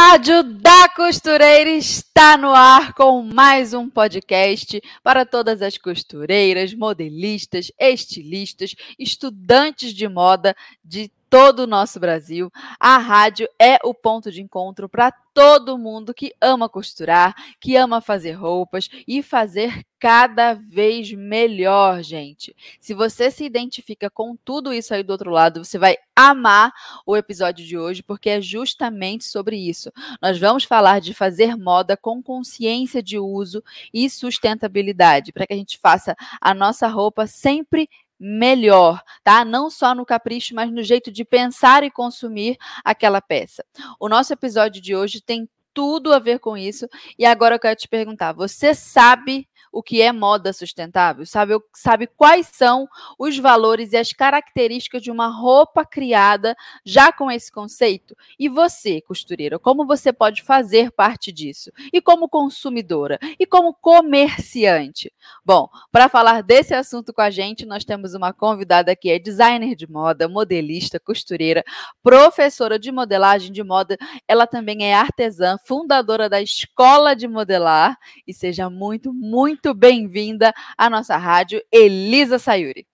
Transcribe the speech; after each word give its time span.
Rádio 0.00 0.44
da 0.44 0.88
Costureira 0.90 1.70
está 1.70 2.36
no 2.36 2.54
ar 2.54 2.94
com 2.94 3.20
mais 3.20 3.74
um 3.74 3.90
podcast 3.90 4.80
para 5.02 5.26
todas 5.26 5.60
as 5.60 5.76
costureiras, 5.76 6.72
modelistas, 6.72 7.72
estilistas, 7.76 8.76
estudantes 8.96 9.92
de 9.92 10.08
moda 10.08 10.54
de 10.84 11.10
todo 11.28 11.60
o 11.60 11.66
nosso 11.66 12.00
Brasil. 12.00 12.50
A 12.78 12.98
rádio 12.98 13.48
é 13.58 13.78
o 13.84 13.92
ponto 13.94 14.30
de 14.30 14.42
encontro 14.42 14.88
para 14.88 15.12
todo 15.38 15.78
mundo 15.78 16.12
que 16.12 16.34
ama 16.40 16.68
costurar, 16.68 17.32
que 17.60 17.76
ama 17.76 18.00
fazer 18.00 18.32
roupas 18.32 18.88
e 19.06 19.22
fazer 19.22 19.86
cada 20.00 20.54
vez 20.54 21.12
melhor, 21.12 22.02
gente. 22.02 22.54
Se 22.80 22.92
você 22.92 23.30
se 23.30 23.44
identifica 23.44 24.10
com 24.10 24.36
tudo 24.44 24.72
isso 24.72 24.92
aí 24.92 25.02
do 25.02 25.10
outro 25.10 25.30
lado, 25.30 25.64
você 25.64 25.78
vai 25.78 25.96
amar 26.14 26.72
o 27.06 27.16
episódio 27.16 27.64
de 27.64 27.78
hoje, 27.78 28.02
porque 28.02 28.30
é 28.30 28.40
justamente 28.40 29.24
sobre 29.24 29.56
isso. 29.56 29.92
Nós 30.20 30.38
vamos 30.38 30.64
falar 30.64 31.00
de 31.00 31.14
fazer 31.14 31.56
moda 31.56 31.96
com 31.96 32.20
consciência 32.22 33.00
de 33.02 33.18
uso 33.18 33.62
e 33.94 34.10
sustentabilidade, 34.10 35.32
para 35.32 35.46
que 35.46 35.52
a 35.52 35.56
gente 35.56 35.78
faça 35.78 36.16
a 36.40 36.52
nossa 36.52 36.88
roupa 36.88 37.26
sempre 37.28 37.88
melhor, 38.18 39.02
tá? 39.22 39.44
Não 39.44 39.70
só 39.70 39.94
no 39.94 40.04
capricho, 40.04 40.54
mas 40.54 40.70
no 40.70 40.82
jeito 40.82 41.10
de 41.10 41.24
pensar 41.24 41.84
e 41.84 41.90
consumir 41.90 42.56
aquela 42.84 43.20
peça. 43.20 43.64
O 44.00 44.08
nosso 44.08 44.32
episódio 44.32 44.82
de 44.82 44.96
hoje 44.96 45.20
tem 45.20 45.48
tudo 45.72 46.12
a 46.12 46.18
ver 46.18 46.40
com 46.40 46.56
isso. 46.56 46.88
E 47.16 47.24
agora 47.24 47.54
eu 47.54 47.60
quero 47.60 47.76
te 47.76 47.86
perguntar: 47.86 48.32
você 48.32 48.74
sabe 48.74 49.48
o 49.78 49.82
que 49.82 50.02
é 50.02 50.10
moda 50.10 50.52
sustentável, 50.52 51.24
sabe, 51.24 51.54
sabe 51.72 52.08
quais 52.08 52.48
são 52.52 52.88
os 53.16 53.38
valores 53.38 53.92
e 53.92 53.96
as 53.96 54.12
características 54.12 55.00
de 55.00 55.08
uma 55.08 55.28
roupa 55.28 55.86
criada 55.86 56.56
já 56.84 57.12
com 57.12 57.30
esse 57.30 57.52
conceito? 57.52 58.16
E 58.36 58.48
você, 58.48 59.00
costureira, 59.00 59.56
como 59.56 59.86
você 59.86 60.12
pode 60.12 60.42
fazer 60.42 60.90
parte 60.90 61.30
disso? 61.30 61.70
E 61.92 62.00
como 62.00 62.28
consumidora? 62.28 63.20
E 63.38 63.46
como 63.46 63.72
comerciante? 63.72 65.12
Bom, 65.44 65.68
para 65.92 66.08
falar 66.08 66.42
desse 66.42 66.74
assunto 66.74 67.12
com 67.12 67.22
a 67.22 67.30
gente, 67.30 67.64
nós 67.64 67.84
temos 67.84 68.14
uma 68.14 68.32
convidada 68.32 68.96
que 68.96 69.08
é 69.08 69.16
designer 69.16 69.76
de 69.76 69.88
moda, 69.88 70.28
modelista, 70.28 70.98
costureira, 70.98 71.62
professora 72.02 72.80
de 72.80 72.90
modelagem 72.90 73.52
de 73.52 73.62
moda. 73.62 73.96
Ela 74.26 74.44
também 74.44 74.90
é 74.90 74.94
artesã, 74.96 75.56
fundadora 75.64 76.28
da 76.28 76.42
Escola 76.42 77.14
de 77.14 77.28
Modelar. 77.28 77.96
E 78.26 78.34
seja 78.34 78.68
muito, 78.68 79.12
muito 79.12 79.67
muito 79.68 79.74
bem-vinda 79.74 80.54
à 80.78 80.88
nossa 80.88 81.16
rádio, 81.18 81.60
Elisa 81.70 82.38
Sayuri. 82.38 82.86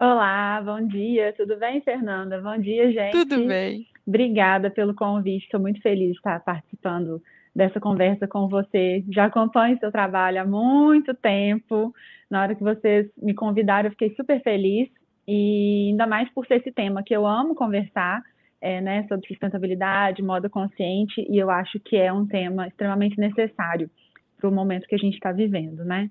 Olá, 0.00 0.60
bom 0.64 0.84
dia, 0.84 1.32
tudo 1.36 1.56
bem, 1.56 1.80
Fernanda? 1.80 2.40
Bom 2.40 2.58
dia, 2.58 2.90
gente. 2.90 3.12
Tudo 3.12 3.46
bem. 3.46 3.86
Obrigada 4.04 4.68
pelo 4.68 4.94
convite, 4.94 5.44
estou 5.44 5.60
muito 5.60 5.80
feliz 5.80 6.10
de 6.10 6.16
estar 6.16 6.40
participando 6.40 7.22
dessa 7.54 7.78
conversa 7.78 8.26
com 8.26 8.48
você. 8.48 9.04
Já 9.12 9.26
acompanho 9.26 9.78
seu 9.78 9.92
trabalho 9.92 10.40
há 10.40 10.44
muito 10.44 11.14
tempo. 11.14 11.94
Na 12.28 12.42
hora 12.42 12.54
que 12.56 12.64
vocês 12.64 13.08
me 13.16 13.32
convidaram, 13.32 13.86
eu 13.86 13.92
fiquei 13.92 14.12
super 14.16 14.42
feliz 14.42 14.88
e 15.26 15.90
ainda 15.90 16.06
mais 16.06 16.28
por 16.30 16.46
ser 16.46 16.56
esse 16.56 16.72
tema 16.72 17.04
que 17.04 17.14
eu 17.14 17.24
amo 17.24 17.54
conversar, 17.54 18.22
é, 18.60 18.80
né, 18.80 19.06
sobre 19.08 19.28
sustentabilidade, 19.28 20.22
moda 20.22 20.50
consciente, 20.50 21.24
e 21.30 21.38
eu 21.38 21.48
acho 21.48 21.78
que 21.78 21.96
é 21.96 22.12
um 22.12 22.26
tema 22.26 22.66
extremamente 22.66 23.18
necessário 23.20 23.88
para 24.36 24.48
o 24.48 24.52
momento 24.52 24.86
que 24.86 24.94
a 24.94 24.98
gente 24.98 25.14
está 25.14 25.32
vivendo, 25.32 25.84
né? 25.84 26.10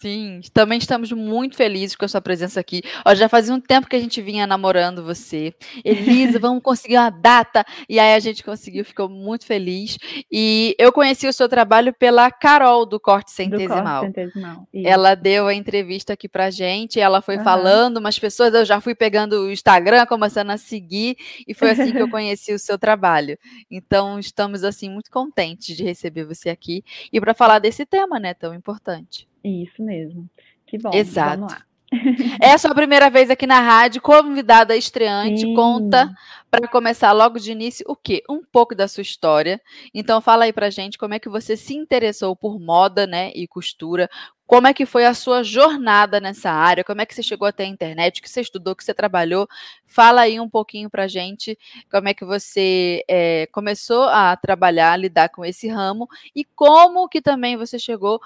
Sim, 0.00 0.40
também 0.54 0.78
estamos 0.78 1.12
muito 1.12 1.56
felizes 1.56 1.94
com 1.94 2.06
a 2.06 2.08
sua 2.08 2.22
presença 2.22 2.58
aqui. 2.58 2.80
Ó, 3.04 3.14
já 3.14 3.28
fazia 3.28 3.54
um 3.54 3.60
tempo 3.60 3.86
que 3.86 3.94
a 3.94 4.00
gente 4.00 4.22
vinha 4.22 4.46
namorando 4.46 5.04
você. 5.04 5.54
Elisa, 5.84 6.38
vamos 6.40 6.62
conseguir 6.62 6.96
uma 6.96 7.10
data. 7.10 7.66
E 7.86 8.00
aí 8.00 8.14
a 8.14 8.18
gente 8.18 8.42
conseguiu, 8.42 8.82
ficou 8.82 9.10
muito 9.10 9.44
feliz. 9.44 9.98
E 10.32 10.74
eu 10.78 10.90
conheci 10.90 11.28
o 11.28 11.32
seu 11.34 11.50
trabalho 11.50 11.92
pela 11.92 12.30
Carol, 12.30 12.86
do 12.86 12.98
Corte 12.98 13.30
Centesimal. 13.30 13.76
Do 13.76 13.82
Corte 13.84 14.06
Centesimal. 14.06 14.68
Ela 14.72 15.14
deu 15.14 15.46
a 15.46 15.52
entrevista 15.52 16.14
aqui 16.14 16.30
pra 16.30 16.50
gente, 16.50 16.98
ela 16.98 17.20
foi 17.20 17.36
uhum. 17.36 17.44
falando, 17.44 17.98
umas 17.98 18.18
pessoas, 18.18 18.54
eu 18.54 18.64
já 18.64 18.80
fui 18.80 18.94
pegando 18.94 19.42
o 19.42 19.52
Instagram, 19.52 20.06
começando 20.06 20.48
a 20.48 20.56
seguir, 20.56 21.14
e 21.46 21.52
foi 21.52 21.72
assim 21.72 21.92
que 21.92 22.00
eu 22.00 22.08
conheci 22.10 22.54
o 22.54 22.58
seu 22.58 22.78
trabalho. 22.78 23.38
Então, 23.70 24.18
estamos, 24.18 24.64
assim, 24.64 24.88
muito 24.88 25.10
contentes 25.10 25.76
de 25.76 25.84
receber 25.84 26.24
você 26.24 26.48
aqui 26.48 26.82
e 27.12 27.20
para 27.20 27.34
falar 27.34 27.58
desse 27.58 27.84
tema, 27.84 28.18
né, 28.18 28.32
tão 28.32 28.54
importante. 28.54 29.28
Isso 29.44 29.82
mesmo. 29.82 30.28
Que 30.66 30.78
bom. 30.78 30.90
Exato. 30.92 31.40
Vamos 31.40 31.52
lá. 31.52 31.70
É 32.40 32.52
a 32.52 32.58
sua 32.58 32.74
primeira 32.74 33.10
vez 33.10 33.30
aqui 33.30 33.46
na 33.46 33.60
rádio, 33.60 34.00
convidada 34.00 34.76
estreante, 34.76 35.40
Sim. 35.40 35.54
conta 35.54 36.10
para 36.50 36.68
começar 36.68 37.12
logo 37.12 37.38
de 37.38 37.52
início 37.52 37.84
o 37.88 37.96
quê? 37.96 38.22
Um 38.28 38.42
pouco 38.42 38.74
da 38.74 38.88
sua 38.88 39.02
história. 39.02 39.60
Então 39.92 40.20
fala 40.20 40.44
aí 40.44 40.52
pra 40.52 40.70
gente 40.70 40.98
como 40.98 41.14
é 41.14 41.18
que 41.18 41.28
você 41.28 41.56
se 41.56 41.74
interessou 41.74 42.34
por 42.34 42.60
moda, 42.60 43.06
né, 43.06 43.30
e 43.34 43.46
costura. 43.46 44.08
Como 44.46 44.66
é 44.66 44.74
que 44.74 44.84
foi 44.84 45.06
a 45.06 45.14
sua 45.14 45.44
jornada 45.44 46.18
nessa 46.18 46.50
área? 46.50 46.82
Como 46.82 47.00
é 47.00 47.06
que 47.06 47.14
você 47.14 47.22
chegou 47.22 47.46
até 47.46 47.62
a 47.62 47.68
internet? 47.68 48.18
O 48.18 48.22
que 48.22 48.28
você 48.28 48.40
estudou? 48.40 48.72
O 48.72 48.76
que 48.76 48.82
você 48.82 48.92
trabalhou? 48.92 49.46
Fala 49.86 50.22
aí 50.22 50.40
um 50.40 50.48
pouquinho 50.48 50.90
pra 50.90 51.06
gente 51.06 51.56
como 51.88 52.08
é 52.08 52.14
que 52.14 52.24
você 52.24 53.04
é, 53.08 53.46
começou 53.52 54.04
a 54.04 54.36
trabalhar, 54.36 54.92
a 54.92 54.96
lidar 54.96 55.28
com 55.28 55.44
esse 55.44 55.68
ramo 55.68 56.08
e 56.34 56.44
como 56.44 57.08
que 57.08 57.22
também 57.22 57.56
você 57.56 57.78
chegou 57.78 58.20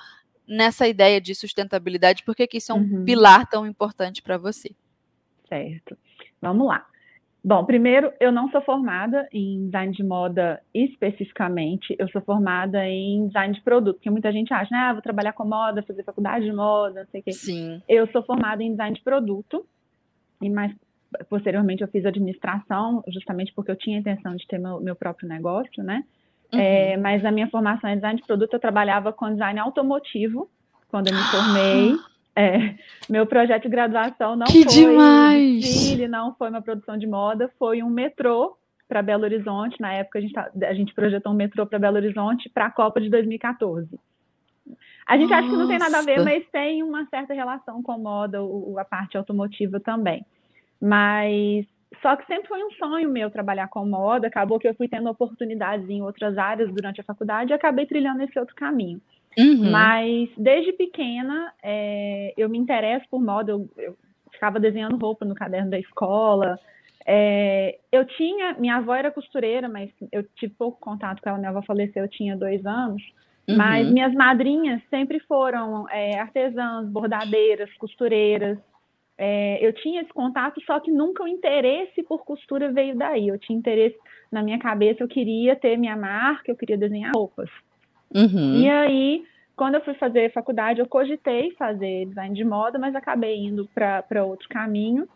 nessa 0.47 0.87
ideia 0.87 1.21
de 1.21 1.35
sustentabilidade? 1.35 2.23
Por 2.23 2.35
que, 2.35 2.47
que 2.47 2.59
isso 2.59 2.73
é 2.73 2.75
um 2.75 2.79
uhum. 2.79 3.05
pilar 3.05 3.49
tão 3.49 3.67
importante 3.67 4.23
para 4.23 4.37
você? 4.37 4.71
Certo. 5.49 5.97
Vamos 6.41 6.67
lá. 6.67 6.87
Bom, 7.47 7.63
primeiro, 7.67 8.11
eu 8.19 8.33
não 8.33 8.51
sou 8.51 8.63
formada 8.63 9.29
em 9.31 9.67
design 9.67 9.93
de 9.93 10.03
moda 10.03 10.63
especificamente, 10.73 11.95
eu 11.99 12.09
sou 12.09 12.23
formada 12.23 12.89
em 12.89 13.27
design 13.27 13.53
de 13.53 13.61
produto, 13.61 13.97
porque 13.97 14.09
muita 14.09 14.33
gente 14.33 14.53
acha, 14.55 14.75
ah, 14.75 14.95
vou 14.95 15.03
trabalhar 15.03 15.35
com 15.35 15.45
moda, 15.45 15.83
fazer 15.83 16.03
faculdade 16.05 16.47
de 16.47 16.53
moda, 16.53 17.03
não 17.03 17.11
sei 17.11 17.21
o 17.21 17.25
quê. 17.25 17.33
Sim. 17.33 17.83
Eu 17.87 18.07
sou 18.13 18.23
formada 18.23 18.63
em 18.63 18.71
design 18.71 18.97
de 18.97 19.03
produto, 19.03 19.67
e 20.41 20.49
mais 20.49 20.75
posteriormente 21.29 21.83
eu 21.83 21.89
fiz 21.89 22.07
administração, 22.07 23.05
justamente 23.09 23.53
porque 23.53 23.71
eu 23.71 23.77
tinha 23.77 23.99
a 23.99 24.01
intenção 24.01 24.35
de 24.35 24.47
ter 24.47 24.59
meu, 24.59 24.81
meu 24.81 24.97
próprio 24.97 25.29
negócio, 25.29 25.85
né? 25.85 26.03
Uhum. 26.55 26.61
É, 26.61 26.97
mas 26.97 27.23
na 27.23 27.31
minha 27.31 27.49
formação 27.49 27.91
em 27.91 27.97
design 27.97 28.21
de 28.21 28.27
produto, 28.27 28.55
eu 28.55 28.61
trabalhava 28.61 29.13
com 29.13 29.33
design 29.33 29.59
automotivo, 29.59 30.49
quando 30.89 31.09
eu 31.09 31.15
me 31.15 31.23
formei. 31.25 31.97
É, 32.37 32.75
meu 33.09 33.27
projeto 33.27 33.63
de 33.63 33.69
graduação 33.69 34.35
não 34.35 34.47
que 34.47 34.65
foi 34.65 34.73
demais. 34.73 35.61
desfile, 35.61 36.09
não 36.09 36.35
foi 36.35 36.51
uma 36.51 36.61
produção 36.61 36.99
de 36.99 37.07
moda, 37.07 37.49
foi 37.59 37.81
um 37.81 37.89
metrô 37.89 38.57
para 38.89 39.03
Belo 39.03 39.23
Horizonte. 39.23 39.81
Na 39.81 39.93
época, 39.93 40.19
a 40.19 40.23
gente, 40.23 40.33
tá, 40.33 40.51
a 40.63 40.75
gente 40.75 40.93
projetou 40.95 41.33
um 41.33 41.37
metrô 41.37 41.65
para 41.65 41.79
Belo 41.79 41.97
Horizonte 41.97 42.51
para 42.51 42.67
a 42.67 42.71
Copa 42.71 43.01
de 43.01 43.09
2014. 43.09 43.89
A 45.07 45.17
gente 45.17 45.31
Nossa. 45.31 45.43
acha 45.43 45.49
que 45.49 45.57
não 45.57 45.69
tem 45.69 45.79
nada 45.79 45.99
a 45.99 46.03
ver, 46.03 46.25
mas 46.25 46.45
tem 46.51 46.83
uma 46.83 47.07
certa 47.07 47.35
relação 47.35 47.83
com 47.83 47.99
moda, 47.99 48.43
o, 48.43 48.79
a 48.79 48.85
parte 48.85 49.17
automotiva 49.17 49.79
também. 49.79 50.25
Mas 50.81 51.67
só 52.01 52.17
que 52.17 52.27
sempre 52.27 52.49
foi 52.49 52.63
um 52.63 52.71
sonho 52.73 53.09
meu 53.09 53.31
trabalhar 53.31 53.69
com 53.69 53.85
moda, 53.85 54.27
acabou 54.27 54.59
que 54.59 54.69
eu 54.69 54.75
fui 54.75 54.89
tendo 54.89 55.09
oportunidades 55.09 55.89
em 55.89 56.03
outras 56.03 56.39
áreas 56.39 56.73
durante 56.73 57.01
a 57.01 57.05
faculdade 57.05 57.51
e 57.51 57.55
acabei 57.55 57.87
trilhando 57.87 58.23
esse 58.23 58.39
outro 58.39 58.55
caminho. 58.55 59.01
Uhum. 59.39 59.71
Mas 59.71 60.29
desde 60.37 60.73
pequena 60.73 61.53
é, 61.63 62.33
eu 62.37 62.49
me 62.49 62.59
interesso 62.59 63.07
por 63.11 63.21
moda, 63.21 63.53
eu, 63.53 63.69
eu, 63.77 63.97
ficava 64.33 64.61
desenhando 64.61 64.97
roupa 64.97 65.25
no 65.25 65.35
caderno 65.35 65.71
da 65.71 65.79
escola. 65.79 66.59
É, 67.07 67.79
eu 67.93 68.05
tinha, 68.05 68.55
minha 68.55 68.77
avó 68.77 68.95
era 68.95 69.11
costureira, 69.11 69.69
mas 69.69 69.91
eu 70.11 70.23
tive 70.37 70.55
pouco 70.55 70.81
contato 70.81 71.21
com 71.21 71.29
ela, 71.29 71.39
minha 71.39 71.51
avó 71.51 71.63
faleceu, 71.63 72.05
eu 72.05 72.09
tinha 72.09 72.37
dois 72.37 72.65
anos. 72.65 73.03
Uhum. 73.49 73.57
Mas 73.57 73.91
minhas 73.91 74.15
madrinhas 74.15 74.81
sempre 74.89 75.21
foram 75.21 75.89
é, 75.91 76.19
artesãs, 76.19 76.89
bordadeiras, 76.89 77.73
costureiras. 77.75 78.59
É, 79.17 79.65
eu 79.65 79.73
tinha 79.73 80.03
esse 80.03 80.13
contato, 80.13 80.61
só 80.67 80.81
que 80.81 80.91
nunca 80.91 81.23
o 81.23 81.29
interesse 81.29 82.03
por 82.03 82.25
costura 82.25 82.73
veio 82.73 82.97
daí. 82.97 83.29
Eu 83.29 83.39
tinha 83.39 83.59
interesse 83.59 83.97
na 84.31 84.43
minha 84.43 84.59
cabeça, 84.59 85.03
eu 85.03 85.09
queria 85.09 85.55
ter 85.55 85.77
minha 85.77 85.97
marca, 85.97 86.51
eu 86.51 86.57
queria 86.57 86.77
desenhar 86.77 87.13
roupas. 87.15 87.49
Uhum. 88.15 88.57
E 88.57 88.69
aí, 88.69 89.25
quando 89.57 89.77
eu 89.77 89.85
fui 89.85 89.95
fazer 89.95 90.33
faculdade, 90.33 90.81
eu 90.81 90.87
cogitei 90.87 91.53
fazer 91.53 92.07
design 92.07 92.35
de 92.35 92.45
moda, 92.45 92.79
mas 92.79 92.95
acabei 92.95 93.39
indo 93.39 93.69
para 93.73 94.25
outro 94.25 94.49
caminho. 94.49 95.09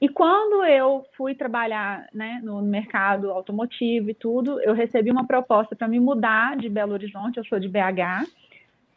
E 0.00 0.08
quando 0.08 0.64
eu 0.64 1.04
fui 1.16 1.34
trabalhar 1.34 2.06
né, 2.12 2.40
no 2.42 2.60
mercado 2.60 3.30
automotivo 3.30 4.10
e 4.10 4.14
tudo, 4.14 4.60
eu 4.60 4.74
recebi 4.74 5.10
uma 5.10 5.26
proposta 5.26 5.76
para 5.76 5.88
me 5.88 6.00
mudar 6.00 6.56
de 6.56 6.68
Belo 6.68 6.92
Horizonte, 6.92 7.38
eu 7.38 7.44
sou 7.44 7.58
de 7.58 7.68
BH. 7.68 8.26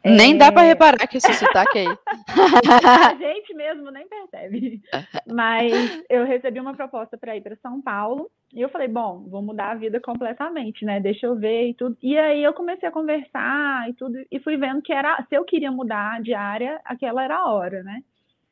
Nem 0.04 0.34
é... 0.34 0.36
dá 0.36 0.52
para 0.52 0.66
reparar 0.66 1.06
que 1.06 1.16
esse 1.16 1.32
sotaque 1.34 1.78
aí. 1.78 1.86
a 3.10 3.14
gente 3.14 3.54
mesmo 3.54 3.90
nem 3.90 4.06
percebe. 4.08 4.80
Mas 5.26 6.02
eu 6.08 6.24
recebi 6.24 6.60
uma 6.60 6.74
proposta 6.74 7.18
para 7.18 7.36
ir 7.36 7.40
para 7.40 7.56
São 7.56 7.80
Paulo 7.80 8.30
e 8.54 8.60
eu 8.60 8.68
falei, 8.68 8.88
bom, 8.88 9.24
vou 9.28 9.42
mudar 9.42 9.72
a 9.72 9.74
vida 9.74 10.00
completamente, 10.00 10.84
né? 10.84 11.00
Deixa 11.00 11.26
eu 11.26 11.36
ver 11.36 11.68
e 11.68 11.74
tudo. 11.74 11.96
E 12.02 12.16
aí 12.16 12.42
eu 12.42 12.54
comecei 12.54 12.88
a 12.88 12.92
conversar 12.92 13.88
e 13.90 13.94
tudo 13.94 14.18
e 14.30 14.38
fui 14.40 14.56
vendo 14.56 14.82
que 14.82 14.92
era 14.92 15.24
se 15.28 15.34
eu 15.34 15.44
queria 15.44 15.70
mudar 15.70 16.22
de 16.22 16.32
área, 16.32 16.80
aquela 16.84 17.24
era 17.24 17.36
a 17.36 17.52
hora, 17.52 17.82
né? 17.82 18.02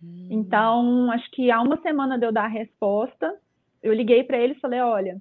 Hum. 0.03 0.29
Então, 0.31 1.11
acho 1.13 1.31
que 1.31 1.51
há 1.51 1.61
uma 1.61 1.81
semana 1.81 2.19
de 2.19 2.27
eu 2.27 2.33
dar 2.33 2.45
a 2.45 2.49
resposta, 2.49 3.35
eu 3.83 3.93
liguei 3.93 4.25
para 4.25 4.39
ele 4.39 4.53
e 4.53 4.61
falei, 4.61 4.81
olha, 4.81 5.21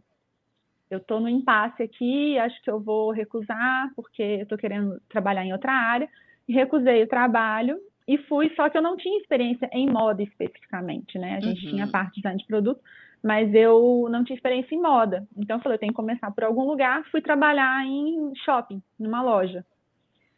eu 0.89 0.99
estou 0.99 1.19
no 1.19 1.27
impasse 1.27 1.81
aqui, 1.81 2.37
acho 2.37 2.61
que 2.61 2.69
eu 2.69 2.79
vou 2.79 3.11
recusar, 3.11 3.91
porque 3.95 4.21
eu 4.21 4.43
estou 4.43 4.57
querendo 4.57 4.99
trabalhar 5.09 5.45
em 5.45 5.53
outra 5.53 5.71
área. 5.71 6.07
E 6.47 6.53
recusei 6.53 7.01
o 7.03 7.07
trabalho 7.07 7.79
e 8.07 8.19
fui, 8.19 8.53
só 8.55 8.69
que 8.69 8.77
eu 8.77 8.81
não 8.81 8.95
tinha 8.95 9.19
experiência 9.19 9.67
em 9.73 9.89
moda 9.89 10.21
especificamente, 10.21 11.17
né? 11.17 11.37
A 11.37 11.39
gente 11.39 11.65
uhum. 11.65 11.71
tinha 11.71 11.87
parte 11.87 12.11
de 12.11 12.21
design 12.21 12.37
de 12.37 12.45
produto, 12.45 12.79
mas 13.23 13.51
eu 13.55 14.07
não 14.11 14.23
tinha 14.23 14.35
experiência 14.35 14.75
em 14.75 14.81
moda. 14.81 15.27
Então 15.35 15.57
eu 15.57 15.63
falei, 15.63 15.75
eu 15.75 15.79
tenho 15.79 15.91
que 15.91 15.97
começar 15.97 16.29
por 16.29 16.43
algum 16.43 16.65
lugar. 16.65 17.03
Fui 17.09 17.19
trabalhar 17.19 17.83
em 17.83 18.31
shopping, 18.45 18.79
numa 18.99 19.23
loja. 19.23 19.65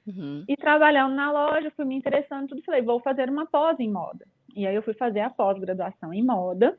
Uhum. 0.08 0.46
E 0.48 0.56
trabalhando 0.56 1.14
na 1.14 1.30
loja, 1.30 1.70
fui 1.76 1.84
me 1.84 1.96
interessando 1.96 2.48
tudo. 2.48 2.64
Falei, 2.64 2.82
vou 2.82 3.02
fazer 3.02 3.30
uma 3.30 3.46
pós 3.46 3.78
em 3.82 3.92
moda. 3.92 4.26
E 4.56 4.66
aí 4.66 4.74
eu 4.74 4.82
fui 4.82 4.94
fazer 4.94 5.20
a 5.20 5.30
pós-graduação 5.30 6.14
em 6.14 6.24
moda 6.24 6.78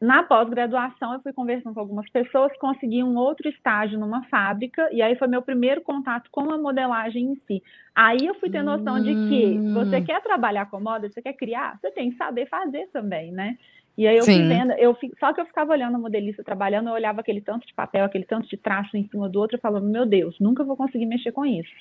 na 0.00 0.22
pós-graduação, 0.22 1.12
eu 1.12 1.20
fui 1.20 1.32
conversando 1.32 1.74
com 1.74 1.80
algumas 1.80 2.08
pessoas, 2.10 2.56
consegui 2.58 3.04
um 3.04 3.16
outro 3.16 3.48
estágio 3.50 3.98
numa 3.98 4.24
fábrica, 4.24 4.88
e 4.92 5.02
aí 5.02 5.14
foi 5.16 5.28
meu 5.28 5.42
primeiro 5.42 5.82
contato 5.82 6.30
com 6.30 6.50
a 6.50 6.56
modelagem 6.56 7.32
em 7.32 7.34
si. 7.46 7.62
Aí 7.94 8.18
eu 8.22 8.34
fui 8.36 8.48
ter 8.48 8.62
noção 8.62 8.94
hum. 8.94 9.02
de 9.02 9.14
que 9.14 9.58
você 9.74 9.98
hum. 9.98 10.04
quer 10.04 10.22
trabalhar 10.22 10.70
com 10.70 10.80
moda, 10.80 11.10
você 11.10 11.20
quer 11.20 11.34
criar, 11.34 11.78
você 11.78 11.90
tem 11.90 12.10
que 12.10 12.16
saber 12.16 12.48
fazer 12.48 12.88
também, 12.92 13.30
né? 13.30 13.58
E 13.98 14.06
aí 14.06 14.16
eu 14.16 14.22
Sim. 14.22 14.38
fui 14.38 14.48
vendo, 14.48 14.72
eu, 14.72 14.96
só 15.18 15.34
que 15.34 15.40
eu 15.42 15.44
ficava 15.44 15.72
olhando 15.72 15.96
a 15.96 15.98
modelista 15.98 16.42
trabalhando, 16.42 16.88
eu 16.88 16.94
olhava 16.94 17.20
aquele 17.20 17.42
tanto 17.42 17.66
de 17.66 17.74
papel, 17.74 18.06
aquele 18.06 18.24
tanto 18.24 18.48
de 18.48 18.56
traço 18.56 18.96
em 18.96 19.06
cima 19.08 19.28
do 19.28 19.38
outro, 19.38 19.58
e 19.58 19.60
falava, 19.60 19.84
meu 19.84 20.06
Deus, 20.06 20.34
nunca 20.40 20.64
vou 20.64 20.76
conseguir 20.76 21.04
mexer 21.04 21.32
com 21.32 21.44
isso. 21.44 21.74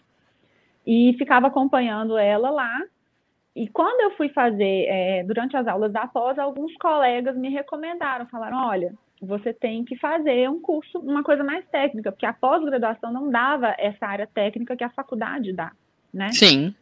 E 0.85 1.15
ficava 1.17 1.47
acompanhando 1.47 2.17
ela 2.17 2.49
lá, 2.49 2.81
e 3.55 3.67
quando 3.67 3.99
eu 4.01 4.17
fui 4.17 4.29
fazer, 4.29 4.85
é, 4.87 5.23
durante 5.23 5.57
as 5.57 5.67
aulas 5.67 5.91
da 5.91 6.07
pós, 6.07 6.37
alguns 6.37 6.75
colegas 6.77 7.35
me 7.35 7.49
recomendaram, 7.49 8.25
falaram, 8.25 8.57
olha, 8.67 8.93
você 9.21 9.53
tem 9.53 9.83
que 9.83 9.97
fazer 9.97 10.49
um 10.49 10.61
curso, 10.61 10.99
uma 10.99 11.23
coisa 11.23 11.43
mais 11.43 11.65
técnica, 11.67 12.11
porque 12.11 12.25
a 12.25 12.33
pós-graduação 12.33 13.11
não 13.11 13.29
dava 13.29 13.75
essa 13.77 14.05
área 14.05 14.27
técnica 14.27 14.77
que 14.77 14.83
a 14.83 14.89
faculdade 14.89 15.51
dá, 15.51 15.71
né? 16.13 16.31
Sim. 16.31 16.73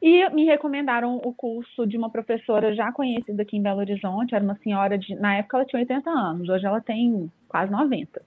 E 0.00 0.28
me 0.30 0.44
recomendaram 0.44 1.16
o 1.16 1.32
curso 1.32 1.86
de 1.86 1.96
uma 1.96 2.10
professora 2.10 2.74
já 2.74 2.92
conhecida 2.92 3.42
aqui 3.42 3.56
em 3.56 3.62
Belo 3.62 3.80
Horizonte, 3.80 4.34
era 4.34 4.44
uma 4.44 4.56
senhora 4.56 4.98
de, 4.98 5.14
na 5.14 5.36
época 5.36 5.56
ela 5.56 5.66
tinha 5.66 5.80
80 5.80 6.10
anos, 6.10 6.48
hoje 6.48 6.66
ela 6.66 6.80
tem 6.80 7.32
quase 7.48 7.72
90. 7.72 8.22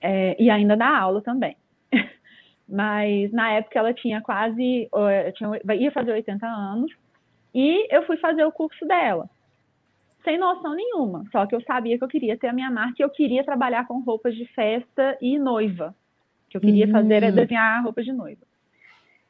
É, 0.00 0.36
e 0.38 0.50
ainda 0.50 0.76
dá 0.76 0.98
aula 0.98 1.22
também. 1.22 1.56
Mas 2.68 3.30
na 3.32 3.52
época 3.52 3.78
ela 3.78 3.92
tinha 3.92 4.20
quase, 4.20 4.88
tinha, 5.34 5.74
ia 5.74 5.90
fazer 5.92 6.12
80 6.12 6.46
anos, 6.46 6.92
e 7.54 7.86
eu 7.94 8.04
fui 8.06 8.16
fazer 8.16 8.44
o 8.44 8.52
curso 8.52 8.84
dela, 8.86 9.28
sem 10.24 10.38
noção 10.38 10.74
nenhuma, 10.74 11.24
só 11.30 11.46
que 11.46 11.54
eu 11.54 11.62
sabia 11.62 11.98
que 11.98 12.04
eu 12.04 12.08
queria 12.08 12.36
ter 12.36 12.48
a 12.48 12.52
minha 12.52 12.70
marca 12.70 12.96
e 12.98 13.02
eu 13.02 13.10
queria 13.10 13.44
trabalhar 13.44 13.86
com 13.86 14.00
roupas 14.00 14.34
de 14.34 14.46
festa 14.46 15.16
e 15.20 15.38
noiva, 15.38 15.94
que 16.48 16.56
eu 16.56 16.60
queria 16.60 16.88
fazer 16.88 17.22
é 17.22 17.30
hum. 17.30 17.34
desenhar 17.34 17.82
roupas 17.82 18.04
de 18.04 18.12
noiva. 18.12 18.42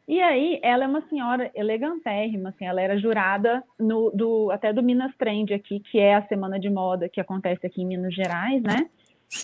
E 0.06 0.20
aí, 0.20 0.60
ela 0.62 0.84
é 0.84 0.86
uma 0.86 1.00
senhora 1.08 1.50
elegantérrima, 1.54 2.50
assim, 2.50 2.66
ela 2.66 2.80
era 2.80 2.98
jurada 2.98 3.64
no, 3.78 4.10
do, 4.10 4.50
até 4.50 4.70
do 4.70 4.82
Minas 4.82 5.14
Trend 5.16 5.52
aqui, 5.52 5.80
que 5.80 5.98
é 5.98 6.14
a 6.14 6.26
semana 6.26 6.60
de 6.60 6.68
moda 6.68 7.08
que 7.08 7.20
acontece 7.20 7.66
aqui 7.66 7.80
em 7.80 7.86
Minas 7.86 8.14
Gerais, 8.14 8.62
né? 8.62 8.86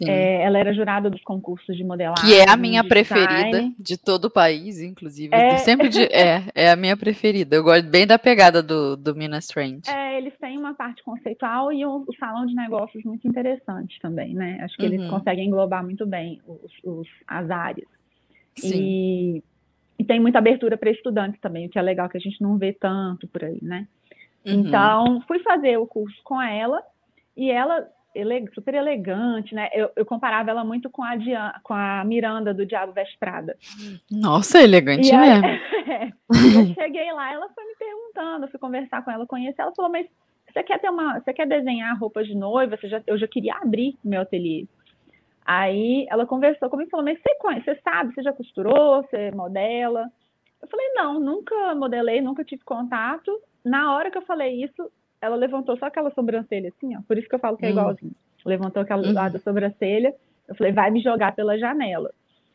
É, 0.07 0.43
ela 0.43 0.59
era 0.59 0.73
jurada 0.73 1.11
dos 1.11 1.23
concursos 1.23 1.77
de 1.77 1.83
modelagem. 1.83 2.25
Que 2.25 2.35
é 2.35 2.49
a 2.49 2.57
minha 2.57 2.85
preferida 2.85 3.73
de 3.79 3.97
todo 3.97 4.27
o 4.27 4.31
país, 4.31 4.81
inclusive. 4.81 5.35
É... 5.35 5.59
Sempre 5.59 5.89
de, 5.89 6.03
é, 6.05 6.45
é 6.55 6.71
a 6.71 6.77
minha 6.77 6.97
preferida. 6.97 7.57
Eu 7.57 7.65
gosto 7.65 7.89
bem 7.89 8.07
da 8.07 8.19
pegada 8.19 8.63
do, 8.63 8.97
do 8.97 9.15
Minas 9.15 9.47
Trend. 9.47 9.89
É, 9.89 10.19
eles 10.19 10.33
têm 10.39 10.59
uma 10.59 10.75
parte 10.75 11.03
conceitual 11.03 11.73
e 11.73 11.85
um, 11.85 12.05
o 12.07 12.15
salão 12.19 12.47
de 12.47 12.55
negócios 12.55 13.03
muito 13.05 13.27
interessante 13.27 13.99
também, 14.01 14.35
né? 14.35 14.59
Acho 14.63 14.77
que 14.77 14.87
uhum. 14.87 14.93
eles 14.93 15.11
conseguem 15.11 15.47
englobar 15.47 15.83
muito 15.83 16.07
bem 16.07 16.41
os, 16.47 16.73
os 16.85 17.09
as 17.27 17.51
áreas. 17.51 17.89
Sim. 18.57 18.75
E, 18.75 19.45
e 19.99 20.05
tem 20.05 20.21
muita 20.21 20.39
abertura 20.39 20.77
para 20.77 20.91
estudantes 20.91 21.41
também, 21.41 21.67
o 21.67 21.71
que 21.71 21.79
é 21.79 21.83
legal, 21.83 22.09
que 22.09 22.17
a 22.17 22.21
gente 22.21 22.41
não 22.41 22.57
vê 22.57 22.73
tanto 22.73 23.27
por 23.29 23.45
aí, 23.45 23.59
né? 23.63 23.87
Uhum. 24.47 24.61
Então, 24.61 25.21
fui 25.27 25.39
fazer 25.41 25.77
o 25.79 25.87
curso 25.87 26.21
com 26.23 26.41
ela 26.41 26.83
e 27.37 27.51
ela 27.51 27.87
ele, 28.15 28.49
super 28.53 28.75
elegante, 28.75 29.55
né? 29.55 29.69
Eu, 29.73 29.91
eu, 29.95 30.05
comparava 30.05 30.51
ela 30.51 30.65
muito 30.65 30.91
com 30.91 31.03
a, 31.03 31.15
com 31.63 31.75
a 31.75 32.05
Miranda 32.05 32.53
do 32.53 32.67
Diabo 32.67 32.93
Veste 32.93 33.17
Prada. 33.19 33.57
Nossa, 34.11 34.61
elegante 34.63 35.15
aí, 35.15 35.29
mesmo. 35.29 35.47
É, 35.47 36.13
eu 36.71 36.75
cheguei 36.75 37.13
lá, 37.13 37.33
ela 37.33 37.49
foi 37.51 37.65
me 37.65 37.75
perguntando, 37.77 38.45
eu 38.45 38.51
fui 38.51 38.59
conversar 38.59 39.05
com 39.05 39.11
ela, 39.11 39.27
conhecer, 39.27 39.63
ela 39.63 39.75
falou, 39.75 39.91
mas 39.91 40.07
você 40.53 40.63
quer 40.63 40.81
ter 40.81 40.91
uma, 40.91 41.21
você 41.21 41.33
quer 41.33 41.47
desenhar 41.47 41.97
roupas 41.99 42.27
de 42.27 42.35
noiva? 42.35 42.77
Você 42.77 42.89
já, 42.89 43.03
eu 43.07 43.17
já 43.17 43.29
queria 43.29 43.55
abrir 43.57 43.97
meu 44.05 44.23
ateliê. 44.23 44.67
Aí 45.45 46.07
ela 46.11 46.27
conversou 46.27 46.69
comigo 46.69 46.89
e 46.89 46.91
falou, 46.91 47.05
mas 47.05 47.19
você, 47.21 47.35
conhece, 47.37 47.65
você 47.65 47.81
sabe, 47.83 48.15
você 48.15 48.23
já 48.23 48.33
costurou, 48.33 49.03
você 49.03 49.31
modela? 49.31 50.11
Eu 50.61 50.69
falei, 50.69 50.87
não, 50.95 51.19
nunca 51.19 51.75
modelei, 51.75 52.21
nunca 52.21 52.45
tive 52.45 52.63
contato. 52.65 53.41
Na 53.65 53.95
hora 53.95 54.11
que 54.11 54.19
eu 54.19 54.23
falei 54.23 54.63
isso, 54.63 54.91
ela 55.21 55.37
levantou 55.37 55.77
só 55.77 55.87
aquela 55.87 56.11
sobrancelha 56.11 56.69
assim, 56.69 56.97
ó. 56.97 57.01
Por 57.07 57.19
isso 57.19 57.29
que 57.29 57.35
eu 57.35 57.39
falo 57.39 57.57
que 57.57 57.67
é 57.67 57.69
hum. 57.69 57.73
igualzinho. 57.73 58.15
Levantou 58.45 58.83
aquela 58.83 59.07
uhum. 59.07 59.13
lado 59.13 59.35
da 59.35 59.39
sobrancelha. 59.39 60.15
Eu 60.49 60.55
falei, 60.55 60.73
vai 60.73 60.91
me 60.91 61.01
jogar 61.01 61.35
pela 61.35 61.59
janela. 61.59 62.13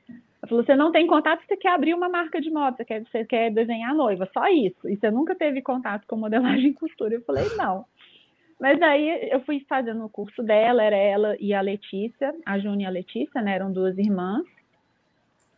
Ela 0.09 0.49
falou, 0.49 0.63
você 0.63 0.75
não 0.75 0.91
tem 0.91 1.07
contato, 1.07 1.43
você 1.45 1.55
quer 1.55 1.69
abrir 1.69 1.93
uma 1.93 2.09
marca 2.09 2.41
de 2.41 2.51
moda, 2.51 2.75
você 2.75 2.85
quer, 2.85 3.03
você 3.03 3.25
quer 3.25 3.51
desenhar 3.51 3.93
noiva, 3.93 4.29
só 4.33 4.47
isso. 4.47 4.89
E 4.89 4.95
você 4.95 5.09
nunca 5.09 5.35
teve 5.35 5.61
contato 5.61 6.05
com 6.07 6.15
modelagem 6.15 6.71
e 6.71 6.73
costura. 6.73 7.15
Eu 7.15 7.21
falei, 7.21 7.45
não. 7.55 7.85
Mas 8.59 8.81
aí 8.81 9.29
eu 9.31 9.41
fui 9.41 9.65
fazendo 9.67 10.05
o 10.05 10.09
curso 10.09 10.41
dela, 10.41 10.81
era 10.81 10.95
ela 10.95 11.35
e 11.39 11.53
a 11.53 11.61
Letícia, 11.61 12.33
a 12.45 12.57
Júnia 12.57 12.85
e 12.85 12.87
a 12.87 12.91
Letícia, 12.91 13.41
né? 13.41 13.55
Eram 13.55 13.71
duas 13.71 13.97
irmãs. 13.97 14.45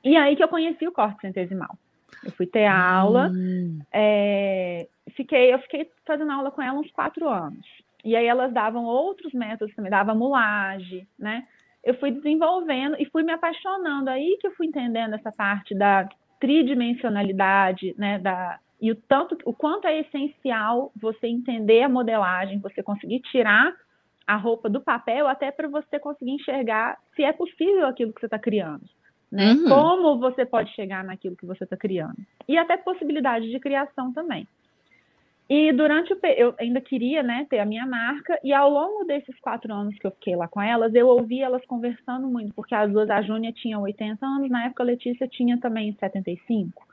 E 0.03 0.15
aí 0.15 0.35
que 0.35 0.43
eu 0.43 0.47
conheci 0.47 0.87
o 0.87 0.91
corte 0.91 1.21
centesimal. 1.21 1.77
Eu 2.23 2.31
fui 2.31 2.47
ter 2.47 2.65
aula, 2.65 3.29
hum. 3.29 3.79
é, 3.91 4.87
fiquei, 5.15 5.53
eu 5.53 5.59
fiquei 5.59 5.89
fazendo 6.05 6.31
aula 6.31 6.51
com 6.51 6.61
ela 6.61 6.79
uns 6.79 6.91
quatro 6.91 7.27
anos. 7.27 7.65
E 8.03 8.15
aí 8.15 8.25
elas 8.25 8.53
davam 8.53 8.85
outros 8.85 9.33
métodos 9.33 9.75
também, 9.75 9.91
dava 9.91 10.15
mulagem, 10.15 11.07
né? 11.17 11.41
Eu 11.83 11.93
fui 11.95 12.11
desenvolvendo 12.11 12.95
e 12.99 13.05
fui 13.05 13.23
me 13.23 13.31
apaixonando. 13.31 14.09
Aí 14.09 14.37
que 14.39 14.47
eu 14.47 14.51
fui 14.55 14.67
entendendo 14.67 15.15
essa 15.15 15.31
parte 15.31 15.75
da 15.75 16.07
tridimensionalidade, 16.39 17.93
né? 17.97 18.19
Da, 18.19 18.59
e 18.79 18.91
o 18.91 18.95
tanto, 18.95 19.37
o 19.45 19.53
quanto 19.53 19.87
é 19.87 19.99
essencial 19.99 20.91
você 20.95 21.27
entender 21.27 21.83
a 21.83 21.89
modelagem, 21.89 22.59
você 22.59 22.83
conseguir 22.83 23.19
tirar 23.21 23.73
a 24.25 24.35
roupa 24.35 24.69
do 24.69 24.81
papel, 24.81 25.27
até 25.27 25.51
para 25.51 25.67
você 25.67 25.99
conseguir 25.99 26.31
enxergar 26.31 26.97
se 27.15 27.23
é 27.23 27.31
possível 27.31 27.87
aquilo 27.87 28.13
que 28.13 28.19
você 28.19 28.27
está 28.27 28.37
criando. 28.37 28.83
Né? 29.31 29.53
Uhum. 29.53 29.69
Como 29.69 30.19
você 30.19 30.45
pode 30.45 30.73
chegar 30.73 31.03
naquilo 31.03 31.35
que 31.35 31.45
você 31.45 31.63
está 31.63 31.75
criando. 31.75 32.17
E 32.47 32.57
até 32.57 32.77
possibilidade 32.77 33.49
de 33.49 33.59
criação 33.59 34.13
também. 34.13 34.47
E 35.49 35.71
durante 35.71 36.11
o 36.11 36.19
eu 36.23 36.53
ainda 36.59 36.81
queria 36.81 37.23
né, 37.23 37.47
ter 37.49 37.59
a 37.59 37.65
minha 37.65 37.85
marca, 37.85 38.37
e 38.43 38.51
ao 38.51 38.69
longo 38.69 39.05
desses 39.05 39.39
quatro 39.39 39.73
anos 39.73 39.97
que 39.97 40.05
eu 40.05 40.11
fiquei 40.11 40.35
lá 40.35 40.47
com 40.47 40.61
elas, 40.61 40.93
eu 40.93 41.07
ouvi 41.07 41.41
elas 41.41 41.65
conversando 41.65 42.27
muito, 42.27 42.53
porque 42.53 42.75
as 42.75 42.91
duas, 42.91 43.09
a 43.09 43.21
Júnia 43.21 43.53
tinha 43.53 43.79
80 43.79 44.25
anos, 44.25 44.49
na 44.49 44.65
época 44.65 44.83
a 44.83 44.85
Letícia 44.85 45.25
tinha 45.27 45.57
também 45.57 45.93
75. 45.93 46.85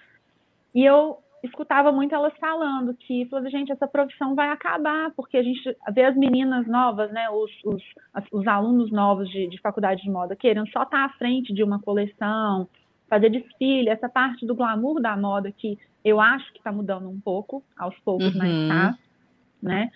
E 0.73 0.85
eu 0.85 1.19
escutava 1.45 1.93
muito 1.93 2.15
elas 2.15 2.33
falando 2.39 2.95
que, 2.95 3.27
falou, 3.27 3.49
gente, 3.51 3.71
essa 3.71 3.87
profissão 3.87 4.35
vai 4.35 4.49
acabar, 4.49 5.11
porque 5.15 5.37
a 5.37 5.43
gente 5.43 5.61
vê 5.93 6.05
as 6.05 6.17
meninas 6.17 6.67
novas, 6.67 7.13
né, 7.13 7.29
os, 7.31 7.51
os, 7.65 7.83
os 8.33 8.47
alunos 8.47 8.91
novos 8.91 9.29
de, 9.29 9.49
de 9.49 9.61
faculdade 9.61 10.03
de 10.03 10.11
moda 10.11 10.35
querendo 10.35 10.69
só 10.71 10.83
estar 10.83 11.05
à 11.05 11.09
frente 11.11 11.53
de 11.53 11.63
uma 11.63 11.81
coleção, 11.81 12.69
fazer 13.09 13.31
desfile, 13.31 13.89
essa 13.89 14.09
parte 14.09 14.47
do 14.47 14.55
glamour 14.55 15.01
da 15.01 15.17
moda 15.17 15.53
que 15.53 15.79
eu 16.05 16.21
acho 16.21 16.51
que 16.53 16.59
está 16.59 16.73
mudando 16.73 17.09
um 17.09 17.21
pouco, 17.21 17.63
aos 17.79 17.97
poucos, 18.01 18.35
uhum. 18.35 18.39
mas 18.39 18.69
tá, 18.69 18.99
né? 19.63 19.91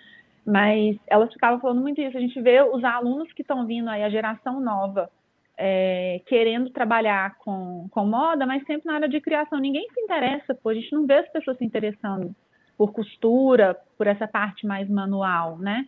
Mas 0.46 0.96
elas 1.06 1.30
ficavam 1.30 1.60
falando 1.60 1.82
muito 1.82 2.00
isso. 2.00 2.16
A 2.16 2.20
gente 2.20 2.40
vê 2.40 2.62
os 2.62 2.82
alunos 2.82 3.30
que 3.34 3.42
estão 3.42 3.66
vindo 3.66 3.90
aí, 3.90 4.02
a 4.02 4.08
geração 4.08 4.60
nova, 4.60 5.10
é, 5.58 6.20
querendo 6.26 6.70
trabalhar 6.70 7.36
com, 7.38 7.88
com 7.90 8.06
moda, 8.06 8.46
mas 8.46 8.64
sempre 8.64 8.86
na 8.86 8.94
área 8.94 9.08
de 9.08 9.20
criação. 9.20 9.58
Ninguém 9.58 9.86
se 9.92 10.00
interessa, 10.00 10.54
pô, 10.54 10.68
a 10.68 10.74
gente 10.74 10.92
não 10.92 11.06
vê 11.06 11.14
as 11.14 11.28
pessoas 11.30 11.58
se 11.58 11.64
interessando 11.64 12.34
por 12.76 12.92
costura, 12.92 13.76
por 13.96 14.06
essa 14.06 14.28
parte 14.28 14.66
mais 14.66 14.88
manual, 14.88 15.58
né? 15.58 15.86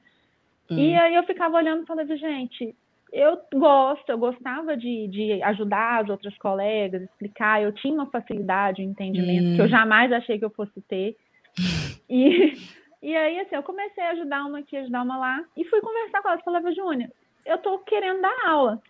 Hum. 0.68 0.76
E 0.76 0.96
aí 0.96 1.14
eu 1.14 1.22
ficava 1.22 1.56
olhando 1.56 1.84
e 1.84 1.86
falava, 1.86 2.16
gente, 2.16 2.74
eu 3.12 3.38
gosto, 3.54 4.10
eu 4.10 4.18
gostava 4.18 4.76
de, 4.76 5.06
de 5.06 5.42
ajudar 5.44 6.02
as 6.02 6.08
outras 6.10 6.36
colegas, 6.38 7.02
explicar, 7.02 7.62
eu 7.62 7.72
tinha 7.72 7.94
uma 7.94 8.06
facilidade, 8.06 8.82
um 8.82 8.90
entendimento 8.90 9.52
hum. 9.52 9.56
que 9.56 9.62
eu 9.62 9.68
jamais 9.68 10.12
achei 10.12 10.38
que 10.38 10.44
eu 10.44 10.50
fosse 10.50 10.80
ter. 10.82 11.16
E, 12.12 12.58
E 13.02 13.16
aí, 13.16 13.40
assim, 13.40 13.54
eu 13.54 13.62
comecei 13.62 14.02
a 14.04 14.10
ajudar 14.10 14.44
uma 14.44 14.58
aqui, 14.58 14.76
ajudar 14.76 15.02
uma 15.02 15.16
lá, 15.16 15.44
e 15.56 15.64
fui 15.64 15.80
conversar 15.80 16.20
com 16.20 16.28
ela. 16.28 16.42
Falava, 16.42 16.72
Júnior, 16.72 17.10
eu 17.46 17.58
tô 17.58 17.78
querendo 17.78 18.20
dar 18.20 18.36
aula. 18.46 18.82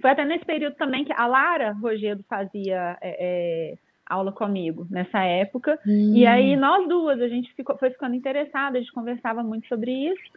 Foi 0.00 0.10
até 0.10 0.24
nesse 0.24 0.44
período 0.44 0.76
também 0.76 1.04
que 1.04 1.12
a 1.12 1.26
Lara 1.26 1.72
Rogedo 1.72 2.24
fazia 2.28 2.96
é, 3.00 3.16
é, 3.20 3.78
aula 4.06 4.32
comigo, 4.32 4.86
nessa 4.90 5.22
época. 5.24 5.78
Hum. 5.86 6.12
E 6.14 6.26
aí, 6.26 6.56
nós 6.56 6.88
duas, 6.88 7.20
a 7.20 7.28
gente 7.28 7.52
ficou, 7.54 7.76
foi 7.78 7.90
ficando 7.90 8.14
interessada, 8.14 8.76
a 8.76 8.80
gente 8.80 8.92
conversava 8.92 9.42
muito 9.42 9.66
sobre 9.68 9.92
isso. 9.92 10.30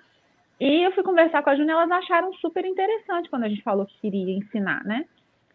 E 0.59 0.83
eu 0.83 0.91
fui 0.93 1.03
conversar 1.03 1.43
com 1.43 1.49
a 1.49 1.55
Júnior, 1.55 1.81
elas 1.81 1.91
acharam 1.91 2.33
super 2.35 2.63
interessante 2.63 3.29
quando 3.29 3.43
a 3.43 3.49
gente 3.49 3.63
falou 3.63 3.85
que 3.85 3.99
queria 3.99 4.37
ensinar, 4.37 4.83
né? 4.85 5.05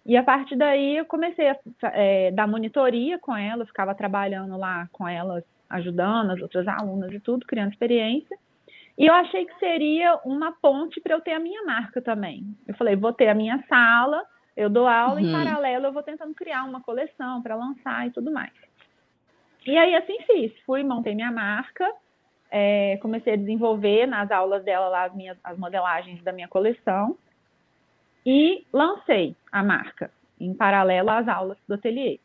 E 0.04 0.16
a 0.16 0.22
partir 0.22 0.56
daí 0.56 0.96
eu 0.96 1.04
comecei 1.04 1.48
a 1.48 1.56
é, 1.92 2.30
dar 2.30 2.48
monitoria 2.48 3.18
com 3.18 3.36
ela, 3.36 3.66
ficava 3.66 3.94
trabalhando 3.94 4.56
lá 4.56 4.88
com 4.92 5.06
elas, 5.06 5.44
ajudando 5.68 6.30
as 6.30 6.40
outras 6.40 6.66
alunas 6.66 7.12
e 7.12 7.20
tudo, 7.20 7.46
criando 7.46 7.72
experiência. 7.72 8.36
E 8.98 9.06
eu 9.06 9.14
achei 9.14 9.46
que 9.46 9.56
seria 9.60 10.18
uma 10.24 10.50
ponte 10.50 11.00
para 11.00 11.14
eu 11.14 11.20
ter 11.20 11.32
a 11.32 11.38
minha 11.38 11.62
marca 11.64 12.02
também. 12.02 12.44
Eu 12.66 12.74
falei, 12.74 12.96
vou 12.96 13.12
ter 13.12 13.28
a 13.28 13.34
minha 13.34 13.62
sala, 13.68 14.24
eu 14.56 14.68
dou 14.68 14.88
aula, 14.88 15.20
uhum. 15.20 15.28
em 15.28 15.32
paralelo 15.32 15.86
eu 15.86 15.92
vou 15.92 16.02
tentando 16.02 16.34
criar 16.34 16.64
uma 16.64 16.82
coleção 16.82 17.40
para 17.40 17.54
lançar 17.54 18.08
e 18.08 18.10
tudo 18.10 18.32
mais. 18.32 18.52
E 19.64 19.78
aí 19.78 19.94
assim 19.94 20.18
fiz, 20.26 20.52
fui, 20.66 20.82
montei 20.82 21.14
minha 21.14 21.30
marca, 21.30 21.88
é, 22.50 22.98
comecei 23.00 23.34
a 23.34 23.36
desenvolver 23.36 24.06
nas 24.06 24.32
aulas 24.32 24.64
dela 24.64 24.88
lá 24.88 25.04
as 25.04 25.14
minhas 25.14 25.38
as 25.44 25.56
modelagens 25.56 26.20
da 26.24 26.32
minha 26.32 26.48
coleção 26.48 27.16
e 28.26 28.66
lancei 28.72 29.36
a 29.52 29.62
marca 29.62 30.10
em 30.40 30.52
paralelo 30.54 31.10
às 31.10 31.28
aulas 31.28 31.58
do 31.68 31.74
ateliê. 31.74 32.18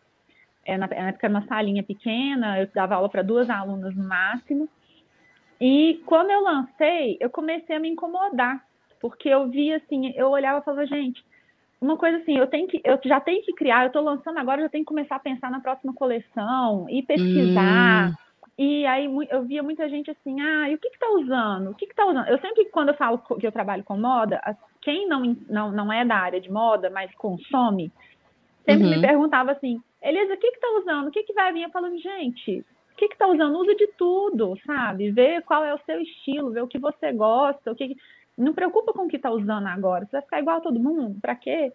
É, 0.66 0.76
na, 0.76 0.88
na 0.88 1.10
época 1.10 1.28
era 1.28 1.34
uma 1.36 1.46
salinha 1.46 1.84
pequena, 1.84 2.60
eu 2.62 2.68
dava 2.74 2.96
aula 2.96 3.10
para 3.10 3.22
duas 3.22 3.48
alunas 3.48 3.96
no 3.96 4.08
máximo. 4.08 4.68
E 5.66 6.04
quando 6.06 6.30
eu 6.30 6.42
lancei, 6.42 7.16
eu 7.22 7.30
comecei 7.30 7.74
a 7.74 7.80
me 7.80 7.88
incomodar, 7.88 8.62
porque 9.00 9.30
eu 9.30 9.48
via 9.48 9.78
assim, 9.78 10.12
eu 10.14 10.30
olhava 10.30 10.60
e 10.60 10.62
falava, 10.62 10.86
gente, 10.86 11.24
uma 11.80 11.96
coisa 11.96 12.18
assim, 12.18 12.38
eu 12.38 12.48
tenho 12.48 12.68
que, 12.68 12.82
eu 12.84 13.00
já 13.06 13.22
tenho 13.22 13.42
que 13.44 13.54
criar, 13.54 13.84
eu 13.84 13.88
estou 13.88 14.02
lançando 14.02 14.38
agora, 14.40 14.60
eu 14.60 14.66
já 14.66 14.70
tenho 14.70 14.84
que 14.84 14.90
começar 14.90 15.16
a 15.16 15.20
pensar 15.20 15.50
na 15.50 15.62
próxima 15.62 15.94
coleção 15.94 16.86
e 16.90 17.02
pesquisar. 17.02 18.10
Hum. 18.10 18.14
E 18.58 18.86
aí 18.86 19.06
eu 19.30 19.44
via 19.44 19.64
muita 19.64 19.88
gente 19.88 20.12
assim, 20.12 20.42
ah, 20.42 20.70
e 20.70 20.76
o 20.76 20.78
que 20.78 20.90
que 20.90 21.00
tá 21.00 21.10
usando? 21.12 21.70
O 21.70 21.76
que 21.76 21.88
que 21.88 21.96
tá 21.96 22.08
usando? 22.08 22.28
Eu 22.28 22.40
sempre, 22.40 22.66
quando 22.66 22.90
eu 22.90 22.96
falo 22.96 23.20
que 23.20 23.48
eu 23.48 23.52
trabalho 23.52 23.86
com 23.86 23.98
moda, 23.98 24.42
quem 24.82 25.08
não, 25.08 25.34
não, 25.50 25.72
não 25.72 25.94
é 25.94 26.04
da 26.04 26.18
área 26.18 26.42
de 26.42 26.52
moda, 26.52 26.90
mas 26.90 27.10
consome, 27.16 27.90
sempre 28.66 28.84
uhum. 28.84 28.90
me 28.90 29.02
perguntava 29.02 29.54
assim, 29.54 29.82
Elisa, 30.02 30.34
o 30.34 30.38
que 30.38 30.52
que 30.52 30.60
tá 30.60 30.68
usando? 30.82 31.08
O 31.08 31.12
que 31.12 31.24
que 31.24 31.32
vai 31.32 31.54
vir? 31.54 31.64
Eu 31.64 31.70
falando, 31.70 31.98
gente, 32.00 32.66
o 32.94 32.96
que 32.96 33.10
que 33.10 33.18
tá 33.18 33.28
usando? 33.28 33.58
Usa 33.58 33.76
de 33.76 33.88
tudo, 33.98 34.58
sabe? 34.66 35.12
Vê 35.12 35.42
qual 35.42 35.66
é 35.66 35.74
o 35.74 35.80
seu 35.86 36.00
estilo, 36.02 36.52
vê 36.52 36.62
o 36.62 36.68
que 36.68 36.80
você 36.80 37.12
gosta, 37.12 37.72
o 37.72 37.76
que... 37.76 37.96
Não 38.38 38.54
preocupa 38.54 38.94
com 38.94 39.04
o 39.04 39.08
que 39.08 39.20
tá 39.20 39.30
usando 39.30 39.68
agora, 39.68 40.06
você 40.06 40.12
vai 40.14 40.22
ficar 40.22 40.40
igual 40.40 40.58
a 40.58 40.62
todo 40.62 40.80
mundo, 40.80 41.20
pra 41.22 41.36
quê? 41.36 41.72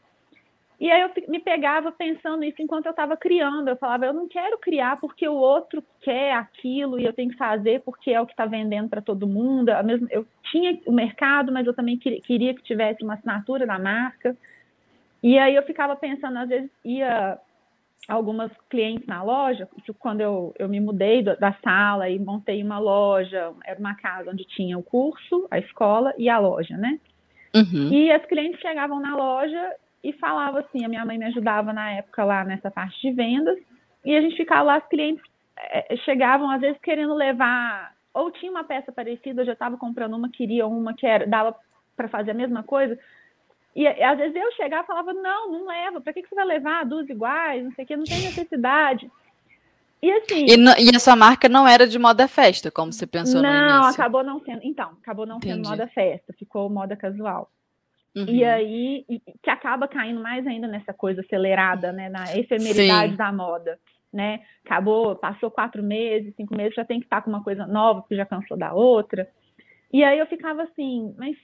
E 0.80 0.90
aí 0.92 1.00
eu 1.02 1.10
me 1.28 1.40
pegava 1.40 1.90
pensando 1.90 2.44
isso 2.44 2.62
enquanto 2.62 2.87
eu 2.87 2.90
estava 2.90 3.16
criando. 3.16 3.68
Eu 3.68 3.76
falava, 3.76 4.06
eu 4.06 4.12
não 4.12 4.28
quero 4.28 4.56
criar 4.58 4.96
porque 5.00 5.28
o 5.28 5.34
outro 5.34 5.82
quer 6.00 6.32
aquilo 6.34 7.00
e 7.00 7.04
eu 7.04 7.12
tenho 7.12 7.30
que 7.30 7.37
fazer 7.37 7.82
porque 7.82 8.12
é 8.12 8.20
o 8.20 8.26
que 8.26 8.32
está 8.32 8.46
vendendo 8.46 8.88
para 8.88 9.02
todo 9.02 9.26
mundo. 9.26 9.70
Eu 10.08 10.25
tinha 10.52 10.78
o 10.87 10.92
mercado, 10.92 11.50
mas 11.50 11.66
eu 11.66 11.75
também 11.75 11.98
queria 11.98 12.54
que 12.54 12.62
tivesse 12.62 13.02
uma 13.02 13.14
assinatura 13.14 13.66
da 13.66 13.76
marca. 13.76 14.37
E 15.20 15.37
aí 15.37 15.56
eu 15.56 15.64
ficava 15.64 15.96
pensando, 15.96 16.38
às 16.38 16.48
vezes 16.48 16.70
ia 16.84 17.37
algumas 18.06 18.50
clientes 18.70 19.06
na 19.06 19.22
loja, 19.22 19.68
quando 19.98 20.20
eu, 20.20 20.54
eu 20.58 20.68
me 20.68 20.80
mudei 20.80 21.22
da 21.22 21.52
sala 21.64 22.08
e 22.08 22.18
montei 22.18 22.62
uma 22.62 22.78
loja, 22.78 23.52
era 23.64 23.78
uma 23.78 23.94
casa 23.94 24.30
onde 24.30 24.44
tinha 24.44 24.78
o 24.78 24.82
curso, 24.82 25.46
a 25.50 25.58
escola 25.58 26.14
e 26.16 26.28
a 26.28 26.38
loja, 26.38 26.76
né? 26.76 26.98
Uhum. 27.54 27.92
E 27.92 28.10
as 28.10 28.24
clientes 28.26 28.60
chegavam 28.60 29.00
na 29.00 29.16
loja 29.16 29.74
e 30.02 30.12
falava 30.14 30.60
assim, 30.60 30.84
a 30.84 30.88
minha 30.88 31.04
mãe 31.04 31.18
me 31.18 31.26
ajudava 31.26 31.72
na 31.72 31.90
época 31.90 32.24
lá 32.24 32.44
nessa 32.44 32.70
parte 32.70 33.00
de 33.00 33.12
vendas, 33.12 33.58
e 34.04 34.16
a 34.16 34.20
gente 34.20 34.36
ficava 34.36 34.62
lá, 34.62 34.78
os 34.78 34.86
clientes 34.86 35.22
é, 35.56 35.96
chegavam 36.04 36.50
às 36.50 36.60
vezes 36.60 36.80
querendo 36.80 37.14
levar, 37.14 37.92
ou 38.14 38.30
tinha 38.30 38.50
uma 38.50 38.64
peça 38.64 38.92
parecida, 38.92 39.42
eu 39.42 39.46
já 39.46 39.52
estava 39.52 39.76
comprando 39.76 40.14
uma, 40.14 40.30
queria 40.30 40.66
uma 40.66 40.94
que 40.94 41.06
era, 41.06 41.26
dava 41.26 41.54
para 41.96 42.08
fazer 42.08 42.30
a 42.30 42.34
mesma 42.34 42.62
coisa, 42.62 42.98
e 43.75 43.87
às 43.87 44.18
vezes 44.18 44.34
eu 44.34 44.52
chegava 44.52 44.82
e 44.82 44.87
falava, 44.87 45.12
não, 45.12 45.50
não 45.50 45.66
leva, 45.66 46.00
para 46.00 46.12
que, 46.12 46.22
que 46.22 46.28
você 46.28 46.34
vai 46.34 46.44
levar 46.44 46.84
duas 46.84 47.08
iguais, 47.08 47.64
não 47.64 47.72
sei 47.72 47.84
o 47.84 47.87
que, 47.87 47.96
não 47.96 48.04
tem 48.04 48.20
necessidade. 48.20 49.10
E 50.02 50.12
assim. 50.12 50.46
E, 50.46 50.90
e, 50.90 50.96
a 50.96 50.98
sua 50.98 51.16
marca 51.16 51.48
não 51.48 51.66
era 51.66 51.87
de 51.87 51.98
moda 51.98 52.28
festa, 52.28 52.70
como 52.70 52.92
você 52.92 53.06
pensou 53.06 53.42
não, 53.42 53.50
no? 53.50 53.68
Não, 53.68 53.84
acabou 53.84 54.22
não 54.22 54.40
sendo. 54.40 54.60
Então, 54.62 54.92
acabou 55.02 55.26
não 55.26 55.37
Entendi. 55.37 55.54
sendo 55.54 55.68
moda 55.68 55.87
festa, 55.88 56.32
ficou 56.38 56.70
moda 56.70 56.96
casual. 56.96 57.50
Uhum. 58.16 58.26
E 58.28 58.44
aí, 58.44 59.04
e, 59.08 59.20
que 59.42 59.50
acaba 59.50 59.87
caindo 59.87 60.20
mais 60.20 60.46
ainda 60.46 60.66
nessa 60.66 60.92
coisa 60.92 61.20
acelerada, 61.20 61.92
né? 61.92 62.08
Na 62.08 62.37
efemeridade 62.37 63.12
Sim. 63.12 63.16
da 63.16 63.32
moda, 63.32 63.78
né? 64.12 64.40
Acabou, 64.64 65.16
passou 65.16 65.50
quatro 65.50 65.82
meses, 65.82 66.34
cinco 66.37 66.56
meses, 66.56 66.75
já 66.75 66.84
tem 66.84 67.00
que 67.00 67.06
estar 67.06 67.22
com 67.22 67.30
uma 67.30 67.42
coisa 67.42 67.66
nova, 67.66 68.00
porque 68.00 68.16
já 68.16 68.25
cansou 68.25 68.56
da 68.56 68.72
outra. 68.72 69.28
E 69.92 70.04
aí 70.04 70.18
eu 70.18 70.26
ficava 70.26 70.62
assim, 70.62 71.14
mas, 71.18 71.37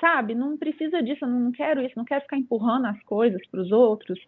sabe, 0.00 0.34
não 0.34 0.56
precisa 0.56 1.02
disso, 1.02 1.24
eu 1.24 1.28
não 1.28 1.52
quero 1.52 1.82
isso, 1.82 1.94
não 1.96 2.04
quero 2.04 2.22
ficar 2.22 2.36
empurrando 2.36 2.86
as 2.86 3.02
coisas 3.04 3.40
para 3.48 3.60
os 3.60 3.72
outros. 3.72 4.18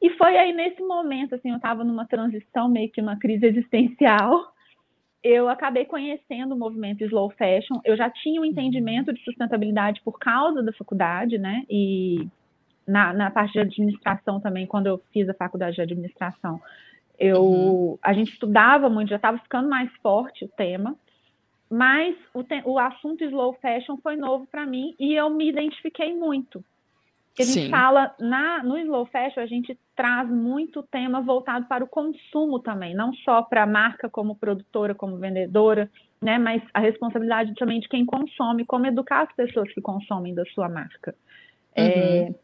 E 0.00 0.10
foi 0.10 0.36
aí 0.36 0.52
nesse 0.52 0.82
momento, 0.82 1.34
assim, 1.34 1.50
eu 1.50 1.56
estava 1.56 1.82
numa 1.82 2.06
transição, 2.06 2.68
meio 2.68 2.90
que 2.90 3.00
uma 3.00 3.18
crise 3.18 3.46
existencial, 3.46 4.52
eu 5.22 5.48
acabei 5.48 5.86
conhecendo 5.86 6.54
o 6.54 6.58
movimento 6.58 7.02
slow 7.02 7.30
fashion. 7.30 7.80
Eu 7.82 7.96
já 7.96 8.10
tinha 8.10 8.38
um 8.38 8.44
entendimento 8.44 9.10
de 9.10 9.24
sustentabilidade 9.24 10.02
por 10.04 10.18
causa 10.18 10.62
da 10.62 10.70
faculdade, 10.74 11.38
né? 11.38 11.64
E 11.70 12.28
na, 12.86 13.14
na 13.14 13.30
parte 13.30 13.54
de 13.54 13.60
administração 13.60 14.38
também, 14.38 14.66
quando 14.66 14.86
eu 14.86 15.00
fiz 15.10 15.26
a 15.26 15.32
faculdade 15.34 15.76
de 15.76 15.82
administração, 15.82 16.60
eu 17.18 17.42
uhum. 17.42 17.98
a 18.02 18.12
gente 18.12 18.32
estudava 18.32 18.90
muito, 18.90 19.08
já 19.08 19.16
estava 19.16 19.38
ficando 19.38 19.68
mais 19.68 19.90
forte 20.02 20.44
o 20.44 20.48
tema, 20.48 20.94
mas 21.74 22.14
o, 22.32 22.44
te, 22.44 22.62
o 22.64 22.78
assunto 22.78 23.24
slow 23.24 23.52
fashion 23.54 23.96
foi 23.96 24.14
novo 24.14 24.46
para 24.46 24.64
mim 24.64 24.94
e 24.96 25.12
eu 25.12 25.28
me 25.28 25.48
identifiquei 25.48 26.14
muito. 26.14 26.64
a 27.36 27.42
gente 27.42 27.64
Sim. 27.64 27.68
fala 27.68 28.14
na, 28.20 28.62
no 28.62 28.78
slow 28.78 29.04
fashion, 29.06 29.40
a 29.40 29.46
gente 29.46 29.76
traz 29.96 30.30
muito 30.30 30.84
tema 30.84 31.20
voltado 31.20 31.66
para 31.66 31.82
o 31.82 31.88
consumo 31.88 32.60
também, 32.60 32.94
não 32.94 33.12
só 33.12 33.42
para 33.42 33.64
a 33.64 33.66
marca 33.66 34.08
como 34.08 34.36
produtora, 34.36 34.94
como 34.94 35.16
vendedora, 35.16 35.90
né, 36.22 36.38
mas 36.38 36.62
a 36.72 36.78
responsabilidade 36.78 37.52
também 37.56 37.80
de 37.80 37.88
quem 37.88 38.06
consome, 38.06 38.64
como 38.64 38.86
educar 38.86 39.22
as 39.22 39.34
pessoas 39.34 39.72
que 39.74 39.80
consomem 39.80 40.32
da 40.32 40.44
sua 40.54 40.68
marca. 40.68 41.12
É, 41.74 41.82
uhum. 41.82 41.88
É, 41.88 42.34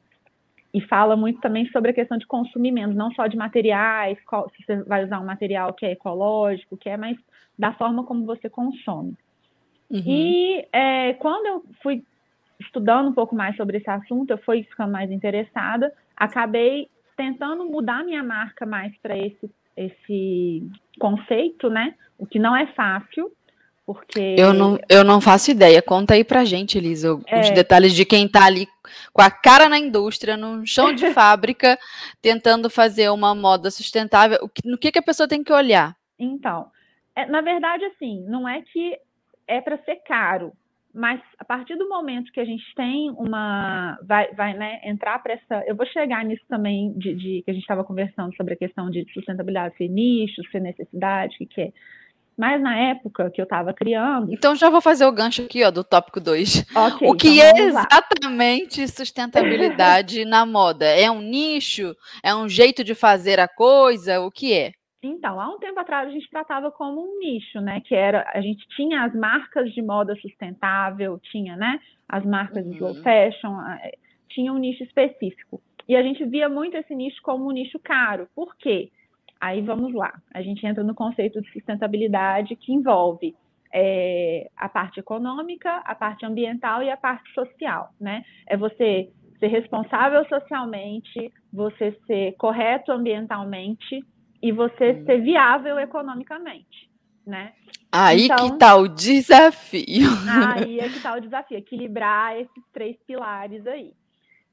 e 0.73 0.81
fala 0.81 1.17
muito 1.17 1.41
também 1.41 1.67
sobre 1.71 1.91
a 1.91 1.95
questão 1.95 2.17
de 2.17 2.27
consumimento, 2.27 2.95
não 2.95 3.13
só 3.13 3.27
de 3.27 3.37
materiais, 3.37 4.19
qual, 4.25 4.49
se 4.51 4.65
você 4.65 4.83
vai 4.85 5.05
usar 5.05 5.21
um 5.21 5.27
material 5.27 5.73
que 5.73 5.85
é 5.85 5.93
ecológico, 5.93 6.77
que 6.77 6.89
é, 6.89 6.97
mas 6.97 7.19
da 7.59 7.73
forma 7.73 8.05
como 8.05 8.25
você 8.25 8.49
consome. 8.49 9.17
Uhum. 9.91 10.03
E 10.07 10.67
é, 10.73 11.15
quando 11.15 11.47
eu 11.47 11.65
fui 11.83 12.05
estudando 12.61 13.09
um 13.09 13.13
pouco 13.13 13.35
mais 13.35 13.57
sobre 13.57 13.79
esse 13.79 13.91
assunto, 13.91 14.31
eu 14.31 14.39
fui 14.39 14.63
ficando 14.63 14.93
mais 14.93 15.11
interessada, 15.11 15.93
acabei 16.17 16.89
tentando 17.17 17.65
mudar 17.65 18.05
minha 18.05 18.23
marca 18.23 18.65
mais 18.65 18.97
para 18.99 19.19
esse, 19.19 19.51
esse 19.77 20.71
conceito, 20.99 21.69
né? 21.69 21.95
O 22.17 22.27
que 22.27 22.39
não 22.39 22.55
é 22.55 22.67
fácil, 22.69 23.33
porque. 23.95 24.37
Eu 24.39 24.53
não, 24.53 24.79
eu 24.89 25.03
não 25.05 25.21
faço 25.21 25.51
ideia. 25.51 25.83
Conta 25.83 26.15
aí 26.15 26.25
pra 26.25 26.45
gente, 26.45 26.79
Elisa, 26.79 27.15
os 27.15 27.25
é... 27.27 27.53
detalhes 27.53 27.93
de 27.93 28.05
quem 28.05 28.27
está 28.27 28.45
ali 28.45 28.69
com 29.13 29.23
a 29.23 29.31
cara 29.31 29.69
na 29.69 29.79
indústria, 29.79 30.37
no 30.37 30.67
chão 30.67 30.93
de 30.95 31.11
fábrica, 31.15 31.79
tentando 32.23 32.71
fazer 32.71 33.11
uma 33.11 33.35
moda 33.35 33.71
sustentável. 33.71 34.39
O 34.43 34.49
que, 34.49 34.69
no 34.69 34.79
que, 34.79 34.93
que 34.93 34.99
a 34.99 35.03
pessoa 35.03 35.29
tem 35.29 35.43
que 35.43 35.53
olhar? 35.53 35.97
Então, 36.19 36.67
é, 37.17 37.27
na 37.27 37.41
verdade, 37.41 37.85
assim, 37.87 38.25
não 38.29 38.49
é 38.49 38.63
que 38.63 38.97
é 39.47 39.61
para 39.61 39.79
ser 39.79 39.97
caro, 40.07 40.53
mas 40.95 41.21
a 41.39 41.45
partir 41.45 41.77
do 41.77 41.89
momento 41.89 42.33
que 42.33 42.41
a 42.41 42.45
gente 42.45 42.65
tem 42.75 43.11
uma 43.11 43.99
vai, 44.03 44.33
vai 44.35 44.55
né, 44.55 44.81
entrar 44.85 45.21
para 45.21 45.35
essa 45.35 45.65
eu 45.67 45.77
vou 45.77 45.87
chegar 45.87 46.25
nisso 46.25 46.43
também 46.49 46.93
de, 46.95 47.15
de 47.15 47.43
que 47.43 47.51
a 47.51 47.55
gente 47.55 47.63
estava 47.63 47.85
conversando 47.85 48.35
sobre 48.37 48.55
a 48.55 48.57
questão 48.57 48.91
de 48.91 49.05
sustentabilidade 49.13 49.77
ser 49.77 49.89
nicho 49.89 50.43
ser 50.51 50.61
necessidade 50.61 51.37
que, 51.39 51.47
que 51.47 51.61
é 51.61 51.73
mas 52.41 52.61
na 52.63 52.75
época 52.77 53.31
que 53.31 53.39
eu 53.39 53.45
estava 53.45 53.75
criando 53.75 54.33
então 54.33 54.57
já 54.57 54.71
vou 54.71 54.81
fazer 54.81 55.05
o 55.05 55.13
gancho 55.13 55.43
aqui 55.43 55.63
ó 55.63 55.71
do 55.71 55.85
tópico 55.85 56.19
2 56.19 56.67
okay, 56.75 57.09
o 57.09 57.15
que 57.15 57.39
então 57.39 57.59
é 57.59 57.61
exatamente 57.61 58.89
sustentabilidade 58.89 60.25
na 60.27 60.47
moda 60.47 60.87
é 60.87 61.11
um 61.11 61.21
nicho 61.21 61.95
é 62.25 62.35
um 62.35 62.49
jeito 62.49 62.83
de 62.83 62.95
fazer 62.95 63.39
a 63.39 63.47
coisa 63.47 64.21
o 64.21 64.31
que 64.31 64.55
é 64.55 64.73
então, 65.03 65.41
há 65.41 65.49
um 65.49 65.59
tempo 65.59 65.81
atrás 65.81 66.09
a 66.09 66.13
gente 66.13 66.29
tratava 66.29 66.71
como 66.71 67.01
um 67.01 67.19
nicho, 67.21 67.59
né? 67.59 67.81
Que 67.81 67.95
era, 67.95 68.31
a 68.35 68.41
gente 68.43 68.67
tinha 68.77 69.03
as 69.03 69.15
marcas 69.15 69.73
de 69.73 69.81
moda 69.81 70.15
sustentável, 70.17 71.19
tinha, 71.19 71.57
né? 71.57 71.81
As 72.07 72.23
marcas 72.23 72.63
uhum. 72.63 72.71
de 72.71 72.77
slow 72.77 72.95
fashion, 72.97 73.57
tinha 74.29 74.53
um 74.53 74.59
nicho 74.59 74.83
específico. 74.83 75.63
E 75.89 75.97
a 75.97 76.03
gente 76.03 76.23
via 76.27 76.51
muito 76.51 76.77
esse 76.77 76.95
nicho 76.95 77.21
como 77.23 77.49
um 77.49 77.51
nicho 77.51 77.79
caro. 77.79 78.29
Por 78.35 78.55
quê? 78.57 78.91
Aí 79.41 79.63
vamos 79.63 79.95
lá, 79.95 80.13
a 80.35 80.43
gente 80.43 80.67
entra 80.67 80.85
no 80.85 80.95
conceito 80.95 81.41
de 81.41 81.51
sustentabilidade 81.53 82.55
que 82.57 82.73
envolve 82.73 83.35
é, 83.73 84.51
a 84.57 84.69
parte 84.69 85.01
econômica, 85.01 85.77
a 85.85 85.95
parte 85.95 86.27
ambiental 86.27 86.83
e 86.83 86.91
a 86.91 86.97
parte 86.97 87.33
social, 87.33 87.91
né? 87.99 88.23
É 88.47 88.57
você 88.57 89.11
ser 89.39 89.47
responsável 89.47 90.27
socialmente, 90.29 91.33
você 91.53 91.97
ser 92.07 92.33
correto 92.37 92.93
ambientalmente 92.93 94.05
e 94.43 94.53
você 94.53 94.93
hum. 94.93 95.05
ser 95.07 95.23
viável 95.23 95.79
economicamente, 95.79 96.91
né? 97.27 97.53
Aí 97.91 98.27
então, 98.27 98.51
que 98.51 98.59
tá 98.59 98.77
o 98.77 98.89
desafio. 98.89 100.09
Aí 100.55 100.79
é 100.79 100.89
que 100.89 101.01
tá 101.01 101.15
o 101.15 101.21
desafio, 101.21 101.57
equilibrar 101.57 102.37
esses 102.37 102.65
três 102.73 102.97
pilares 103.07 103.67
aí. 103.67 103.93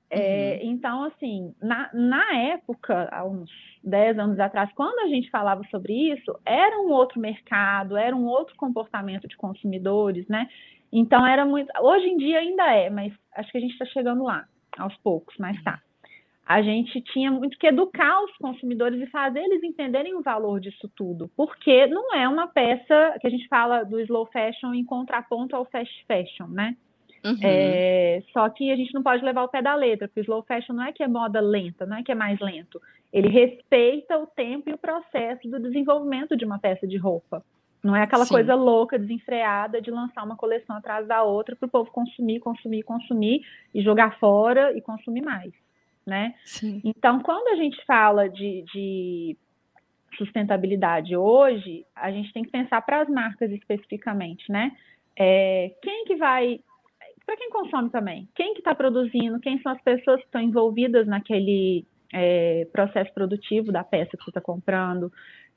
É, 0.10 0.62
uhum. 0.64 0.72
Então, 0.72 1.04
assim, 1.04 1.54
na, 1.62 1.90
na 1.94 2.36
época, 2.36 3.10
há 3.12 3.26
uns 3.26 3.50
10 3.84 4.20
anos 4.20 4.40
atrás, 4.40 4.72
quando 4.74 5.00
a 5.00 5.08
gente 5.08 5.30
falava 5.30 5.64
sobre 5.70 5.94
isso, 6.14 6.40
era 6.46 6.80
um 6.80 6.90
outro 6.90 7.20
mercado, 7.20 7.98
era 7.98 8.16
um 8.16 8.26
outro 8.26 8.56
comportamento 8.56 9.28
de 9.28 9.36
consumidores, 9.36 10.28
né? 10.28 10.48
Então, 10.92 11.26
era 11.26 11.46
muito. 11.46 11.70
Hoje 11.82 12.08
em 12.08 12.18
dia 12.18 12.40
ainda 12.40 12.74
é, 12.74 12.90
mas 12.90 13.14
acho 13.36 13.52
que 13.52 13.58
a 13.58 13.62
gente 13.62 13.74
está 13.74 13.86
chegando 13.86 14.24
lá, 14.24 14.46
aos 14.78 14.96
poucos, 14.98 15.36
mas 15.38 15.62
tá. 15.64 15.82
A 16.46 16.62
gente 16.62 17.02
tinha 17.02 17.30
muito 17.30 17.58
que 17.58 17.68
educar 17.68 18.24
os 18.24 18.32
consumidores 18.38 19.02
e 19.02 19.12
fazer 19.12 19.40
eles 19.40 19.62
entenderem 19.64 20.16
o 20.16 20.22
valor 20.22 20.62
disso 20.62 20.90
tudo, 20.96 21.30
porque 21.36 21.88
não 21.88 22.16
é 22.16 22.26
uma 22.26 22.48
peça 22.48 23.18
que 23.20 23.28
a 23.28 23.30
gente 23.30 23.46
fala 23.50 23.84
do 23.84 24.00
slow 24.00 24.26
fashion 24.28 24.74
em 24.74 24.86
contraponto 24.86 25.54
ao 25.54 25.66
fast 25.66 26.06
fashion, 26.06 26.48
né? 26.48 26.78
Uhum. 27.24 27.38
É, 27.42 28.24
só 28.32 28.50
que 28.50 28.72
a 28.72 28.76
gente 28.76 28.94
não 28.94 29.04
pode 29.04 29.24
levar 29.24 29.44
o 29.44 29.50
pé 29.50 29.62
da 29.62 29.76
letra, 29.76 30.08
porque 30.08 30.22
o 30.22 30.24
slow 30.24 30.44
fashion 30.44 30.74
não 30.74 30.84
é 30.84 30.92
que 30.92 31.04
é 31.04 31.08
moda 31.08 31.40
lenta, 31.40 31.86
não 31.86 31.98
é 31.98 32.04
que 32.04 32.12
é 32.12 32.16
mais 32.16 32.40
lento. 32.40 32.82
Ele 33.12 33.30
respeita 33.30 34.18
o 34.18 34.28
tempo 34.28 34.70
e 34.70 34.74
o 34.74 34.78
processo 34.78 35.48
do 35.50 35.60
desenvolvimento 35.60 36.36
de 36.36 36.46
uma 36.46 36.60
peça 36.60 36.86
de 36.88 36.98
roupa. 36.98 37.44
Não 37.84 37.96
é 37.96 38.04
aquela 38.04 38.26
Sim. 38.26 38.34
coisa 38.34 38.56
louca, 38.56 39.00
desenfreada 39.00 39.82
de 39.82 39.92
lançar 39.92 40.24
uma 40.24 40.36
coleção 40.36 40.76
atrás 40.76 41.08
da 41.08 41.24
outra 41.24 41.56
para 41.56 41.68
o 41.68 41.70
povo 41.70 41.92
consumir, 41.92 42.40
consumir, 42.40 42.84
consumir 42.84 43.42
e 43.74 43.82
jogar 43.82 44.20
fora 44.20 44.76
e 44.76 44.82
consumir 44.82 45.22
mais, 45.22 45.54
né? 46.06 46.34
Sim. 46.44 46.82
Então, 46.84 47.22
quando 47.22 47.48
a 47.50 47.56
gente 47.56 47.84
fala 47.86 48.28
de, 48.28 48.64
de 48.74 49.38
sustentabilidade 50.18 51.16
hoje, 51.16 51.86
a 51.96 52.12
gente 52.12 52.34
tem 52.34 52.44
que 52.44 52.52
pensar 52.52 52.82
para 52.82 53.02
as 53.02 53.10
marcas 53.10 53.52
especificamente, 53.52 54.52
né? 54.52 54.76
É, 55.16 55.72
quem 55.82 56.06
que 56.06 56.16
vai 56.16 56.60
para 57.28 57.36
quem 57.36 57.50
consome 57.50 57.90
também. 57.90 58.26
Quem 58.34 58.54
que 58.54 58.62
está 58.62 58.74
produzindo, 58.74 59.42
quem 59.42 59.62
são 59.62 59.74
as 59.74 59.82
pessoas 59.82 60.22
que 60.22 60.28
estão 60.28 60.40
envolvidas 60.40 61.06
naquele 61.06 61.86
é, 62.14 62.66
processo 62.72 63.14
produtivo 63.14 63.70
da 63.70 63.84
peça 63.84 64.16
que 64.16 64.24
você 64.24 64.30
está 64.30 64.40
comprando, 64.40 65.12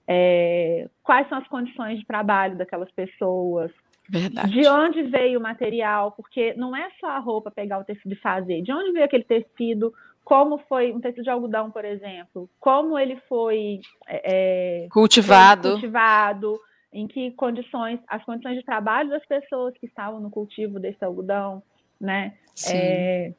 é, 0.07 0.91
quais 1.01 1.29
são 1.29 1.39
as 1.39 1.47
condições 1.47 2.01
de 2.01 2.05
trabalho 2.05 2.59
daquelas 2.59 2.91
pessoas, 2.91 3.71
Verdade. 4.09 4.51
de 4.51 4.67
onde 4.67 5.05
veio 5.05 5.39
o 5.39 5.43
material, 5.43 6.11
porque 6.11 6.53
não 6.55 6.75
é 6.75 6.91
só 6.99 7.07
a 7.07 7.21
roupa 7.21 7.53
pegar 7.53 7.79
o 7.79 7.85
tecido 7.85 8.15
e 8.15 8.17
fazer, 8.17 8.63
de 8.63 8.73
onde 8.73 8.91
veio 8.91 9.05
aquele 9.05 9.23
tecido, 9.23 9.95
como 10.25 10.59
foi 10.69 10.93
um 10.93 11.01
tecido 11.01 11.23
de 11.23 11.31
algodão, 11.31 11.71
por 11.71 11.85
exemplo, 11.85 12.51
como 12.59 12.99
ele 12.99 13.17
foi 13.29 13.79
é, 14.09 14.89
cultivado. 14.91 15.71
cultivado 15.71 16.59
em 16.93 17.07
que 17.07 17.31
condições, 17.33 18.01
as 18.09 18.25
condições 18.25 18.57
de 18.57 18.65
trabalho 18.65 19.11
das 19.11 19.25
pessoas 19.27 19.75
que 19.79 19.87
estavam 19.87 20.21
no 20.21 20.31
cultivo 20.31 20.81
desse 20.81 21.05
algodão, 21.05 21.63
né? 22.01 22.35
É, 22.73 23.33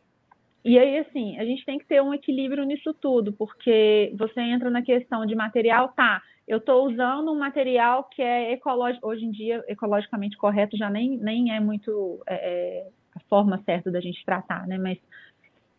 e 0.63 0.77
aí, 0.77 0.99
assim, 0.99 1.37
a 1.39 1.45
gente 1.45 1.65
tem 1.65 1.79
que 1.79 1.85
ter 1.85 2.01
um 2.01 2.13
equilíbrio 2.13 2.63
nisso 2.63 2.93
tudo, 2.93 3.33
porque 3.33 4.13
você 4.17 4.39
entra 4.39 4.69
na 4.69 4.81
questão 4.81 5.25
de 5.25 5.35
material, 5.35 5.89
tá, 5.89 6.21
eu 6.47 6.59
estou 6.59 6.87
usando 6.87 7.31
um 7.31 7.39
material 7.39 8.03
que 8.05 8.21
é 8.21 8.51
ecológico, 8.53 9.07
hoje 9.07 9.25
em 9.25 9.31
dia, 9.31 9.63
ecologicamente 9.67 10.37
correto, 10.37 10.77
já 10.77 10.89
nem, 10.89 11.17
nem 11.17 11.55
é 11.55 11.59
muito 11.59 12.21
é, 12.27 12.35
é 12.35 12.87
a 13.15 13.19
forma 13.21 13.61
certa 13.65 13.91
da 13.91 13.99
gente 13.99 14.23
tratar, 14.23 14.67
né? 14.67 14.77
Mas 14.77 14.97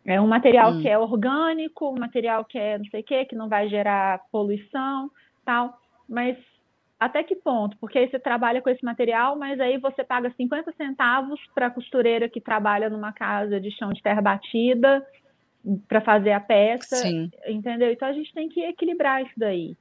é 0.05 0.21
um 0.21 0.27
material 0.27 0.73
hum. 0.73 0.83
que 0.83 0.89
é 0.89 0.99
orgânico, 0.99 1.91
um 1.91 1.99
material 1.99 2.45
que 2.45 2.59
é 2.59 2.77
não 2.77 2.87
sei 2.87 3.01
o 3.01 3.05
quê, 3.05 3.25
que 3.25 3.37
não 3.37 3.49
vai 3.49 3.69
gerar 3.69 4.21
poluição, 4.31 5.11
tal, 5.45 5.79
mas 6.09 6.37
até 7.05 7.23
que 7.23 7.35
ponto? 7.35 7.77
Porque 7.79 7.99
aí 7.99 8.09
você 8.09 8.19
trabalha 8.19 8.63
com 8.63 8.71
esse 8.71 8.85
material, 8.85 9.37
mas 9.37 9.61
aí 9.61 9.79
você 9.79 10.05
paga 10.05 10.33
50 10.37 10.73
centavos 10.77 11.41
para 11.55 11.67
a 11.67 11.71
costureira 11.71 12.29
que 12.29 12.41
trabalha 12.41 12.89
numa 12.89 13.13
casa 13.13 13.61
de 13.61 13.71
chão 13.71 13.93
de 13.93 14.03
terra 14.03 14.21
batida 14.21 15.05
para 15.89 16.01
fazer 16.01 16.33
a 16.33 16.41
peça, 16.41 16.97
Sim. 16.97 17.31
entendeu? 17.47 17.91
Então 17.91 18.09
a 18.09 18.13
gente 18.13 18.33
tem 18.33 18.49
que 18.49 18.61
equilibrar 18.61 19.23
isso 19.23 19.35
daí. 19.37 19.77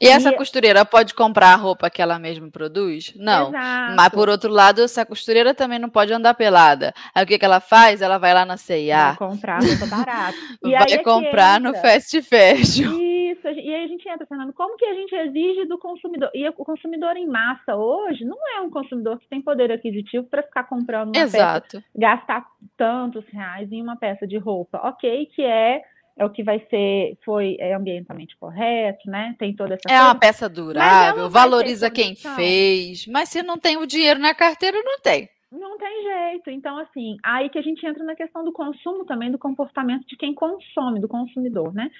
E 0.00 0.06
essa 0.06 0.32
costureira 0.32 0.84
pode 0.84 1.14
comprar 1.14 1.54
a 1.54 1.56
roupa 1.56 1.88
que 1.88 2.02
ela 2.02 2.18
mesma 2.18 2.50
produz? 2.50 3.14
Não. 3.16 3.48
Exato. 3.48 3.96
Mas 3.96 4.08
por 4.10 4.28
outro 4.28 4.50
lado, 4.50 4.82
essa 4.82 5.06
costureira 5.06 5.54
também 5.54 5.78
não 5.78 5.88
pode 5.88 6.12
andar 6.12 6.34
pelada. 6.34 6.92
Aí 7.14 7.24
o 7.24 7.26
que, 7.26 7.38
que 7.38 7.44
ela 7.44 7.60
faz? 7.60 8.02
Ela 8.02 8.18
vai 8.18 8.34
lá 8.34 8.44
na 8.44 8.56
C&A. 8.56 9.08
Vai 9.08 9.16
comprar 9.16 9.62
roupa 9.62 9.86
barata. 9.86 10.36
vai 10.62 10.92
é 10.92 10.98
comprar 10.98 11.60
no 11.60 11.74
fast 11.74 12.20
fashion. 12.22 13.07
Isso. 13.38 13.48
E 13.48 13.74
aí 13.74 13.84
a 13.84 13.88
gente 13.88 14.08
entra, 14.08 14.26
Fernando, 14.26 14.52
como 14.52 14.76
que 14.76 14.84
a 14.84 14.94
gente 14.94 15.14
exige 15.14 15.66
do 15.66 15.78
consumidor? 15.78 16.30
E 16.34 16.48
o 16.48 16.52
consumidor 16.52 17.16
em 17.16 17.26
massa 17.26 17.76
hoje 17.76 18.24
não 18.24 18.38
é 18.56 18.60
um 18.60 18.70
consumidor 18.70 19.18
que 19.18 19.28
tem 19.28 19.40
poder 19.40 19.70
aquisitivo 19.70 20.26
para 20.26 20.42
ficar 20.42 20.64
comprando 20.64 21.14
uma 21.14 21.22
Exato. 21.22 21.78
peça, 21.78 21.84
gastar 21.96 22.46
tantos 22.76 23.24
reais 23.28 23.70
em 23.70 23.82
uma 23.82 23.96
peça 23.96 24.26
de 24.26 24.36
roupa. 24.36 24.80
Ok, 24.82 25.26
que 25.34 25.42
é 25.42 25.82
é 26.18 26.24
o 26.24 26.30
que 26.30 26.42
vai 26.42 26.58
ser, 26.68 27.16
foi 27.24 27.56
é 27.60 27.74
ambientalmente 27.74 28.36
correto, 28.36 29.08
né? 29.08 29.36
Tem 29.38 29.54
toda 29.54 29.74
essa. 29.74 29.82
É 29.86 29.90
coisa. 29.90 30.04
uma 30.04 30.14
peça 30.16 30.48
durável, 30.48 31.30
valoriza 31.30 31.88
quem 31.90 32.16
fez, 32.16 33.06
mas 33.06 33.28
se 33.28 33.40
não 33.40 33.56
tem 33.56 33.76
o 33.76 33.86
dinheiro 33.86 34.18
na 34.18 34.34
carteira, 34.34 34.76
não 34.82 34.98
tem. 34.98 35.28
Não 35.50 35.78
tem 35.78 36.02
jeito. 36.02 36.50
Então, 36.50 36.76
assim, 36.78 37.16
aí 37.22 37.48
que 37.48 37.58
a 37.58 37.62
gente 37.62 37.86
entra 37.86 38.04
na 38.04 38.14
questão 38.14 38.44
do 38.44 38.52
consumo 38.52 39.04
também, 39.04 39.30
do 39.30 39.38
comportamento 39.38 40.06
de 40.06 40.16
quem 40.16 40.34
consome, 40.34 41.00
do 41.00 41.08
consumidor, 41.08 41.72
né? 41.72 41.90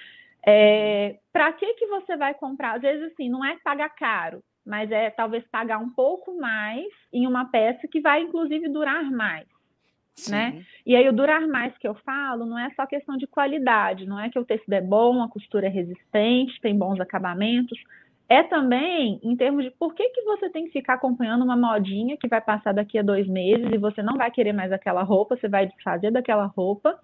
É, 0.45 1.17
para 1.31 1.51
que 1.53 1.73
que 1.73 1.87
você 1.87 2.15
vai 2.15 2.33
comprar? 2.33 2.75
Às 2.75 2.81
vezes, 2.81 3.11
assim, 3.11 3.29
não 3.29 3.43
é 3.43 3.57
pagar 3.63 3.89
caro, 3.89 4.41
mas 4.65 4.91
é 4.91 5.09
talvez 5.09 5.45
pagar 5.51 5.79
um 5.79 5.89
pouco 5.89 6.39
mais 6.39 6.87
em 7.11 7.27
uma 7.27 7.45
peça 7.45 7.87
que 7.87 7.99
vai, 7.99 8.21
inclusive, 8.21 8.69
durar 8.69 9.03
mais 9.11 9.47
né? 10.27 10.65
E 10.85 10.95
aí 10.95 11.07
o 11.07 11.13
durar 11.13 11.47
mais 11.47 11.77
que 11.77 11.87
eu 11.87 11.93
falo 11.95 12.45
não 12.45 12.57
é 12.57 12.69
só 12.71 12.85
questão 12.85 13.15
de 13.15 13.27
qualidade, 13.27 14.05
não 14.05 14.19
é 14.19 14.29
que 14.29 14.39
o 14.39 14.43
tecido 14.43 14.73
é 14.73 14.81
bom, 14.81 15.21
a 15.21 15.29
costura 15.29 15.67
é 15.67 15.69
resistente, 15.69 16.59
tem 16.61 16.77
bons 16.77 16.99
acabamentos, 16.99 17.79
é 18.27 18.43
também 18.43 19.19
em 19.23 19.35
termos 19.35 19.63
de 19.63 19.71
por 19.71 19.93
que, 19.93 20.07
que 20.09 20.21
você 20.23 20.49
tem 20.49 20.65
que 20.65 20.71
ficar 20.71 20.95
acompanhando 20.95 21.43
uma 21.43 21.55
modinha 21.55 22.17
que 22.17 22.27
vai 22.27 22.41
passar 22.41 22.73
daqui 22.73 22.97
a 22.97 23.03
dois 23.03 23.27
meses 23.27 23.71
e 23.71 23.77
você 23.77 24.01
não 24.01 24.15
vai 24.15 24.29
querer 24.31 24.53
mais 24.53 24.71
aquela 24.71 25.03
roupa, 25.03 25.37
você 25.37 25.47
vai 25.47 25.67
desfazer 25.67 26.11
daquela 26.11 26.45
roupa. 26.45 26.99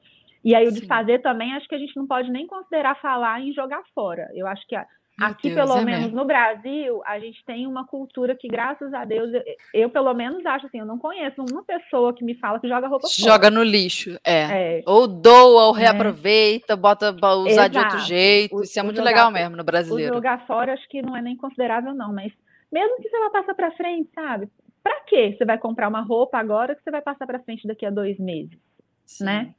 E 0.45 0.53
aí 0.53 0.67
o 0.67 0.71
Sim. 0.71 0.79
desfazer 0.79 1.23
também, 1.23 1.53
acho 1.53 1.67
que 1.67 1.73
a 1.73 1.79
gente 1.79 1.97
não 1.97 2.05
pode 2.05 2.29
nem 2.29 2.45
considerar 2.45 3.01
falar 3.01 3.41
em 3.41 3.51
jogar 3.51 3.81
fora. 3.95 4.29
Eu 4.35 4.45
acho 4.45 4.65
que 4.67 4.75
a, 4.75 4.85
Aqui, 5.19 5.49
Deus, 5.49 5.55
pelo 5.55 5.79
é 5.79 5.85
menos 5.85 6.01
mesmo. 6.01 6.17
no 6.17 6.25
Brasil, 6.25 7.01
a 7.05 7.17
gente 7.19 7.43
tem 7.45 7.65
uma 7.65 7.87
cultura 7.87 8.35
que, 8.35 8.49
graças 8.49 8.93
a 8.93 9.05
Deus, 9.05 9.33
eu, 9.33 9.41
eu, 9.73 9.89
pelo 9.89 10.13
menos 10.13 10.45
acho 10.45 10.65
assim, 10.65 10.79
eu 10.79 10.85
não 10.85 10.99
conheço 10.99 11.41
uma 11.49 11.63
pessoa 11.63 12.13
que 12.13 12.23
me 12.23 12.35
fala 12.35 12.59
que 12.59 12.67
joga 12.67 12.87
roupa 12.87 13.07
fora. 13.07 13.31
Joga 13.31 13.49
no 13.49 13.63
lixo, 13.63 14.19
é. 14.25 14.79
é. 14.79 14.83
Ou 14.85 15.07
doa, 15.07 15.67
ou 15.67 15.77
é. 15.77 15.79
reaproveita, 15.79 16.73
é. 16.73 16.75
bota 16.75 17.13
pra 17.13 17.33
usar 17.33 17.49
Exato. 17.49 17.69
de 17.69 17.77
outro 17.79 17.99
jeito. 17.99 18.57
O, 18.57 18.61
Isso 18.61 18.77
é 18.77 18.83
muito 18.83 18.97
jogar, 18.97 19.09
legal 19.09 19.31
mesmo 19.31 19.55
no 19.55 19.63
brasileiro. 19.63 20.11
O 20.11 20.15
jogar 20.15 20.45
fora 20.45 20.73
acho 20.73 20.87
que 20.89 21.01
não 21.01 21.15
é 21.15 21.21
nem 21.21 21.37
considerável, 21.37 21.93
não, 21.93 22.13
mas 22.13 22.33
mesmo 22.69 22.97
que 22.97 23.07
você 23.07 23.17
vá 23.17 23.29
passar 23.29 23.55
para 23.55 23.71
frente, 23.71 24.09
sabe? 24.13 24.49
Para 24.83 24.99
que 25.05 25.31
você 25.31 25.45
vai 25.45 25.57
comprar 25.57 25.87
uma 25.87 26.01
roupa 26.01 26.37
agora 26.37 26.75
que 26.75 26.83
você 26.83 26.91
vai 26.91 27.01
passar 27.01 27.25
para 27.25 27.39
frente 27.39 27.65
daqui 27.65 27.85
a 27.85 27.89
dois 27.89 28.19
meses, 28.19 28.59
Sim. 29.05 29.23
né? 29.23 29.55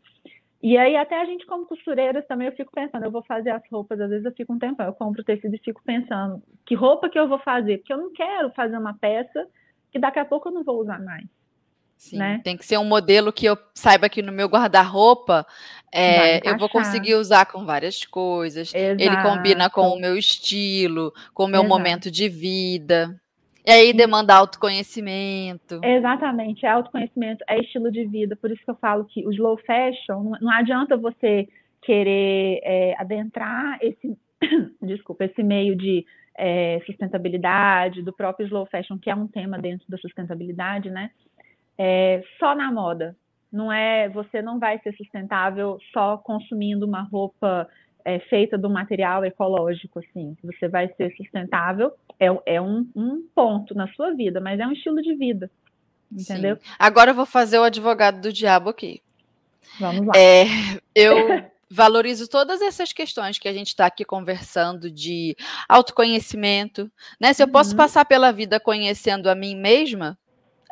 E 0.67 0.77
aí, 0.77 0.97
até 0.97 1.21
a 1.21 1.25
gente, 1.25 1.47
como 1.47 1.65
costureiras, 1.65 2.27
também 2.27 2.49
eu 2.49 2.53
fico 2.57 2.73
pensando, 2.75 3.05
eu 3.05 3.11
vou 3.13 3.23
fazer 3.23 3.51
as 3.51 3.63
roupas, 3.71 4.01
às 4.01 4.11
vezes 4.11 4.25
eu 4.25 4.33
fico 4.33 4.53
um 4.53 4.59
tempo, 4.59 4.83
eu 4.83 4.93
compro 4.93 5.23
o 5.23 5.25
tecido 5.25 5.55
e 5.55 5.61
fico 5.61 5.81
pensando, 5.85 6.43
que 6.67 6.75
roupa 6.75 7.09
que 7.09 7.17
eu 7.17 7.29
vou 7.29 7.39
fazer? 7.39 7.79
Porque 7.79 7.93
eu 7.93 7.99
não 7.99 8.13
quero 8.13 8.51
fazer 8.51 8.77
uma 8.77 8.93
peça 8.93 9.47
que 9.93 9.99
daqui 10.01 10.19
a 10.19 10.25
pouco 10.25 10.49
eu 10.49 10.53
não 10.53 10.65
vou 10.65 10.81
usar 10.81 11.01
mais. 11.01 11.25
Sim, 11.97 12.19
né? 12.19 12.41
tem 12.43 12.57
que 12.57 12.67
ser 12.67 12.79
um 12.79 12.85
modelo 12.85 13.33
que 13.33 13.47
eu 13.47 13.57
saiba 13.77 14.09
que 14.09 14.21
no 14.21 14.33
meu 14.33 14.49
guarda-roupa 14.49 15.47
é, 15.95 16.41
eu 16.45 16.59
vou 16.59 16.69
conseguir 16.69 17.15
usar 17.15 17.47
com 17.47 17.65
várias 17.65 18.05
coisas. 18.05 18.75
Exato. 18.75 19.01
Ele 19.01 19.23
combina 19.23 19.71
com 19.71 19.87
o 19.91 20.01
meu 20.01 20.19
estilo, 20.19 21.13
com 21.33 21.45
o 21.45 21.49
meu 21.49 21.61
Exato. 21.61 21.79
momento 21.79 22.11
de 22.11 22.29
vida. 22.29 23.17
E 23.67 23.71
aí 23.73 23.93
demanda 23.93 24.33
autoconhecimento. 24.33 25.81
Exatamente, 25.83 26.65
é 26.65 26.69
autoconhecimento, 26.69 27.45
é 27.49 27.59
estilo 27.59 27.91
de 27.91 28.05
vida. 28.05 28.37
Por 28.37 28.53
isso 28.53 28.65
que 28.65 28.71
eu 28.71 28.77
falo 28.77 29.05
que 29.05 29.27
o 29.27 29.33
slow 29.33 29.59
fashion, 29.59 30.35
não, 30.41 30.53
adianta 30.53 30.97
você 30.97 31.49
querer 31.83 32.61
é, 32.63 32.95
adentrar 32.97 33.77
esse, 33.83 34.17
desculpa, 34.81 35.25
esse 35.25 35.43
meio 35.43 35.75
de 35.75 36.07
é, 36.39 36.81
sustentabilidade, 36.87 38.03
do 38.03 38.13
próprio 38.13 38.47
slow 38.47 38.67
fashion, 38.67 38.99
que 38.99 39.11
é 39.11 39.15
um 39.17 39.27
tema 39.27 39.59
dentro 39.59 39.85
da 39.89 39.99
sustentabilidade, 39.99 40.89
né? 40.89 41.11
É, 41.77 42.23
só 42.39 42.55
na 42.55 42.71
moda. 42.71 43.17
Não 43.53 43.73
é, 43.73 44.09
você 44.09 44.41
não 44.43 44.61
vai 44.61 44.79
ser 44.79 44.95
sustentável 44.97 45.77
só 45.93 46.19
consumindo 46.19 46.87
uma 46.87 47.03
roupa 47.03 47.69
é, 48.07 48.21
feita 48.21 48.57
do 48.57 48.71
material 48.71 49.25
ecológico, 49.25 49.99
assim, 49.99 50.37
você 50.41 50.69
vai 50.69 50.89
ser 50.97 51.13
sustentável, 51.17 51.93
é, 52.21 52.27
é 52.47 52.61
um, 52.63 52.89
um 52.95 53.27
ponto 53.35 53.75
na 53.75 53.89
sua 53.95 54.13
vida, 54.13 54.41
mas 54.41 54.61
é 54.61 54.67
um 54.67 54.71
estilo 54.71 55.03
de 55.03 55.13
vida. 55.17 55.51
Entendeu? 56.11 56.55
Sim. 56.55 56.63
Agora 56.79 57.11
eu 57.11 57.15
vou 57.17 57.27
fazer 57.27 57.59
o 57.59 57.65
advogado 57.65 58.21
do 58.21 58.33
diabo 58.33 58.71
aqui. 58.71 59.03
Vamos 59.81 60.07
lá. 60.07 60.13
É, 60.17 60.45
eu 60.95 61.17
valorizo 61.69 62.29
todas 62.29 62.63
essas 62.63 62.93
questões 62.93 63.41
que 63.41 63.49
a 63.49 63.53
gente 63.53 63.69
está 63.69 63.87
aqui 63.87 64.05
conversando 64.05 64.89
de 64.89 65.37
autoconhecimento, 65.69 66.89
né? 67.21 67.33
Se 67.33 67.43
eu 67.43 67.49
posso 67.49 67.73
uhum. 67.73 67.77
passar 67.77 68.05
pela 68.05 68.33
vida 68.33 68.61
conhecendo 68.61 69.29
a 69.29 69.35
mim 69.35 69.57
mesma, 69.57 70.17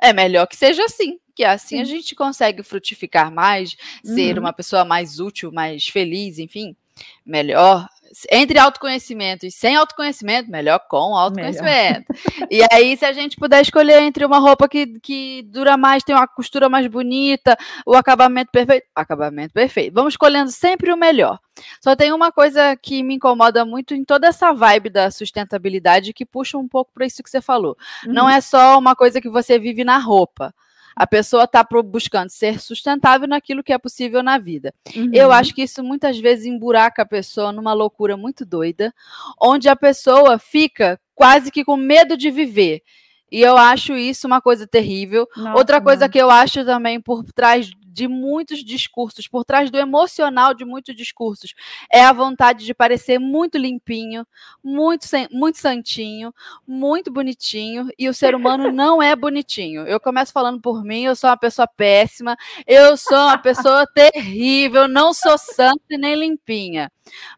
é 0.01 0.13
melhor 0.13 0.47
que 0.47 0.55
seja 0.55 0.85
assim, 0.85 1.19
que 1.35 1.43
assim 1.43 1.79
Sim. 1.79 1.83
a 1.83 1.85
gente 1.85 2.15
consegue 2.15 2.63
frutificar 2.63 3.29
mais, 3.33 3.77
uhum. 4.07 4.15
ser 4.15 4.39
uma 4.39 4.53
pessoa 4.53 4.85
mais 4.85 5.19
útil, 5.19 5.51
mais 5.51 5.89
feliz, 5.89 6.39
enfim, 6.39 6.77
melhor 7.25 7.89
entre 8.31 8.59
autoconhecimento 8.59 9.45
e 9.47 9.51
sem 9.51 9.75
autoconhecimento, 9.75 10.51
melhor 10.51 10.79
com 10.89 11.17
autoconhecimento. 11.17 12.05
Melhor. 12.13 12.49
E 12.51 12.63
aí, 12.71 12.97
se 12.97 13.05
a 13.05 13.13
gente 13.13 13.37
puder 13.37 13.61
escolher 13.61 14.03
entre 14.03 14.25
uma 14.25 14.39
roupa 14.39 14.69
que, 14.69 14.99
que 15.01 15.43
dura 15.43 15.77
mais, 15.77 16.05
tem 16.05 16.15
uma 16.15 16.29
costura 16.29 16.69
mais 16.69 16.87
bonita, 16.87 17.57
o 17.85 17.95
acabamento 17.95 18.51
perfeito, 18.53 18.87
acabamento 18.95 19.53
perfeito. 19.53 19.93
Vamos 19.93 20.15
escolhendo 20.15 20.51
sempre 20.51 20.93
o 20.93 20.97
melhor. 20.97 21.39
Só 21.81 21.97
tem 21.97 22.13
uma 22.13 22.31
coisa 22.31 22.77
que 22.77 23.03
me 23.03 23.15
incomoda 23.15 23.65
muito 23.65 23.95
em 23.95 24.05
toda 24.05 24.29
essa 24.29 24.53
vibe 24.53 24.91
da 24.91 25.11
sustentabilidade 25.11 26.13
que 26.13 26.25
puxa 26.25 26.59
um 26.59 26.69
pouco 26.69 26.93
para 26.93 27.07
isso 27.07 27.23
que 27.23 27.31
você 27.31 27.41
falou. 27.41 27.77
Uhum. 28.07 28.13
Não 28.13 28.31
é 28.31 28.41
só 28.41 28.79
uma 28.79 28.95
coisa 28.95 29.21
que 29.21 29.29
você 29.29 29.59
vive 29.59 29.85
na 29.85 29.99
roupa. 29.99 30.55
A 30.97 31.07
pessoa 31.07 31.45
está 31.45 31.67
buscando 31.85 32.31
ser 32.31 32.61
sustentável 32.61 33.27
naquilo 33.27 33.63
que 33.63 33.73
é 33.73 33.79
possível 33.79 34.23
na 34.23 34.39
vida. 34.39 34.73
Uhum. 34.95 35.11
Eu 35.13 35.33
acho 35.33 35.55
que 35.55 35.63
isso 35.63 35.83
muitas 35.83 36.19
vezes 36.19 36.47
emburaca 36.47 37.03
a 37.03 37.07
pessoa 37.07 37.53
numa 37.53 37.73
loucura 37.73 38.17
muito 38.17 38.45
doida, 38.45 38.93
onde 39.41 39.69
a 39.69 39.77
pessoa 39.77 40.39
fica 40.39 40.99
quase 41.15 41.51
que 41.51 41.65
com 41.65 41.77
medo 41.77 42.17
de 42.17 42.31
viver. 42.31 42.83
E 43.35 43.43
eu 43.43 43.57
acho 43.57 43.95
isso 43.95 44.29
uma 44.29 44.41
coisa 44.41 44.65
terrível. 44.65 45.29
Nossa, 45.37 45.59
Outra 45.59 45.81
coisa 45.81 46.09
que 46.09 46.17
eu 46.17 46.31
acho 46.31 46.65
também 46.65 47.01
por 47.01 47.25
trás 47.33 47.69
de 47.85 48.07
muitos 48.07 48.65
discursos, 48.65 49.27
por 49.27 49.45
trás 49.45 49.73
do 49.73 49.77
emocional 49.77 50.55
de 50.55 50.65
muitos 50.65 50.95
discursos, 50.95 51.53
é 51.91 52.05
a 52.05 52.13
vontade 52.13 52.65
de 52.65 52.73
parecer 52.73 53.19
muito 53.19 53.59
limpinho, 53.59 54.25
muito, 54.63 55.05
muito 55.33 55.59
santinho, 55.59 56.33
muito 56.65 57.13
bonitinho, 57.13 57.89
e 57.99 58.09
o 58.09 58.15
ser 58.15 58.37
humano 58.37 58.71
não 58.73 59.03
é 59.03 59.17
bonitinho. 59.17 59.85
Eu 59.85 59.99
começo 59.99 60.33
falando 60.33 60.61
por 60.61 60.85
mim, 60.85 61.03
eu 61.03 61.17
sou 61.17 61.29
uma 61.29 61.37
pessoa 61.37 61.67
péssima, 61.67 62.37
eu 62.69 62.97
sou 62.97 63.19
uma 63.19 63.39
pessoa 63.39 63.85
terrível, 63.85 64.87
não 64.87 65.13
sou 65.13 65.37
santa 65.37 65.83
e 65.91 65.99
nem 65.99 66.15
limpinha. 66.15 66.89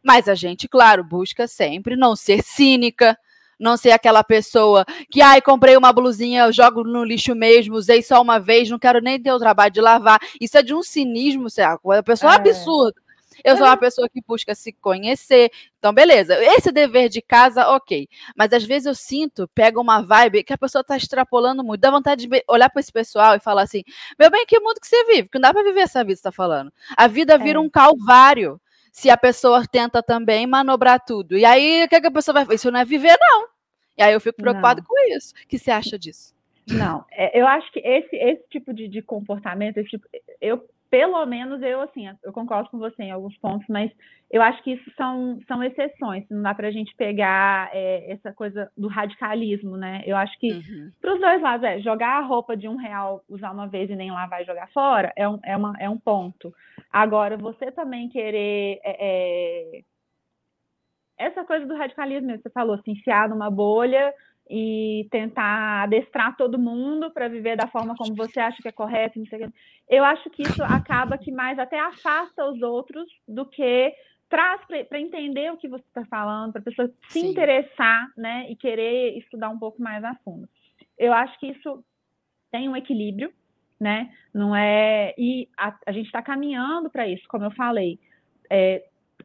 Mas 0.02 0.28
a 0.28 0.34
gente, 0.34 0.68
claro, 0.68 1.02
busca 1.02 1.46
sempre 1.46 1.96
não 1.96 2.14
ser 2.14 2.42
cínica, 2.42 3.18
não 3.58 3.76
ser 3.76 3.90
aquela 3.90 4.22
pessoa 4.22 4.84
que, 5.10 5.20
ai, 5.20 5.40
comprei 5.40 5.76
uma 5.76 5.92
blusinha, 5.92 6.44
eu 6.44 6.52
jogo 6.52 6.84
no 6.84 7.04
lixo 7.04 7.34
mesmo, 7.34 7.74
usei 7.74 8.02
só 8.02 8.20
uma 8.20 8.38
vez, 8.38 8.70
não 8.70 8.78
quero 8.78 9.00
nem 9.00 9.20
ter 9.20 9.32
o 9.32 9.38
trabalho 9.38 9.72
de 9.72 9.80
lavar. 9.80 10.20
Isso 10.40 10.58
é 10.58 10.62
de 10.62 10.74
um 10.74 10.82
cinismo, 10.82 11.46
é 11.58 11.78
uma 11.84 12.02
pessoa 12.02 12.32
é. 12.32 12.36
absurda. 12.36 13.06
Eu 13.44 13.56
sou 13.56 13.66
uma 13.66 13.76
pessoa 13.76 14.08
que 14.08 14.20
busca 14.26 14.54
se 14.54 14.72
conhecer. 14.72 15.50
Então, 15.78 15.92
beleza. 15.92 16.34
Esse 16.56 16.72
dever 16.72 17.08
de 17.08 17.20
casa, 17.20 17.68
ok. 17.68 18.08
Mas 18.34 18.52
às 18.52 18.64
vezes 18.64 18.86
eu 18.86 18.94
sinto, 18.94 19.48
pega 19.54 19.80
uma 19.80 20.00
vibe 20.00 20.42
que 20.42 20.52
a 20.52 20.58
pessoa 20.58 20.80
está 20.80 20.96
extrapolando 20.96 21.62
muito. 21.62 21.80
Dá 21.80 21.90
vontade 21.90 22.26
de 22.26 22.44
olhar 22.48 22.70
para 22.70 22.80
esse 22.80 22.92
pessoal 22.92 23.36
e 23.36 23.40
falar 23.40 23.62
assim: 23.62 23.82
meu 24.18 24.30
bem, 24.30 24.46
que 24.46 24.58
mundo 24.58 24.80
que 24.80 24.86
você 24.86 25.04
vive? 25.04 25.28
Que 25.28 25.38
não 25.38 25.42
dá 25.42 25.52
para 25.52 25.62
viver 25.62 25.80
essa 25.80 26.02
vida 26.02 26.14
que 26.14 26.22
você 26.22 26.28
está 26.28 26.32
falando. 26.32 26.72
A 26.96 27.06
vida 27.06 27.36
vira 27.38 27.58
é. 27.58 27.60
um 27.60 27.70
calvário 27.70 28.60
se 28.96 29.10
a 29.10 29.16
pessoa 29.18 29.62
tenta 29.66 30.02
também 30.02 30.46
manobrar 30.46 30.98
tudo. 30.98 31.36
E 31.36 31.44
aí, 31.44 31.84
o 31.84 31.88
que, 31.88 32.00
que 32.00 32.06
a 32.06 32.10
pessoa 32.10 32.32
vai 32.32 32.46
fazer? 32.46 32.56
Isso 32.56 32.70
não 32.70 32.80
é 32.80 32.84
viver, 32.84 33.14
não. 33.20 33.46
E 33.98 34.02
aí 34.02 34.14
eu 34.14 34.20
fico 34.22 34.40
preocupado 34.40 34.80
não. 34.80 34.86
com 34.86 35.14
isso. 35.14 35.34
O 35.34 35.46
que 35.46 35.58
você 35.58 35.70
acha 35.70 35.98
disso? 35.98 36.34
Não, 36.66 37.04
é, 37.12 37.38
eu 37.38 37.46
acho 37.46 37.70
que 37.72 37.78
esse, 37.80 38.16
esse 38.16 38.42
tipo 38.48 38.72
de, 38.72 38.88
de 38.88 39.02
comportamento, 39.02 39.76
esse 39.76 39.90
tipo, 39.90 40.08
eu, 40.40 40.66
pelo 40.96 41.26
menos 41.26 41.60
eu 41.60 41.82
assim, 41.82 42.08
eu 42.24 42.32
concordo 42.32 42.70
com 42.70 42.78
você 42.78 43.02
em 43.02 43.10
alguns 43.10 43.36
pontos, 43.36 43.66
mas 43.68 43.92
eu 44.30 44.40
acho 44.40 44.62
que 44.62 44.72
isso 44.72 44.90
são, 44.96 45.38
são 45.46 45.62
exceções, 45.62 46.24
não 46.30 46.40
dá 46.40 46.54
para 46.54 46.68
a 46.68 46.70
gente 46.70 46.96
pegar 46.96 47.68
é, 47.70 48.12
essa 48.12 48.32
coisa 48.32 48.72
do 48.74 48.88
radicalismo, 48.88 49.76
né? 49.76 50.02
Eu 50.06 50.16
acho 50.16 50.38
que 50.38 50.52
uhum. 50.52 50.90
para 50.98 51.12
os 51.12 51.20
dois 51.20 51.42
lados, 51.42 51.64
é, 51.66 51.80
jogar 51.80 52.16
a 52.18 52.24
roupa 52.24 52.56
de 52.56 52.66
um 52.66 52.76
real, 52.76 53.22
usar 53.28 53.52
uma 53.52 53.68
vez 53.68 53.90
e 53.90 53.94
nem 53.94 54.10
lavar 54.10 54.40
e 54.40 54.46
jogar 54.46 54.70
fora, 54.70 55.12
é 55.14 55.28
um, 55.28 55.38
é 55.44 55.54
uma, 55.54 55.74
é 55.78 55.90
um 55.90 55.98
ponto. 55.98 56.50
Agora, 56.90 57.36
você 57.36 57.70
também 57.70 58.08
querer. 58.08 58.80
É, 58.82 58.96
é, 58.98 59.80
essa 61.18 61.44
coisa 61.44 61.66
do 61.66 61.76
radicalismo, 61.76 62.30
você 62.30 62.48
falou, 62.50 62.78
se 62.78 62.90
enfiar 62.90 63.28
numa 63.28 63.50
bolha 63.50 64.14
e 64.48 65.08
tentar 65.10 65.82
adestrar 65.84 66.36
todo 66.36 66.58
mundo 66.58 67.10
para 67.10 67.28
viver 67.28 67.56
da 67.56 67.66
forma 67.66 67.96
como 67.96 68.14
você 68.14 68.38
acha 68.38 68.62
que 68.62 68.68
é 68.68 68.72
correto, 68.72 69.18
não 69.18 69.26
sei 69.26 69.44
o 69.44 69.48
que. 69.48 69.58
Eu 69.88 70.04
acho 70.04 70.30
que 70.30 70.42
isso 70.42 70.62
acaba 70.62 71.18
que 71.18 71.32
mais 71.32 71.58
até 71.58 71.78
afasta 71.80 72.48
os 72.48 72.62
outros 72.62 73.08
do 73.26 73.44
que 73.44 73.92
traz 74.28 74.60
para 74.64 75.00
entender 75.00 75.52
o 75.52 75.56
que 75.56 75.68
você 75.68 75.84
está 75.86 76.04
falando, 76.06 76.52
para 76.52 76.60
a 76.60 76.64
pessoa 76.64 76.88
se 77.08 77.20
Sim. 77.20 77.30
interessar, 77.30 78.08
né, 78.16 78.46
e 78.50 78.56
querer 78.56 79.16
estudar 79.18 79.48
um 79.48 79.58
pouco 79.58 79.80
mais 79.80 80.02
a 80.02 80.14
fundo. 80.24 80.48
Eu 80.98 81.12
acho 81.12 81.38
que 81.38 81.48
isso 81.48 81.84
tem 82.50 82.68
um 82.68 82.76
equilíbrio, 82.76 83.32
né? 83.78 84.10
Não 84.32 84.56
é. 84.56 85.14
E 85.18 85.48
a, 85.56 85.76
a 85.86 85.92
gente 85.92 86.06
está 86.06 86.22
caminhando 86.22 86.88
para 86.88 87.06
isso, 87.06 87.22
como 87.28 87.44
eu 87.44 87.50
falei. 87.50 87.98
É, 88.50 88.84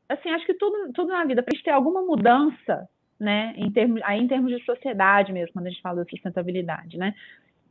assim, 0.09 0.29
acho 0.29 0.45
que 0.45 0.53
tudo, 0.53 0.91
tudo 0.93 1.09
na 1.09 1.23
vida, 1.25 1.41
para 1.41 1.51
a 1.53 1.55
gente 1.55 1.63
ter 1.63 1.71
alguma 1.71 2.01
mudança, 2.01 2.87
né? 3.21 3.53
Em 3.55 3.69
termos, 3.71 4.01
aí 4.03 4.19
em 4.19 4.27
termos 4.27 4.51
de 4.51 4.65
sociedade 4.65 5.31
mesmo, 5.31 5.53
quando 5.53 5.67
a 5.67 5.69
gente 5.69 5.81
fala 5.81 6.03
de 6.03 6.09
sustentabilidade, 6.09 6.97
né? 6.97 7.13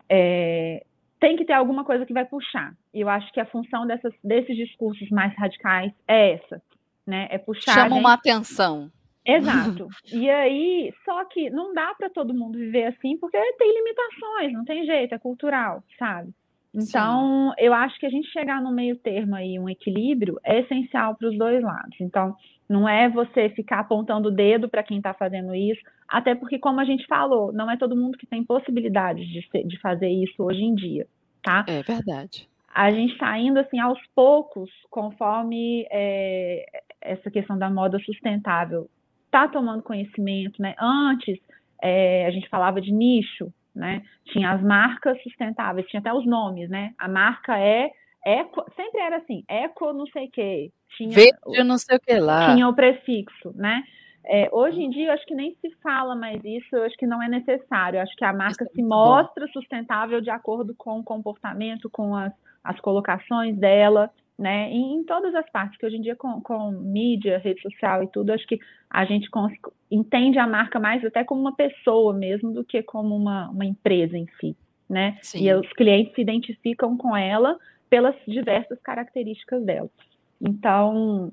É, 0.08 0.84
tem 1.18 1.36
que 1.36 1.44
ter 1.44 1.54
alguma 1.54 1.84
coisa 1.84 2.06
que 2.06 2.12
vai 2.12 2.24
puxar. 2.24 2.72
E 2.94 3.00
eu 3.00 3.08
acho 3.08 3.32
que 3.32 3.40
a 3.40 3.46
função 3.46 3.84
dessas, 3.84 4.14
desses 4.22 4.56
discursos 4.56 5.10
mais 5.10 5.34
radicais 5.36 5.92
é 6.06 6.34
essa, 6.34 6.62
né? 7.04 7.26
É 7.30 7.36
puxar. 7.36 7.74
Chama 7.74 7.96
uma 7.96 8.14
atenção. 8.14 8.90
Exato. 9.26 9.88
E 10.12 10.30
aí, 10.30 10.94
só 11.04 11.24
que 11.24 11.50
não 11.50 11.74
dá 11.74 11.94
para 11.98 12.08
todo 12.08 12.32
mundo 12.32 12.56
viver 12.56 12.86
assim, 12.86 13.18
porque 13.18 13.36
tem 13.58 13.74
limitações, 13.74 14.52
não 14.52 14.64
tem 14.64 14.86
jeito, 14.86 15.14
é 15.14 15.18
cultural, 15.18 15.82
sabe? 15.98 16.32
Então, 16.72 17.50
Sim. 17.50 17.64
eu 17.64 17.74
acho 17.74 17.98
que 17.98 18.06
a 18.06 18.10
gente 18.10 18.28
chegar 18.28 18.62
no 18.62 18.70
meio 18.70 18.96
termo 18.96 19.34
aí, 19.34 19.58
um 19.58 19.68
equilíbrio, 19.68 20.38
é 20.44 20.60
essencial 20.60 21.16
para 21.16 21.28
os 21.28 21.36
dois 21.36 21.60
lados. 21.60 21.96
Então, 22.00 22.36
não 22.70 22.88
é 22.88 23.09
você 23.09 23.48
ficar 23.48 23.80
apontando 23.80 24.28
o 24.28 24.30
dedo 24.30 24.68
para 24.68 24.85
quem 24.85 24.98
está 24.98 25.12
fazendo 25.12 25.52
isso, 25.56 25.80
até 26.09 26.37
porque, 26.37 26.56
como 26.56 26.78
a 26.78 26.85
gente 26.85 27.04
falou, 27.09 27.52
não 27.52 27.68
é 27.68 27.76
todo 27.76 27.96
mundo 27.96 28.16
que 28.16 28.28
tem 28.28 28.44
possibilidade 28.44 29.26
de, 29.26 29.44
ser, 29.48 29.66
de 29.66 29.76
fazer 29.80 30.09
isso 30.09 30.40
hoje 30.40 30.62
em 30.62 30.76
dia, 30.76 31.04
tá? 31.42 31.64
É 31.66 31.83
verdade. 31.83 32.48
A 32.72 32.88
gente 32.92 33.14
está 33.14 33.37
indo, 33.37 33.59
assim, 33.59 33.80
aos 33.80 33.98
poucos, 34.14 34.70
conforme 34.88 35.85
é, 35.90 36.64
essa 37.00 37.28
questão 37.28 37.59
da 37.59 37.68
moda 37.68 37.98
sustentável 37.98 38.88
está 39.26 39.48
tomando 39.48 39.83
conhecimento, 39.83 40.62
né? 40.62 40.76
Antes, 40.78 41.40
é, 41.83 42.24
a 42.26 42.30
gente 42.30 42.48
falava 42.48 42.80
de 42.80 42.92
nicho, 42.92 43.52
né? 43.74 44.02
Tinha 44.26 44.52
as 44.52 44.62
marcas 44.62 45.20
sustentáveis, 45.24 45.88
tinha 45.88 45.98
até 45.98 46.12
os 46.12 46.24
nomes, 46.24 46.70
né? 46.70 46.94
A 46.96 47.09
marca 47.09 47.59
é 47.59 47.90
eco, 48.24 48.64
sempre 48.76 49.00
era 49.00 49.16
assim, 49.16 49.42
eco 49.48 49.92
não 49.92 50.06
sei 50.06 50.26
o 50.26 50.30
quê. 50.30 50.70
Tinha 50.96 51.11
Verde 51.11 51.64
não 51.64 51.79
sei 51.79 51.96
o 51.96 52.00
que 52.00 52.18
lá. 52.18 52.55
Tinha 52.55 52.68
o 52.68 52.74
prefixo, 52.74 53.53
né? 53.55 53.83
É, 54.24 54.48
hoje 54.53 54.81
em 54.81 54.90
dia, 54.90 55.09
eu 55.09 55.12
acho 55.12 55.24
que 55.24 55.35
nem 55.35 55.57
se 55.61 55.70
fala 55.83 56.14
mais 56.14 56.44
isso, 56.44 56.76
eu 56.76 56.85
acho 56.85 56.96
que 56.96 57.07
não 57.07 57.22
é 57.22 57.29
necessário. 57.29 57.96
Eu 57.96 58.03
acho 58.03 58.14
que 58.14 58.24
a 58.24 58.33
marca 58.33 58.64
é 58.64 58.68
se 58.68 58.83
mostra 58.83 59.46
bom. 59.46 59.53
sustentável 59.53 60.20
de 60.20 60.31
acordo 60.31 60.74
com 60.76 60.98
o 61.00 61.05
comportamento, 61.05 61.88
com 61.90 62.14
as, 62.14 62.33
as 62.62 62.79
colocações 62.81 63.57
dela 63.57 64.11
né? 64.40 64.70
Em, 64.70 64.94
em, 64.94 65.05
todas 65.05 65.35
as 65.35 65.48
partes, 65.50 65.79
que 65.79 65.85
hoje 65.85 65.96
em 65.96 66.00
dia 66.00 66.16
com, 66.16 66.40
com 66.40 66.70
mídia, 66.70 67.38
rede 67.38 67.61
social 67.61 68.03
e 68.03 68.07
tudo, 68.09 68.33
acho 68.33 68.46
que 68.46 68.59
a 68.88 69.05
gente 69.05 69.29
entende 69.90 70.38
a 70.38 70.46
marca 70.46 70.81
mais 70.81 71.05
até 71.05 71.22
como 71.22 71.42
uma 71.42 71.55
pessoa 71.55 72.14
mesmo 72.14 72.50
do 72.50 72.64
que 72.64 72.83
como 72.83 73.14
uma, 73.14 73.50
uma 73.50 73.66
empresa 73.66 74.16
em 74.16 74.26
si, 74.40 74.57
né? 74.88 75.18
Sim. 75.20 75.46
E 75.46 75.53
os 75.53 75.70
clientes 75.74 76.14
se 76.14 76.22
identificam 76.22 76.96
com 76.96 77.14
ela 77.14 77.59
pelas 77.90 78.14
diversas 78.26 78.81
características 78.81 79.62
dela. 79.62 79.90
Então, 80.40 81.33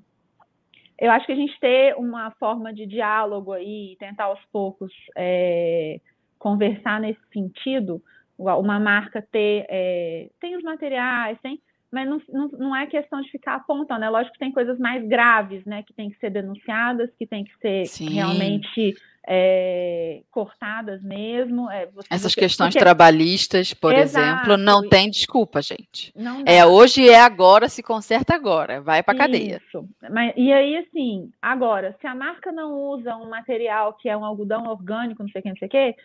eu 1.00 1.12
acho 1.12 1.26
que 1.26 1.32
a 1.32 1.36
gente 1.36 1.58
ter 1.60 1.96
uma 1.96 2.32
forma 2.32 2.74
de 2.74 2.86
diálogo 2.86 3.54
aí, 3.54 3.96
tentar 4.00 4.26
aos 4.26 4.44
poucos 4.52 4.92
é, 5.16 6.00
conversar 6.40 7.00
nesse 7.00 7.22
sentido, 7.32 8.02
uma 8.38 8.80
marca 8.80 9.22
ter 9.22 9.66
é, 9.70 10.30
tem 10.40 10.56
os 10.56 10.64
materiais, 10.64 11.38
tem 11.42 11.60
mas 11.90 12.08
não, 12.08 12.22
não, 12.30 12.48
não, 12.50 12.76
é 12.76 12.86
questão 12.86 13.22
de 13.22 13.32
ficar 13.32 13.56
apontando. 13.56 14.04
É 14.04 14.10
lógico 14.10 14.34
que 14.34 14.40
tem 14.40 14.52
coisas 14.52 14.78
mais 14.78 15.08
graves, 15.08 15.64
né, 15.66 15.84
que 15.84 15.94
tem 15.94 16.10
que 16.10 16.20
ser 16.20 16.30
denunciadas, 16.30 17.10
que 17.18 17.26
tem 17.26 17.46
que 17.46 17.58
ser 17.60 17.86
Sim. 17.86 18.10
realmente 18.10 18.94
é, 19.30 20.22
cortadas 20.32 21.04
mesmo. 21.04 21.70
É, 21.70 21.86
você, 21.88 22.08
Essas 22.10 22.32
você, 22.32 22.40
questões 22.40 22.74
porque... 22.74 22.80
trabalhistas, 22.80 23.74
por 23.74 23.94
Exato. 23.94 24.26
exemplo, 24.26 24.58
não 24.58 24.88
tem 24.88 25.10
desculpa, 25.10 25.62
gente. 25.62 26.14
Não 26.16 26.44
é 26.46 26.66
hoje, 26.66 27.10
é 27.10 27.20
agora, 27.20 27.68
se 27.68 27.84
conserta 27.84 28.34
agora, 28.34 28.80
vai 28.80 29.04
para 29.04 29.18
cadeia. 29.18 29.62
Isso. 29.68 29.86
Mas, 30.10 30.34
e 30.38 30.52
aí, 30.54 30.78
assim, 30.78 31.30
agora, 31.42 31.94
se 32.00 32.08
a 32.08 32.16
marca 32.16 32.54
não 32.54 32.74
usa 32.74 33.18
um 33.18 33.30
material 33.30 33.94
que 33.94 34.08
é 34.08 34.16
um 34.16 34.24
algodão 34.24 34.66
orgânico, 34.68 35.22
não 35.22 35.30
sei 35.30 35.40
o 35.40 35.44
que, 35.44 35.50
não 35.50 35.58
sei 35.58 35.68
o 35.68 35.72
que, 35.72 35.96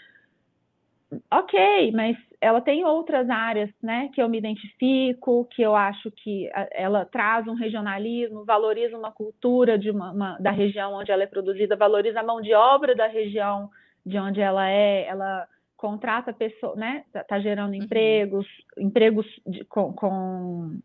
ok, 1.30 1.92
mas 1.92 2.16
ela 2.40 2.60
tem 2.60 2.84
outras 2.84 3.28
áreas, 3.30 3.70
né, 3.82 4.10
que 4.14 4.22
eu 4.22 4.28
me 4.28 4.38
identifico, 4.38 5.46
que 5.50 5.62
eu 5.62 5.76
acho 5.76 6.10
que 6.10 6.50
ela 6.72 7.04
traz 7.04 7.46
um 7.46 7.54
regionalismo, 7.54 8.44
valoriza 8.44 8.96
uma 8.96 9.12
cultura 9.12 9.78
de 9.78 9.90
uma, 9.90 10.12
uma, 10.12 10.38
da 10.38 10.50
região 10.50 10.94
onde 10.94 11.12
ela 11.12 11.22
é 11.22 11.26
produzida, 11.26 11.76
valoriza 11.76 12.20
a 12.20 12.24
mão 12.24 12.40
de 12.40 12.52
obra 12.54 12.94
da 12.94 13.06
região 13.06 13.70
de 14.04 14.18
onde 14.18 14.40
ela 14.40 14.68
é, 14.68 15.06
ela 15.06 15.46
contrata 15.76 16.32
pessoas, 16.32 16.76
né, 16.76 17.04
tá, 17.12 17.24
tá 17.24 17.40
gerando 17.40 17.70
uhum. 17.70 17.82
empregos, 17.82 18.46
empregos 18.78 19.26
de, 19.46 19.64
com, 19.64 19.92
com 19.92 20.78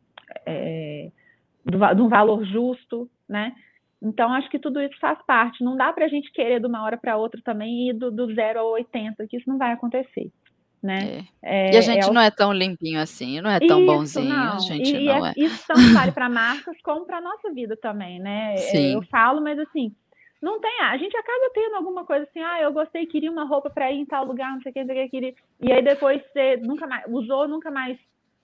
é, 0.46 1.10
do, 1.66 1.96
de 1.96 2.02
um 2.02 2.10
valor 2.10 2.44
justo, 2.46 3.10
né, 3.28 3.54
então, 4.02 4.32
acho 4.34 4.50
que 4.50 4.60
tudo 4.60 4.80
isso 4.82 4.98
faz 5.00 5.20
parte. 5.26 5.64
Não 5.64 5.76
dá 5.76 5.92
para 5.92 6.06
a 6.06 6.08
gente 6.08 6.32
querer 6.32 6.60
de 6.60 6.68
uma 6.68 6.84
hora 6.84 6.98
para 6.98 7.18
outra 7.18 7.42
também 7.44 7.90
ir 7.90 7.94
do, 7.94 8.12
do 8.12 8.34
zero 8.34 8.60
ao 8.60 8.72
80, 8.72 9.28
que 9.28 9.38
isso 9.38 9.50
não 9.50 9.58
vai 9.58 9.72
acontecer 9.72 10.32
né? 10.82 11.26
É. 11.42 11.70
É, 11.70 11.74
e 11.74 11.78
a 11.78 11.82
gente 11.82 12.08
é 12.08 12.12
não 12.12 12.22
é 12.22 12.32
tão 12.32 12.54
limpinho 12.54 13.00
assim, 13.00 13.42
não 13.42 13.50
é 13.50 13.60
tão 13.60 13.80
isso, 13.80 13.86
bonzinho, 13.86 14.30
não. 14.30 14.56
a 14.56 14.60
gente 14.60 14.96
e, 14.96 15.06
não 15.06 15.26
é. 15.26 15.34
Isso 15.36 15.66
tanto 15.68 15.94
vale 15.94 16.12
para 16.12 16.30
marcas 16.30 16.80
como 16.82 17.06
para 17.06 17.22
nossa 17.22 17.52
vida 17.52 17.76
também, 17.76 18.20
né? 18.20 18.54
É, 18.54 18.58
Sim. 18.58 18.94
Eu 18.94 19.02
falo, 19.04 19.42
mas 19.42 19.58
assim, 19.60 19.94
não 20.42 20.60
tem, 20.60 20.82
a 20.82 20.98
gente 20.98 21.16
acaba 21.18 21.52
tendo 21.54 21.76
alguma 21.76 22.06
coisa 22.06 22.24
assim, 22.24 22.40
ah, 22.40 22.62
eu 22.62 22.72
gostei, 22.72 23.06
queria 23.06 23.32
uma 23.32 23.46
roupa 23.46 23.70
para 23.70 23.92
ir 23.92 24.00
em 24.00 24.06
tal 24.06 24.26
lugar, 24.26 24.52
não 24.52 24.62
sei 24.62 24.72
o 24.72 24.74
que, 24.74 24.80
não 24.84 24.88
sei 24.88 25.02
o 25.02 25.06
que, 25.06 25.12
queria. 25.12 25.34
E 25.62 25.72
aí 25.72 25.84
depois 25.84 26.22
você 26.32 26.58
nunca 26.58 26.88
mais 26.88 27.04
usou, 27.08 27.48
nunca 27.48 27.72
mais 27.72 27.98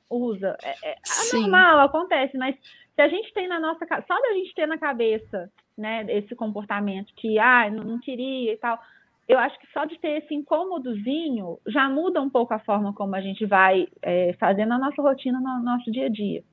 usa. 0.10 0.58
É, 0.64 0.92
é, 0.92 0.92
é 0.94 1.38
normal, 1.40 1.80
acontece, 1.80 2.38
mas 2.38 2.56
se 2.96 3.02
a 3.02 3.08
gente 3.08 3.34
tem 3.34 3.48
na 3.48 3.60
nossa 3.60 3.86
só 4.08 4.22
da 4.22 4.34
gente 4.34 4.54
ter 4.54 4.68
na 4.68 4.78
cabeça, 4.78 5.50
né, 5.78 6.06
esse 6.10 6.36
comportamento 6.36 7.14
que, 7.16 7.40
ah, 7.40 7.70
não, 7.70 7.84
não 7.84 8.00
queria 8.00 8.54
e 8.54 8.58
tal, 8.58 8.80
eu 9.28 9.40
acho 9.40 9.58
que 9.60 9.68
só 9.74 9.86
de 9.86 9.98
ter 10.00 10.24
esse 10.24 10.34
incômodozinho 10.34 11.58
já 11.68 11.90
muda 11.90 12.22
um 12.22 12.30
pouco 12.30 12.54
a 12.54 12.60
forma 12.60 12.94
como 12.94 13.16
a 13.16 13.22
gente 13.22 13.46
vai 13.46 13.88
é, 14.02 14.34
fazendo 14.40 14.74
a 14.74 14.78
nossa 14.78 15.02
rotina 15.02 15.40
no 15.40 15.64
nosso 15.64 15.92
dia 15.92 16.06
a 16.06 16.10
dia, 16.10 16.44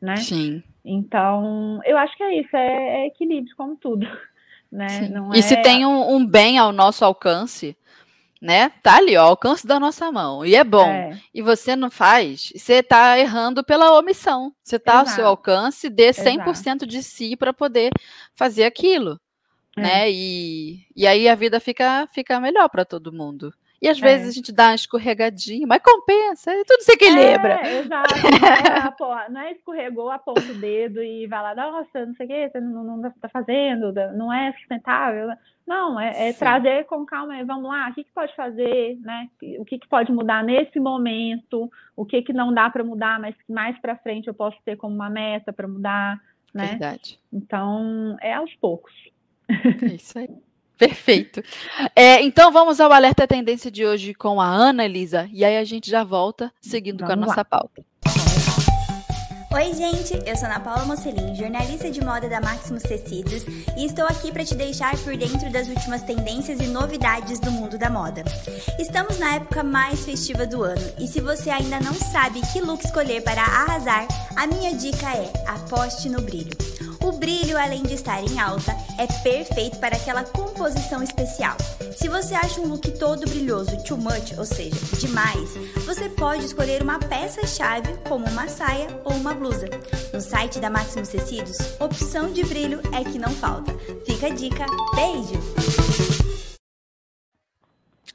né? 0.00 0.16
Sim. 0.16 0.62
Então, 0.84 1.80
eu 1.84 1.96
acho 1.96 2.16
que 2.16 2.22
é 2.22 2.40
isso, 2.40 2.56
é, 2.56 3.02
é 3.02 3.06
equilíbrio, 3.06 3.54
como 3.56 3.76
tudo, 3.76 4.06
né? 4.70 4.86
e 5.34 5.38
é... 5.38 5.42
se 5.42 5.56
tem 5.62 5.86
um, 5.86 6.16
um, 6.16 6.26
bem 6.26 6.58
ao 6.58 6.72
nosso 6.72 7.04
alcance, 7.04 7.76
né? 8.40 8.70
Tá 8.82 8.96
ali, 8.96 9.16
ó, 9.16 9.24
alcance 9.24 9.66
da 9.66 9.78
nossa 9.78 10.10
mão, 10.10 10.44
e 10.44 10.54
é 10.54 10.64
bom, 10.64 10.88
é. 10.88 11.20
e 11.34 11.42
você 11.42 11.76
não 11.76 11.90
faz, 11.90 12.52
você 12.56 12.82
tá 12.82 13.18
errando 13.18 13.62
pela 13.62 13.98
omissão, 13.98 14.54
você 14.62 14.78
tá 14.78 14.94
Exato. 14.94 15.10
ao 15.10 15.14
seu 15.14 15.26
alcance, 15.26 15.90
dê 15.90 16.10
100% 16.10 16.46
Exato. 16.46 16.86
de 16.86 17.02
si 17.02 17.36
para 17.36 17.52
poder 17.52 17.90
fazer 18.34 18.64
aquilo. 18.64 19.20
É. 19.76 19.80
Né? 19.80 20.10
E, 20.10 20.86
e 20.96 21.06
aí 21.06 21.28
a 21.28 21.34
vida 21.34 21.60
fica, 21.60 22.08
fica 22.12 22.40
melhor 22.40 22.68
para 22.68 22.84
todo 22.84 23.12
mundo. 23.12 23.52
E 23.80 23.88
às 23.88 23.98
vezes 23.98 24.26
é. 24.26 24.28
a 24.28 24.32
gente 24.32 24.52
dá 24.52 24.68
uma 24.68 24.74
escorregadinha, 24.74 25.66
mas 25.66 25.80
compensa, 25.82 26.52
e 26.52 26.64
tudo 26.64 26.82
se 26.82 26.92
equilibra. 26.92 27.60
É, 27.62 27.78
exato. 27.78 28.14
Não 29.00 29.18
é, 29.18 29.28
não 29.30 29.40
é 29.40 29.52
escorregou, 29.52 30.10
aponta 30.10 30.52
o 30.52 30.54
dedo 30.54 31.02
e 31.02 31.26
vai 31.26 31.42
lá, 31.42 31.54
nossa, 31.54 32.04
não 32.04 32.14
sei 32.14 32.26
o 32.26 32.28
que, 32.28 32.48
você 32.50 32.60
não, 32.60 32.84
não 32.84 33.10
tá 33.12 33.28
fazendo, 33.28 33.92
não 34.14 34.32
é 34.32 34.52
sustentável. 34.52 35.28
Não, 35.66 35.98
é, 35.98 36.28
é 36.28 36.32
trazer 36.32 36.84
com 36.84 37.06
calma, 37.06 37.42
vamos 37.44 37.70
lá, 37.70 37.88
o 37.88 37.94
que, 37.94 38.04
que 38.04 38.12
pode 38.12 38.34
fazer, 38.36 38.98
né? 39.00 39.28
O 39.58 39.64
que, 39.64 39.78
que 39.78 39.88
pode 39.88 40.12
mudar 40.12 40.44
nesse 40.44 40.78
momento, 40.78 41.70
o 41.96 42.04
que, 42.04 42.22
que 42.22 42.32
não 42.32 42.52
dá 42.52 42.68
para 42.68 42.84
mudar, 42.84 43.18
mas 43.18 43.34
que 43.36 43.52
mais 43.52 43.78
para 43.80 43.96
frente 43.96 44.28
eu 44.28 44.34
posso 44.34 44.58
ter 44.64 44.76
como 44.76 44.94
uma 44.94 45.08
meta 45.08 45.52
para 45.52 45.66
mudar, 45.66 46.20
né? 46.52 46.66
Verdade. 46.66 47.18
Então, 47.32 48.16
é 48.20 48.34
aos 48.34 48.54
poucos. 48.56 48.92
É 49.48 49.94
isso 49.94 50.18
aí. 50.18 50.28
Perfeito. 50.80 51.42
É, 51.94 52.22
então 52.22 52.50
vamos 52.50 52.80
ao 52.80 52.90
alerta 52.90 53.26
tendência 53.26 53.70
de 53.70 53.84
hoje 53.84 54.14
com 54.14 54.40
a 54.40 54.46
Ana 54.46 54.86
Elisa. 54.86 55.28
E 55.30 55.44
aí 55.44 55.58
a 55.58 55.64
gente 55.64 55.90
já 55.90 56.02
volta 56.02 56.50
seguindo 56.58 57.00
vamos 57.00 57.14
com 57.14 57.22
a 57.22 57.26
nossa 57.26 57.40
lá. 57.40 57.44
pauta. 57.44 57.84
Oi, 59.52 59.74
gente! 59.74 60.14
Eu 60.26 60.36
sou 60.36 60.46
Ana 60.46 60.60
Paula 60.60 60.84
Mocelin, 60.84 61.34
jornalista 61.34 61.90
de 61.90 62.02
moda 62.02 62.28
da 62.28 62.40
Maximus 62.40 62.84
Tecidos, 62.84 63.44
e 63.76 63.84
estou 63.84 64.06
aqui 64.06 64.30
para 64.32 64.44
te 64.44 64.54
deixar 64.54 64.96
por 64.98 65.16
dentro 65.16 65.50
das 65.50 65.68
últimas 65.68 66.02
tendências 66.02 66.60
e 66.60 66.68
novidades 66.68 67.40
do 67.40 67.50
mundo 67.50 67.76
da 67.76 67.90
moda. 67.90 68.22
Estamos 68.78 69.18
na 69.18 69.34
época 69.34 69.64
mais 69.64 70.04
festiva 70.04 70.46
do 70.46 70.62
ano, 70.62 70.92
e 71.00 71.08
se 71.08 71.20
você 71.20 71.50
ainda 71.50 71.80
não 71.80 71.92
sabe 71.92 72.40
que 72.52 72.60
look 72.60 72.84
escolher 72.84 73.22
para 73.22 73.42
arrasar, 73.42 74.06
a 74.36 74.46
minha 74.46 74.72
dica 74.72 75.12
é 75.14 75.30
aposte 75.48 76.08
no 76.08 76.22
brilho. 76.22 76.56
O 77.02 77.12
brilho, 77.12 77.56
além 77.58 77.82
de 77.82 77.94
estar 77.94 78.22
em 78.22 78.38
alta, 78.38 78.76
é 78.98 79.06
perfeito 79.22 79.78
para 79.78 79.96
aquela 79.96 80.22
composição 80.22 81.02
especial. 81.02 81.56
Se 81.96 82.08
você 82.08 82.34
acha 82.34 82.60
um 82.60 82.66
look 82.66 82.90
todo 82.98 83.28
brilhoso 83.28 83.82
too 83.84 83.96
much, 83.96 84.32
ou 84.38 84.44
seja, 84.44 84.76
demais, 84.98 85.50
você 85.86 86.08
pode 86.10 86.44
escolher 86.44 86.82
uma 86.82 86.98
peça-chave 86.98 87.94
como 88.08 88.26
uma 88.26 88.48
saia 88.48 88.88
ou 89.04 89.12
uma 89.12 89.34
blusa. 89.34 89.68
No 90.12 90.20
site 90.20 90.60
da 90.60 90.68
Maximus 90.68 91.08
Tecidos, 91.08 91.56
opção 91.80 92.32
de 92.32 92.44
brilho 92.44 92.80
é 92.92 93.02
que 93.02 93.18
não 93.18 93.30
falta. 93.30 93.72
Fica 94.04 94.26
a 94.26 94.30
dica. 94.30 94.66
Beijo! 94.94 95.40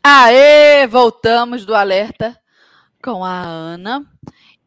Aê! 0.04 0.86
Voltamos 0.88 1.66
do 1.66 1.74
alerta 1.74 2.40
com 3.04 3.26
a 3.26 3.42
Ana. 3.42 4.06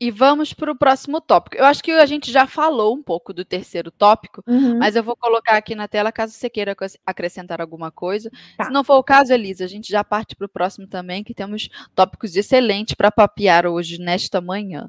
E 0.00 0.10
vamos 0.10 0.54
para 0.54 0.70
o 0.70 0.76
próximo 0.76 1.20
tópico. 1.20 1.56
Eu 1.56 1.64
acho 1.64 1.82
que 1.82 1.90
a 1.90 2.06
gente 2.06 2.30
já 2.30 2.46
falou 2.46 2.94
um 2.94 3.02
pouco 3.02 3.32
do 3.32 3.44
terceiro 3.44 3.90
tópico, 3.90 4.44
uhum. 4.46 4.78
mas 4.78 4.94
eu 4.94 5.02
vou 5.02 5.16
colocar 5.16 5.56
aqui 5.56 5.74
na 5.74 5.88
tela 5.88 6.12
caso 6.12 6.32
você 6.32 6.48
queira 6.48 6.76
acrescentar 7.04 7.60
alguma 7.60 7.90
coisa. 7.90 8.30
Tá. 8.56 8.64
Se 8.64 8.70
não 8.70 8.84
for 8.84 8.96
o 8.96 9.02
caso, 9.02 9.32
Elisa, 9.32 9.64
a 9.64 9.68
gente 9.68 9.90
já 9.90 10.04
parte 10.04 10.36
para 10.36 10.46
o 10.46 10.48
próximo 10.48 10.86
também, 10.86 11.24
que 11.24 11.34
temos 11.34 11.68
tópicos 11.94 12.36
excelentes 12.36 12.94
para 12.94 13.10
papear 13.10 13.66
hoje, 13.66 13.98
nesta 13.98 14.40
manhã. 14.40 14.88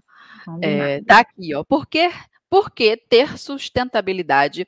É, 0.62 1.02
tá 1.02 1.20
aqui, 1.20 1.56
ó. 1.56 1.64
Por 1.64 1.88
que, 1.88 2.10
por 2.50 2.72
que 2.72 2.96
ter 2.96 3.38
sustentabilidade 3.38 4.68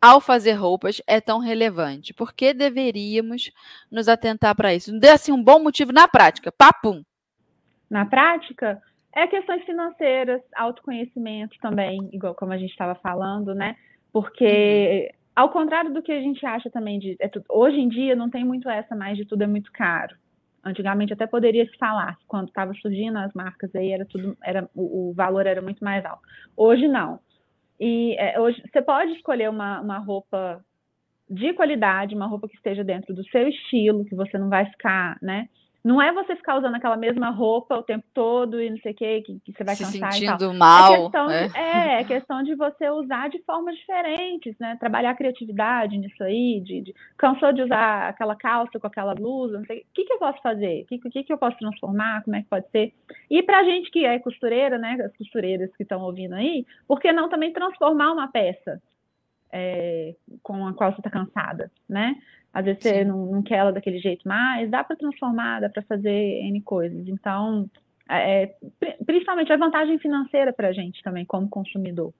ao 0.00 0.20
fazer 0.20 0.52
roupas 0.52 1.02
é 1.06 1.20
tão 1.20 1.38
relevante? 1.38 2.14
Por 2.14 2.32
que 2.32 2.54
deveríamos 2.54 3.50
nos 3.90 4.08
atentar 4.08 4.54
para 4.54 4.74
isso? 4.74 4.98
Dê 4.98 5.10
assim 5.10 5.32
um 5.32 5.42
bom 5.42 5.62
motivo 5.62 5.92
na 5.92 6.08
prática. 6.08 6.50
Papum! 6.50 7.02
Na 7.88 8.04
prática, 8.04 8.82
é 9.16 9.26
questões 9.26 9.64
financeiras, 9.64 10.42
autoconhecimento 10.54 11.56
também, 11.62 11.98
igual 12.12 12.34
como 12.34 12.52
a 12.52 12.58
gente 12.58 12.70
estava 12.70 12.94
falando, 12.96 13.54
né? 13.54 13.74
Porque, 14.12 15.10
uhum. 15.10 15.18
ao 15.34 15.48
contrário 15.48 15.92
do 15.92 16.02
que 16.02 16.12
a 16.12 16.20
gente 16.20 16.44
acha 16.44 16.70
também 16.70 16.98
de. 16.98 17.16
É 17.18 17.26
tudo, 17.26 17.46
hoje 17.48 17.78
em 17.80 17.88
dia 17.88 18.14
não 18.14 18.28
tem 18.28 18.44
muito 18.44 18.68
essa 18.68 18.94
mais 18.94 19.16
de 19.16 19.24
tudo 19.24 19.42
é 19.42 19.46
muito 19.46 19.72
caro. 19.72 20.14
Antigamente 20.62 21.14
até 21.14 21.26
poderia 21.26 21.64
se 21.64 21.78
falar, 21.78 22.18
quando 22.28 22.48
estava 22.48 22.74
surgindo 22.74 23.16
as 23.16 23.32
marcas 23.32 23.74
aí 23.74 23.90
era 23.90 24.04
tudo, 24.04 24.36
era, 24.44 24.68
o, 24.74 25.10
o, 25.10 25.14
valor 25.14 25.46
era 25.46 25.62
muito 25.62 25.82
mais 25.82 26.04
alto. 26.04 26.22
Hoje 26.54 26.86
não. 26.86 27.18
E 27.80 28.16
é, 28.18 28.38
hoje 28.38 28.62
você 28.70 28.82
pode 28.82 29.12
escolher 29.12 29.48
uma, 29.48 29.80
uma 29.80 29.98
roupa 29.98 30.62
de 31.30 31.54
qualidade, 31.54 32.14
uma 32.14 32.26
roupa 32.26 32.48
que 32.48 32.56
esteja 32.56 32.84
dentro 32.84 33.14
do 33.14 33.24
seu 33.28 33.48
estilo, 33.48 34.04
que 34.04 34.14
você 34.14 34.36
não 34.36 34.50
vai 34.50 34.66
ficar, 34.66 35.16
né? 35.22 35.48
Não 35.86 36.02
é 36.02 36.12
você 36.12 36.34
ficar 36.34 36.58
usando 36.58 36.74
aquela 36.74 36.96
mesma 36.96 37.30
roupa 37.30 37.76
o 37.76 37.82
tempo 37.84 38.04
todo 38.12 38.60
e 38.60 38.68
não 38.68 38.76
sei 38.78 38.90
o 38.90 38.94
que, 38.96 39.22
que 39.22 39.52
você 39.52 39.62
vai 39.62 39.76
Se 39.76 39.84
cansar 39.84 40.12
sentindo 40.14 40.52
mal. 40.52 40.92
É 40.92 40.98
questão, 40.98 41.30
é. 41.30 41.46
De, 41.46 41.56
é, 41.56 42.00
é 42.02 42.04
questão 42.04 42.42
de 42.42 42.56
você 42.56 42.90
usar 42.90 43.30
de 43.30 43.38
formas 43.44 43.76
diferentes, 43.76 44.58
né? 44.58 44.76
Trabalhar 44.80 45.10
a 45.10 45.14
criatividade 45.14 45.96
nisso 45.96 46.24
aí, 46.24 46.60
de, 46.60 46.80
de 46.80 46.94
cansou 47.16 47.52
de 47.52 47.62
usar 47.62 48.08
aquela 48.08 48.34
calça 48.34 48.80
com 48.80 48.86
aquela 48.88 49.14
blusa, 49.14 49.58
não 49.58 49.64
sei 49.64 49.82
o 49.82 49.84
que, 49.94 50.06
que 50.06 50.12
eu 50.12 50.18
posso 50.18 50.42
fazer? 50.42 50.82
O 50.82 50.86
que, 50.86 50.98
que, 50.98 51.22
que 51.22 51.32
eu 51.32 51.38
posso 51.38 51.56
transformar? 51.56 52.24
Como 52.24 52.34
é 52.34 52.42
que 52.42 52.48
pode 52.48 52.68
ser? 52.70 52.92
E 53.30 53.40
pra 53.44 53.62
gente 53.62 53.88
que 53.92 54.04
é 54.04 54.18
costureira, 54.18 54.78
né? 54.78 54.98
As 55.00 55.16
costureiras 55.16 55.70
que 55.76 55.84
estão 55.84 56.02
ouvindo 56.02 56.34
aí, 56.34 56.66
por 56.88 56.98
que 56.98 57.12
não 57.12 57.28
também 57.28 57.52
transformar 57.52 58.10
uma 58.10 58.26
peça? 58.26 58.82
É, 59.52 60.16
com 60.42 60.66
a 60.66 60.74
qual 60.74 60.90
você 60.90 60.98
está 60.98 61.08
cansada, 61.08 61.70
né? 61.88 62.16
Às 62.56 62.64
vezes 62.64 62.82
Sim. 62.82 62.88
você 62.88 63.04
não, 63.04 63.26
não, 63.26 63.42
quer 63.42 63.56
ela 63.56 63.70
daquele 63.70 63.98
jeito 63.98 64.26
mais, 64.26 64.70
dá 64.70 64.82
para 64.82 64.96
transformar, 64.96 65.60
dá 65.60 65.68
para 65.68 65.82
fazer 65.82 66.10
N 66.10 66.62
coisas. 66.62 67.06
Então, 67.06 67.68
é, 68.08 68.44
é 68.44 68.96
principalmente 69.04 69.52
a 69.52 69.58
vantagem 69.58 69.98
financeira 69.98 70.54
para 70.54 70.68
a 70.68 70.72
gente 70.72 71.02
também, 71.02 71.26
como 71.26 71.50
consumidor, 71.50 72.14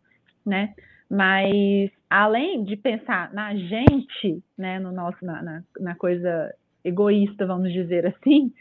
né? 0.44 0.74
Mas, 1.08 1.90
além 2.10 2.64
de 2.64 2.76
pensar 2.76 3.32
na 3.32 3.54
gente, 3.54 4.44
né, 4.58 4.78
no 4.78 4.92
nosso, 4.92 5.24
na, 5.24 5.42
na, 5.42 5.62
na 5.80 5.94
coisa 5.94 6.54
egoísta, 6.84 7.46
vamos 7.46 7.72
dizer 7.72 8.04
assim, 8.04 8.52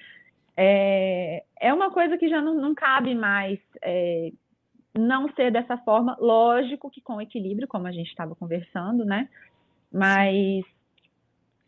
é, 0.55 1.43
é 1.59 1.73
uma 1.73 1.91
coisa 1.91 2.17
que 2.17 2.29
já 2.29 2.41
não, 2.41 2.55
não 2.55 2.73
cabe 2.73 3.13
mais 3.13 3.59
é, 3.81 4.31
não 4.97 5.27
ser 5.33 5.51
dessa 5.51 5.77
forma, 5.79 6.15
lógico 6.21 6.89
que 6.89 7.01
com 7.01 7.19
equilíbrio, 7.19 7.67
como 7.67 7.85
a 7.85 7.91
gente 7.91 8.07
estava 8.07 8.33
conversando, 8.33 9.03
né? 9.03 9.27
Mas 9.91 10.63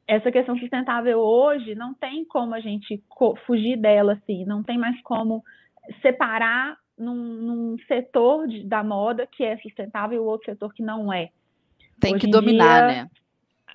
essa 0.08 0.32
questão 0.32 0.58
sustentável 0.58 1.20
hoje 1.20 1.76
não 1.76 1.93
tem 1.93 2.24
como 2.24 2.56
a 2.56 2.60
gente 2.62 3.04
fugir 3.46 3.78
dela, 3.78 4.13
assim, 4.13 4.46
não 4.46 4.63
tem 4.63 4.78
mais 4.78 5.00
como 5.02 5.43
separar 6.02 6.78
num, 6.98 7.15
num 7.15 7.78
setor 7.88 8.48
de, 8.48 8.63
da 8.63 8.84
moda 8.84 9.28
que 9.28 9.43
é 9.43 9.58
sustentável 9.58 10.17
e 10.17 10.20
o 10.20 10.26
outro 10.26 10.46
setor 10.46 10.74
que 10.74 10.82
não 10.82 11.12
é. 11.12 11.30
Tem 12.00 12.13
hoje 12.13 12.26
que 12.26 12.32
dominar, 12.32 12.88
dia, 12.88 13.04
né? 13.04 13.10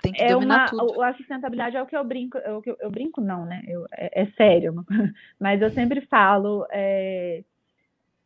Tem 0.01 0.11
que 0.11 0.23
é 0.23 0.29
dominar 0.29 0.73
uma, 0.73 0.85
tudo. 0.85 1.01
A 1.01 1.13
sustentabilidade 1.13 1.77
é 1.77 1.81
o 1.81 1.85
que 1.85 1.95
eu 1.95 2.03
brinco, 2.03 2.37
é 2.39 2.51
o 2.51 2.61
que 2.61 2.71
eu, 2.71 2.77
eu 2.79 2.89
brinco 2.89 3.21
não, 3.21 3.45
né? 3.45 3.61
Eu, 3.67 3.85
é, 3.91 4.23
é, 4.23 4.25
sério, 4.31 4.83
mas 5.39 5.61
eu 5.61 5.69
sempre 5.69 6.01
falo 6.01 6.65
é, 6.71 7.43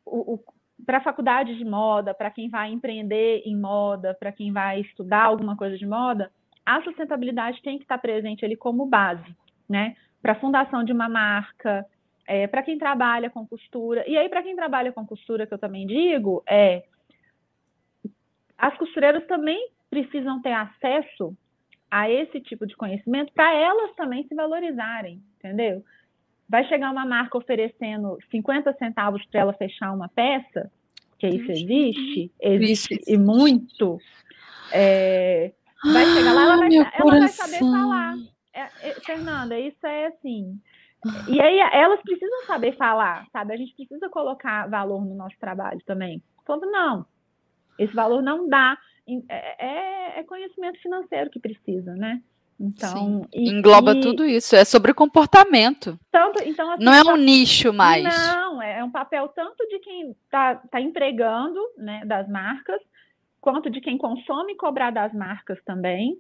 o, 0.06 0.36
o 0.36 0.44
para 0.86 1.00
a 1.00 1.04
faculdade 1.04 1.58
de 1.58 1.66
moda, 1.66 2.14
para 2.14 2.32
quem 2.32 2.50
vai 2.50 2.72
empreender 2.72 3.42
em 3.46 3.60
moda, 3.60 4.14
para 4.14 4.32
quem 4.32 4.54
vai 4.54 4.80
estudar 4.82 5.24
alguma 5.24 5.58
coisa 5.58 5.78
de 5.78 5.86
moda, 5.86 6.32
a 6.68 6.82
sustentabilidade 6.84 7.62
tem 7.62 7.78
que 7.78 7.86
estar 7.86 7.98
presente 7.98 8.44
ali 8.44 8.58
como 8.58 8.86
base, 8.86 9.34
né? 9.70 9.96
Para 10.22 10.34
a 10.34 10.40
fundação 10.40 10.84
de 10.84 10.92
uma 10.92 11.08
marca, 11.08 11.86
é, 12.28 12.46
para 12.46 12.62
quem 12.62 12.78
trabalha 12.78 13.30
com 13.30 13.48
costura. 13.48 14.04
E 14.06 14.18
aí, 14.18 14.28
para 14.28 14.44
quem 14.44 14.54
trabalha 14.54 14.92
com 14.92 15.08
costura, 15.08 15.48
que 15.48 15.54
eu 15.54 15.58
também 15.58 15.88
digo, 15.88 16.44
é 16.46 16.84
as 18.58 18.76
costureiras 18.78 19.26
também 19.28 19.70
precisam 19.90 20.42
ter 20.42 20.52
acesso 20.52 21.34
a 21.90 22.10
esse 22.10 22.42
tipo 22.42 22.68
de 22.68 22.76
conhecimento 22.76 23.32
para 23.32 23.54
elas 23.54 23.96
também 23.96 24.28
se 24.28 24.36
valorizarem, 24.36 25.24
entendeu? 25.38 25.82
Vai 26.50 26.68
chegar 26.68 26.92
uma 26.92 27.06
marca 27.06 27.38
oferecendo 27.38 28.18
50 28.30 28.74
centavos 28.74 29.26
para 29.28 29.40
ela 29.40 29.54
fechar 29.54 29.94
uma 29.94 30.10
peça, 30.10 30.70
que 31.18 31.28
isso 31.28 31.50
existe, 31.50 32.32
existe 32.42 33.00
e 33.08 33.18
muito. 33.18 34.00
É, 34.74 35.54
vai 35.84 36.06
chegar 36.06 36.34
lá, 36.34 36.44
ela 36.44 36.58
vai, 36.58 36.70
ela 36.76 37.20
vai 37.20 37.28
saber 37.28 37.60
falar. 37.60 38.16
É, 38.54 38.90
é, 38.90 38.94
Fernanda, 39.02 39.60
isso 39.60 39.86
é 39.86 40.08
assim. 40.08 40.60
E 41.28 41.40
aí 41.40 41.60
elas 41.74 42.02
precisam 42.02 42.46
saber 42.46 42.76
falar, 42.76 43.28
sabe? 43.32 43.54
A 43.54 43.58
gente 43.58 43.76
precisa 43.76 44.10
colocar 44.10 44.68
valor 44.68 45.06
no 45.06 45.16
nosso 45.16 45.38
trabalho 45.40 45.80
também. 45.86 46.22
Falando, 46.46 46.72
não, 46.72 47.06
esse 47.78 47.94
valor 47.94 48.22
não 48.22 48.50
dá. 48.50 48.78
É, 49.30 49.66
é, 49.66 50.20
é 50.20 50.24
conhecimento 50.24 50.82
financeiro 50.82 51.30
que 51.30 51.40
precisa, 51.40 51.96
né? 51.96 52.22
Então, 52.60 53.28
e, 53.32 53.50
engloba 53.52 53.94
e... 53.94 54.02
tudo 54.02 54.26
isso, 54.26 54.56
é 54.56 54.66
sobre 54.66 54.94
comportamento. 54.94 55.98
Tanto, 56.12 56.42
então, 56.44 56.72
assim, 56.72 56.84
não 56.84 56.92
é 56.92 57.04
um 57.04 57.16
nicho 57.16 57.72
mais. 57.72 58.04
Não, 58.04 58.62
é 58.62 58.84
um 58.84 58.90
papel 58.90 59.28
tanto 59.30 59.66
de 59.68 59.78
quem 59.80 60.16
está 60.26 60.56
tá 60.56 60.82
empregando, 60.82 61.60
né, 61.78 62.02
das 62.04 62.28
marcas, 62.28 62.82
quanto 63.48 63.70
de 63.70 63.80
quem 63.80 63.98
consome 63.98 64.58
cobrar 64.58 64.92
das 64.92 65.14
marcas 65.14 65.58
também. 65.64 66.18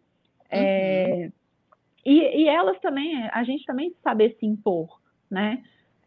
É, 0.49 1.05
uhum. 1.09 1.23
É, 1.23 1.31
e, 2.05 2.43
e, 2.43 2.47
elas 2.47 2.79
também, 2.79 3.27
a 3.33 3.43
gente 3.43 3.65
também 3.65 3.93
saber 4.01 4.37
se 4.39 4.45
impor, 4.45 4.97
né? 5.29 5.61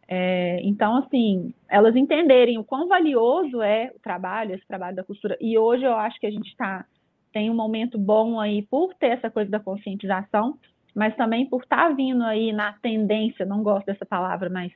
É, 0.09 0.61
então, 0.63 0.97
assim, 0.97 1.53
elas 1.69 1.95
entenderem 1.95 2.57
o 2.57 2.65
quão 2.65 2.89
valioso 2.89 3.61
é 3.61 3.93
o 3.95 4.01
trabalho, 4.01 4.55
esse 4.55 4.67
trabalho 4.67 4.97
da 4.97 5.05
costura. 5.05 5.37
E 5.39 5.59
hoje 5.59 5.85
eu 5.85 5.95
acho 5.95 6.19
que 6.19 6.27
a 6.27 6.31
gente 6.31 6.49
está 6.49 6.87
tem 7.35 7.51
um 7.51 7.55
momento 7.55 7.99
bom 7.99 8.41
aí 8.41 8.63
por 8.63 8.95
ter 8.95 9.09
essa 9.09 9.31
coisa 9.31 9.51
da 9.51 9.61
conscientização, 9.61 10.59
mas 10.95 11.15
também 11.17 11.45
por 11.45 11.63
estar 11.63 11.89
tá 11.89 11.95
vindo 11.95 12.25
aí 12.25 12.51
na 12.51 12.73
tendência, 12.73 13.45
não 13.45 13.63
gosto 13.63 13.85
dessa 13.85 14.07
palavra, 14.07 14.49
mas 14.49 14.73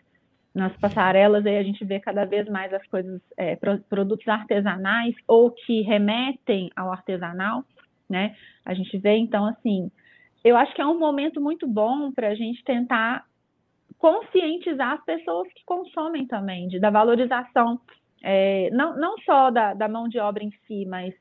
nas 0.54 0.74
passarelas 0.76 1.44
aí 1.44 1.58
a 1.58 1.62
gente 1.62 1.84
vê 1.84 1.98
cada 1.98 2.24
vez 2.24 2.48
mais 2.48 2.72
as 2.72 2.86
coisas, 2.86 3.20
é, 3.36 3.56
produtos 3.88 4.28
artesanais 4.28 5.14
ou 5.26 5.50
que 5.50 5.82
remetem 5.82 6.70
ao 6.76 6.92
artesanal, 6.92 7.64
né? 8.08 8.36
A 8.64 8.72
gente 8.72 8.96
vê, 8.98 9.16
então, 9.16 9.46
assim, 9.46 9.90
eu 10.44 10.56
acho 10.56 10.72
que 10.74 10.80
é 10.80 10.86
um 10.86 10.98
momento 10.98 11.40
muito 11.40 11.66
bom 11.66 12.12
para 12.12 12.28
a 12.28 12.34
gente 12.34 12.62
tentar 12.62 13.24
conscientizar 13.98 14.92
as 14.92 15.04
pessoas 15.04 15.48
que 15.54 15.64
consomem 15.64 16.26
também, 16.26 16.68
de, 16.68 16.78
da 16.78 16.90
valorização, 16.90 17.80
é, 18.22 18.70
não, 18.70 18.96
não 18.96 19.18
só 19.18 19.50
da, 19.50 19.74
da 19.74 19.88
mão 19.88 20.08
de 20.08 20.18
obra 20.18 20.44
em 20.44 20.50
si, 20.66 20.86
mas 20.86 21.14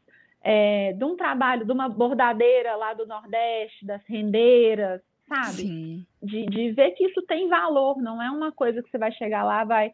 é, 0.43 0.93
de 0.93 1.03
um 1.03 1.15
trabalho, 1.15 1.65
de 1.65 1.71
uma 1.71 1.89
bordadeira 1.89 2.75
lá 2.75 2.93
do 2.93 3.07
Nordeste, 3.07 3.85
das 3.85 4.01
rendeiras, 4.05 5.01
sabe? 5.27 6.05
De, 6.21 6.45
de 6.45 6.71
ver 6.71 6.91
que 6.91 7.05
isso 7.05 7.21
tem 7.23 7.47
valor, 7.47 7.97
não 8.01 8.21
é 8.21 8.29
uma 8.29 8.51
coisa 8.51 8.81
que 8.81 8.89
você 8.89 8.97
vai 8.97 9.11
chegar 9.11 9.43
lá, 9.43 9.63
vai 9.63 9.93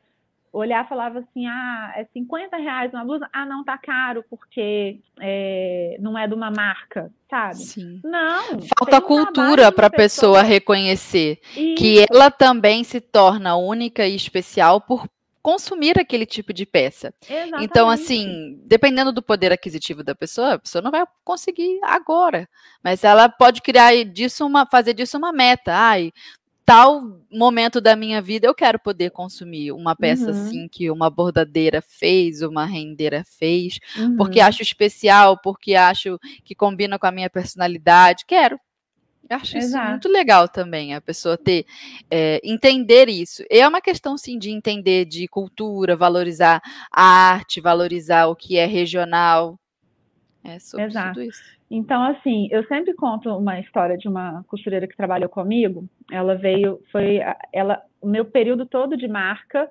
olhar 0.52 0.84
e 0.84 0.90
falava 0.90 1.20
assim, 1.20 1.46
ah, 1.46 1.94
é 1.96 2.06
50 2.06 2.58
reais 2.58 2.92
uma 2.92 3.06
blusa, 3.06 3.30
ah, 3.32 3.46
não, 3.46 3.64
tá 3.64 3.78
caro, 3.78 4.24
porque 4.30 5.00
é, 5.20 5.96
não 6.00 6.18
é 6.18 6.28
de 6.28 6.34
uma 6.34 6.50
marca, 6.50 7.12
sabe? 7.30 7.58
Sim. 7.58 8.02
Não. 8.04 8.60
Falta 8.78 8.98
um 8.98 9.02
cultura 9.02 9.72
para 9.72 9.88
a 9.88 9.92
pessoa 9.92 10.42
reconhecer 10.42 11.40
e... 11.56 11.76
que 11.76 12.06
ela 12.12 12.32
também 12.32 12.84
se 12.84 13.00
torna 13.00 13.56
única 13.56 14.08
e 14.08 14.16
especial 14.16 14.82
por 14.82 15.08
consumir 15.42 16.00
aquele 16.00 16.26
tipo 16.26 16.54
de 16.54 16.66
peça. 16.66 17.14
Então, 17.24 17.38
Exatamente. 17.38 17.66
Então, 17.66 17.90
assim, 17.90 18.60
dependendo 18.66 19.12
do 19.12 19.22
poder 19.22 19.52
aquisitivo 19.52 20.04
da 20.04 20.14
pessoa, 20.14 20.54
a 20.54 20.60
pessoa 20.60 20.82
não 20.82 20.92
vai 20.92 21.04
conseguir 21.24 21.80
agora, 21.84 22.48
mas 22.84 23.04
ela 23.04 23.30
pode 23.30 23.62
criar 23.62 24.04
disso 24.06 24.46
uma, 24.46 24.66
fazer 24.66 24.94
disso 24.94 25.18
uma 25.18 25.32
meta. 25.32 25.74
Ai, 25.74 26.12
tal 26.70 27.02
momento 27.32 27.82
da 27.82 27.96
minha 27.96 28.22
vida 28.22 28.46
eu 28.46 28.54
quero 28.54 28.78
poder 28.78 29.10
consumir 29.10 29.72
uma 29.72 29.96
peça 29.96 30.26
uhum. 30.26 30.30
assim 30.30 30.68
que 30.68 30.92
uma 30.92 31.10
bordadeira 31.10 31.82
fez, 31.82 32.44
uma 32.44 32.64
rendeira 32.64 33.24
fez, 33.24 33.80
uhum. 33.98 34.16
porque 34.16 34.40
acho 34.40 34.62
especial, 34.62 35.40
porque 35.42 35.74
acho 35.74 36.20
que 36.44 36.54
combina 36.54 37.00
com 37.00 37.08
a 37.08 37.12
minha 37.12 37.30
personalidade, 37.30 38.24
quero. 38.28 38.60
Eu 39.30 39.38
acho 39.38 39.58
Exato. 39.58 39.84
isso 39.84 39.92
muito 39.92 40.10
legal 40.10 40.50
também, 40.50 40.96
a 40.96 41.02
pessoa 41.02 41.38
ter, 41.38 41.66
é, 42.10 42.42
entender 42.44 43.08
isso. 43.10 43.44
É 43.50 43.68
uma 43.68 43.80
questão, 43.80 44.18
sim, 44.18 44.40
de 44.40 44.50
entender 44.50 45.06
de 45.06 45.28
cultura, 45.28 45.96
valorizar 45.96 46.60
a 46.92 47.32
arte, 47.32 47.62
valorizar 47.62 48.26
o 48.28 48.36
que 48.36 48.58
é 48.58 48.66
regional. 48.66 49.60
É 50.44 50.58
sobre 50.58 50.86
Exato. 50.88 51.14
tudo 51.14 51.24
isso. 51.24 51.60
Então, 51.70 52.02
assim, 52.04 52.48
eu 52.50 52.66
sempre 52.66 52.96
conto 52.96 53.30
uma 53.30 53.60
história 53.60 53.96
de 53.96 54.08
uma 54.08 54.44
costureira 54.48 54.88
que 54.88 54.98
trabalhou 54.98 55.30
comigo. 55.30 55.88
Ela 56.12 56.36
veio, 56.36 56.82
foi, 56.92 57.20
ela, 57.54 57.80
o 58.02 58.08
meu 58.08 58.26
período 58.26 58.66
todo 58.66 58.98
de 58.98 59.08
marca 59.08 59.70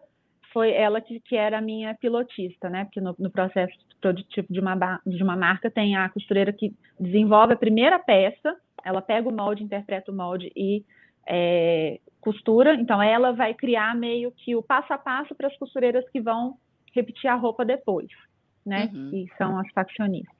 foi 0.52 0.70
ela 0.72 1.00
que, 1.00 1.20
que 1.20 1.34
era 1.34 1.58
a 1.58 1.62
minha 1.62 1.94
pilotista, 1.94 2.70
né? 2.70 2.84
Porque 2.84 3.00
no, 3.00 3.14
no 3.18 3.30
processo 3.30 3.74
produtivo 4.00 4.46
de 4.48 4.60
uma, 4.60 5.00
de 5.04 5.22
uma 5.22 5.36
marca 5.36 5.70
tem 5.70 5.96
a 5.96 6.08
costureira 6.08 6.52
que 6.52 6.72
desenvolve 6.98 7.54
a 7.54 7.58
primeira 7.58 7.98
peça, 7.98 8.56
ela 8.84 9.02
pega 9.02 9.28
o 9.28 9.32
molde, 9.32 9.64
interpreta 9.64 10.10
o 10.10 10.14
molde 10.14 10.52
e 10.56 10.84
é, 11.28 12.00
costura. 12.20 12.74
Então, 12.74 13.02
ela 13.02 13.32
vai 13.32 13.54
criar 13.54 13.94
meio 13.94 14.32
que 14.32 14.56
o 14.56 14.62
passo 14.62 14.92
a 14.92 14.98
passo 14.98 15.34
para 15.34 15.48
as 15.48 15.56
costureiras 15.56 16.08
que 16.10 16.20
vão 16.20 16.56
repetir 16.94 17.28
a 17.28 17.34
roupa 17.34 17.64
depois, 17.64 18.08
né? 18.64 18.90
Uhum. 18.92 19.10
Que 19.10 19.26
são 19.36 19.58
as 19.58 19.70
faccionistas. 19.72 20.36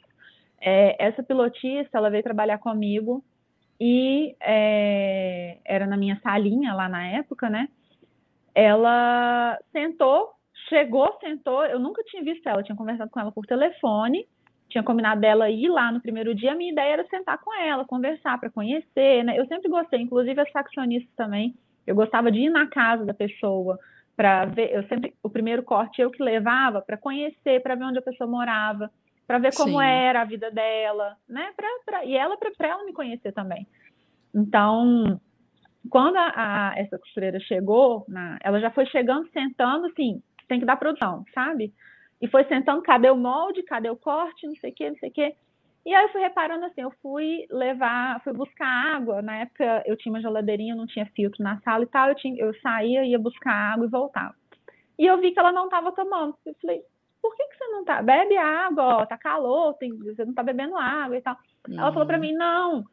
É, 0.60 0.96
essa 0.98 1.22
pilotista, 1.22 1.98
ela 1.98 2.10
veio 2.10 2.22
trabalhar 2.22 2.58
comigo 2.58 3.22
e 3.80 4.34
é, 4.40 5.58
era 5.64 5.86
na 5.86 5.96
minha 5.96 6.18
salinha 6.20 6.74
lá 6.74 6.88
na 6.88 7.06
época, 7.06 7.48
né? 7.48 7.68
Ela 8.54 9.56
sentou, 9.70 10.32
chegou, 10.68 11.16
sentou. 11.20 11.64
Eu 11.64 11.78
nunca 11.78 12.02
tinha 12.04 12.24
visto 12.24 12.48
ela, 12.48 12.62
tinha 12.62 12.74
conversado 12.74 13.10
com 13.10 13.20
ela 13.20 13.30
por 13.30 13.46
telefone 13.46 14.26
tinha 14.68 14.84
combinado 14.84 15.20
dela 15.20 15.50
ir 15.50 15.68
lá 15.68 15.90
no 15.90 16.00
primeiro 16.00 16.34
dia, 16.34 16.52
a 16.52 16.54
minha 16.54 16.72
ideia 16.72 16.94
era 16.94 17.06
sentar 17.08 17.38
com 17.38 17.54
ela, 17.54 17.84
conversar, 17.86 18.38
para 18.38 18.50
conhecer, 18.50 19.24
né? 19.24 19.38
Eu 19.38 19.46
sempre 19.46 19.68
gostei, 19.68 20.00
inclusive 20.00 20.40
as 20.40 20.50
faccionistas 20.50 21.12
também. 21.16 21.54
Eu 21.86 21.94
gostava 21.94 22.30
de 22.30 22.40
ir 22.40 22.50
na 22.50 22.66
casa 22.66 23.04
da 23.04 23.14
pessoa 23.14 23.78
para 24.14 24.44
ver, 24.46 24.74
eu 24.74 24.82
sempre 24.88 25.14
o 25.22 25.30
primeiro 25.30 25.62
corte 25.62 26.02
eu 26.02 26.10
que 26.10 26.22
levava 26.22 26.82
para 26.82 26.96
conhecer, 26.96 27.62
para 27.62 27.76
ver 27.76 27.84
onde 27.84 27.98
a 27.98 28.02
pessoa 28.02 28.28
morava, 28.28 28.90
para 29.26 29.38
ver 29.38 29.54
como 29.54 29.80
Sim. 29.80 29.86
era 29.86 30.22
a 30.22 30.24
vida 30.24 30.50
dela, 30.50 31.16
né? 31.28 31.52
Pra, 31.56 31.68
pra 31.86 32.04
e 32.04 32.14
ela 32.14 32.36
para 32.36 32.68
ela 32.68 32.84
me 32.84 32.92
conhecer 32.92 33.32
também. 33.32 33.66
Então, 34.34 35.20
quando 35.88 36.16
a, 36.16 36.32
a, 36.34 36.72
essa 36.76 36.98
costureira 36.98 37.40
chegou, 37.40 38.04
na, 38.08 38.38
ela 38.42 38.60
já 38.60 38.70
foi 38.70 38.86
chegando, 38.86 39.28
sentando, 39.30 39.86
assim, 39.86 40.22
tem 40.48 40.60
que 40.60 40.66
dar 40.66 40.76
produção, 40.76 41.24
sabe? 41.34 41.72
E 42.20 42.28
foi 42.28 42.44
sentando, 42.44 42.82
cadê 42.82 43.10
o 43.10 43.16
molde, 43.16 43.62
cadê 43.62 43.88
o 43.88 43.96
corte, 43.96 44.46
não 44.46 44.56
sei 44.56 44.70
o 44.70 44.74
que, 44.74 44.90
não 44.90 44.96
sei 44.98 45.08
o 45.08 45.12
que. 45.12 45.34
E 45.86 45.94
aí 45.94 46.04
eu 46.04 46.08
fui 46.10 46.20
reparando 46.20 46.66
assim, 46.66 46.82
eu 46.82 46.90
fui 47.00 47.46
levar, 47.50 48.22
fui 48.22 48.32
buscar 48.32 48.66
água. 48.66 49.22
Na 49.22 49.36
época 49.36 49.82
eu 49.86 49.96
tinha 49.96 50.12
uma 50.12 50.20
geladeirinha, 50.20 50.74
não 50.74 50.86
tinha 50.86 51.06
filtro 51.14 51.42
na 51.42 51.60
sala 51.60 51.84
e 51.84 51.86
tal. 51.86 52.08
Eu, 52.08 52.14
tinha, 52.14 52.36
eu 52.38 52.52
saía, 52.60 53.06
ia 53.06 53.18
buscar 53.18 53.52
água 53.72 53.86
e 53.86 53.90
voltava. 53.90 54.34
E 54.98 55.06
eu 55.06 55.18
vi 55.20 55.30
que 55.30 55.38
ela 55.38 55.52
não 55.52 55.64
estava 55.64 55.92
tomando. 55.92 56.34
Eu 56.44 56.54
falei, 56.60 56.82
por 57.22 57.34
que, 57.36 57.44
que 57.48 57.56
você 57.56 57.66
não 57.68 57.84
tá? 57.84 58.02
Bebe 58.02 58.36
água, 58.36 58.98
ó, 58.98 59.06
tá 59.06 59.16
calor, 59.16 59.74
tem, 59.74 59.96
você 59.96 60.24
não 60.24 60.34
tá 60.34 60.42
bebendo 60.42 60.76
água 60.76 61.16
e 61.16 61.22
tal. 61.22 61.36
Uhum. 61.68 61.78
Ela 61.78 61.92
falou 61.92 62.06
para 62.06 62.18
mim, 62.18 62.32
não, 62.32 62.84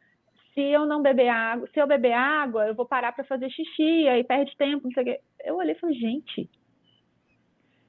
se 0.54 0.62
eu 0.62 0.86
não 0.86 1.02
beber 1.02 1.30
água, 1.30 1.68
se 1.74 1.80
eu 1.80 1.88
beber 1.88 2.14
água, 2.14 2.68
eu 2.68 2.76
vou 2.76 2.86
parar 2.86 3.12
para 3.12 3.26
fazer 3.26 3.50
xixi, 3.50 4.08
aí 4.08 4.24
perde 4.24 4.56
tempo, 4.56 4.86
não 4.86 4.92
sei 4.94 5.04
o 5.04 5.06
quê. 5.06 5.20
Eu 5.44 5.58
olhei 5.58 5.76
e 5.76 5.80
falei, 5.80 5.96
gente. 5.96 6.50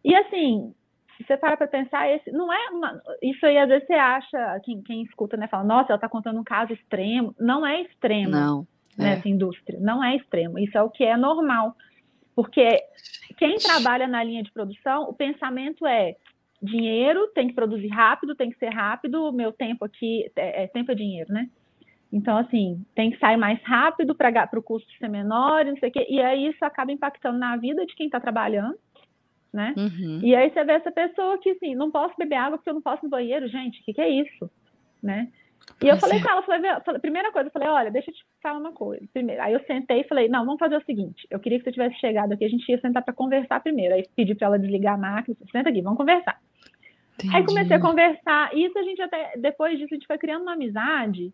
E 0.04 0.14
assim, 0.14 0.74
se 1.16 1.24
você 1.24 1.36
para 1.36 1.56
para 1.56 1.66
pensar, 1.66 2.08
esse 2.10 2.30
não 2.30 2.52
é 2.52 2.70
uma, 2.70 3.00
isso 3.22 3.44
aí 3.46 3.58
às 3.58 3.68
vezes 3.68 3.86
você 3.86 3.94
acha, 3.94 4.60
quem, 4.64 4.82
quem 4.82 5.02
escuta, 5.02 5.36
né, 5.36 5.48
fala, 5.48 5.64
nossa, 5.64 5.88
ela 5.88 5.96
está 5.96 6.08
contando 6.08 6.38
um 6.38 6.44
caso 6.44 6.72
extremo. 6.72 7.34
Não 7.38 7.66
é 7.66 7.82
extremo. 7.82 8.30
Não. 8.30 8.66
é. 8.98 9.02
nessa 9.02 9.28
indústria. 9.28 9.78
Não 9.80 10.02
é 10.02 10.16
extremo. 10.16 10.58
Isso 10.58 10.76
é 10.76 10.82
o 10.82 10.90
que 10.90 11.04
é 11.04 11.16
normal. 11.16 11.74
Porque 12.34 12.78
quem 13.38 13.56
trabalha 13.56 14.06
na 14.06 14.22
linha 14.22 14.42
de 14.42 14.52
produção, 14.52 15.08
o 15.08 15.14
pensamento 15.14 15.86
é 15.86 16.16
dinheiro, 16.60 17.28
tem 17.34 17.48
que 17.48 17.54
produzir 17.54 17.88
rápido, 17.88 18.34
tem 18.34 18.50
que 18.50 18.58
ser 18.58 18.70
rápido, 18.70 19.32
meu 19.32 19.52
tempo 19.52 19.84
aqui, 19.84 20.30
é, 20.36 20.64
é 20.64 20.66
tempo 20.66 20.92
é 20.92 20.94
dinheiro, 20.94 21.32
né? 21.32 21.48
Então, 22.12 22.36
assim, 22.36 22.84
tem 22.94 23.10
que 23.10 23.18
sair 23.18 23.36
mais 23.36 23.60
rápido 23.62 24.14
para 24.14 24.48
o 24.58 24.62
custo 24.62 24.90
ser 24.98 25.08
menor, 25.08 25.64
não 25.64 25.76
sei 25.76 25.88
o 25.88 25.92
quê. 25.92 26.06
E 26.08 26.20
aí 26.20 26.46
isso 26.48 26.64
acaba 26.64 26.92
impactando 26.92 27.38
na 27.38 27.56
vida 27.56 27.84
de 27.84 27.94
quem 27.94 28.06
está 28.06 28.20
trabalhando, 28.20 28.78
né? 29.56 29.74
Uhum. 29.76 30.20
E 30.22 30.36
aí 30.36 30.50
você 30.50 30.62
vê 30.62 30.72
essa 30.72 30.92
pessoa 30.92 31.38
que, 31.38 31.50
assim, 31.50 31.74
não 31.74 31.90
posso 31.90 32.14
beber 32.18 32.36
água 32.36 32.58
porque 32.58 32.68
eu 32.68 32.74
não 32.74 32.82
posso 32.82 33.02
no 33.02 33.10
banheiro. 33.10 33.48
Gente, 33.48 33.80
o 33.80 33.84
que, 33.84 33.94
que 33.94 34.00
é 34.00 34.08
isso? 34.08 34.50
Né? 35.02 35.28
E 35.82 35.88
eu 35.88 35.96
falei 35.96 36.18
é. 36.18 36.22
com 36.22 36.30
ela, 36.30 36.42
falei, 36.42 37.00
primeira 37.00 37.32
coisa, 37.32 37.48
eu 37.48 37.52
falei, 37.52 37.68
olha, 37.68 37.90
deixa 37.90 38.10
eu 38.10 38.14
te 38.14 38.24
falar 38.42 38.58
uma 38.58 38.72
coisa. 38.72 39.02
Primeiro, 39.12 39.42
aí 39.42 39.52
eu 39.52 39.60
sentei 39.66 40.00
e 40.00 40.08
falei, 40.08 40.28
não, 40.28 40.44
vamos 40.44 40.58
fazer 40.58 40.76
o 40.76 40.84
seguinte, 40.84 41.26
eu 41.30 41.40
queria 41.40 41.58
que 41.58 41.64
você 41.64 41.72
tivesse 41.72 41.98
chegado 41.98 42.32
aqui, 42.32 42.44
a 42.44 42.48
gente 42.48 42.70
ia 42.70 42.80
sentar 42.80 43.02
para 43.02 43.12
conversar 43.12 43.60
primeiro. 43.60 43.94
Aí 43.94 44.04
pedi 44.14 44.34
para 44.34 44.46
ela 44.46 44.58
desligar 44.58 44.94
a 44.94 44.98
máquina, 44.98 45.36
senta 45.50 45.70
aqui, 45.70 45.82
vamos 45.82 45.98
conversar. 45.98 46.38
Entendi. 47.14 47.34
Aí 47.34 47.44
comecei 47.44 47.76
a 47.76 47.80
conversar, 47.80 48.54
e 48.54 48.66
isso 48.66 48.78
a 48.78 48.82
gente 48.82 49.02
até, 49.02 49.36
depois 49.38 49.78
disso, 49.78 49.92
a 49.92 49.96
gente 49.96 50.06
foi 50.06 50.18
criando 50.18 50.42
uma 50.42 50.52
amizade 50.52 51.32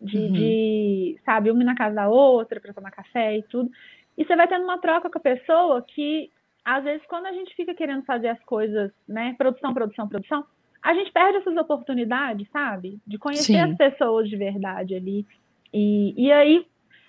de, 0.00 0.18
uhum. 0.18 0.32
de 0.32 1.18
sabe, 1.24 1.50
uma 1.50 1.62
na 1.62 1.74
casa 1.74 1.94
da 1.94 2.08
outra 2.08 2.60
para 2.60 2.72
tomar 2.72 2.90
café 2.90 3.36
e 3.36 3.42
tudo. 3.42 3.70
E 4.16 4.24
você 4.24 4.34
vai 4.34 4.48
tendo 4.48 4.64
uma 4.64 4.78
troca 4.78 5.08
com 5.08 5.18
a 5.18 5.20
pessoa 5.20 5.80
que, 5.82 6.30
às 6.76 6.84
vezes, 6.84 7.06
quando 7.06 7.26
a 7.26 7.32
gente 7.32 7.54
fica 7.54 7.74
querendo 7.74 8.04
fazer 8.04 8.28
as 8.28 8.42
coisas, 8.44 8.92
né, 9.08 9.34
produção, 9.38 9.72
produção, 9.72 10.06
produção, 10.06 10.44
a 10.82 10.92
gente 10.92 11.10
perde 11.12 11.38
essas 11.38 11.56
oportunidades, 11.56 12.46
sabe? 12.50 13.00
De 13.06 13.16
conhecer 13.18 13.54
Sim. 13.54 13.60
as 13.60 13.76
pessoas 13.76 14.28
de 14.28 14.36
verdade 14.36 14.94
ali. 14.94 15.26
E, 15.72 16.14
e 16.16 16.30
aí, 16.30 16.66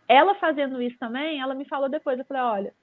ela 0.08 0.34
fazendo 0.36 0.82
isso 0.82 0.98
também, 0.98 1.42
ela 1.42 1.54
me 1.54 1.66
falou 1.66 1.90
depois, 1.90 2.18
eu 2.18 2.26
falei, 2.26 2.42
olha, 2.44 2.74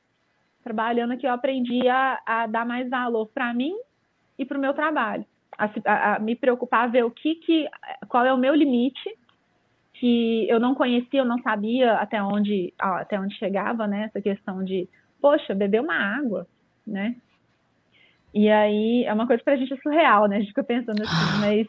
trabalhando 0.63 1.13
aqui 1.13 1.27
eu 1.27 1.33
aprendi 1.33 1.89
a, 1.89 2.21
a 2.27 2.47
dar 2.47 2.67
mais 2.67 2.91
valor 2.91 3.27
para 3.29 3.55
mim 3.55 3.75
e 4.39 4.45
para 4.45 4.59
o 4.59 4.61
meu 4.61 4.75
trabalho. 4.75 5.25
A, 5.57 5.71
a, 5.87 6.17
a, 6.17 6.19
me 6.19 6.37
preocupar, 6.37 6.91
ver 6.91 7.05
o 7.05 7.11
que, 7.11 7.37
que 7.37 7.67
qual 8.09 8.25
é 8.27 8.33
o 8.33 8.39
meu 8.39 8.55
limite 8.55 9.17
que 9.95 10.47
eu 10.47 10.61
não 10.61 10.75
conhecia, 10.75 11.21
eu 11.21 11.25
não 11.25 11.41
sabia 11.41 11.95
até 11.95 12.23
onde, 12.23 12.75
até 12.79 13.19
onde 13.19 13.35
chegava, 13.37 13.87
né? 13.87 14.05
Essa 14.05 14.21
questão 14.21 14.63
de, 14.63 14.87
poxa, 15.23 15.55
beber 15.55 15.81
uma 15.81 15.95
água, 15.95 16.47
né? 16.87 17.17
E 18.33 18.51
aí 18.51 19.05
é 19.05 19.13
uma 19.13 19.27
coisa 19.27 19.43
para 19.43 19.55
a 19.55 19.57
gente 19.57 19.73
é 19.73 19.77
surreal, 19.79 20.27
né? 20.29 20.37
A 20.37 20.39
gente 20.41 20.49
fica 20.49 20.63
pensando 20.63 21.03
assim, 21.03 21.41
mas, 21.41 21.67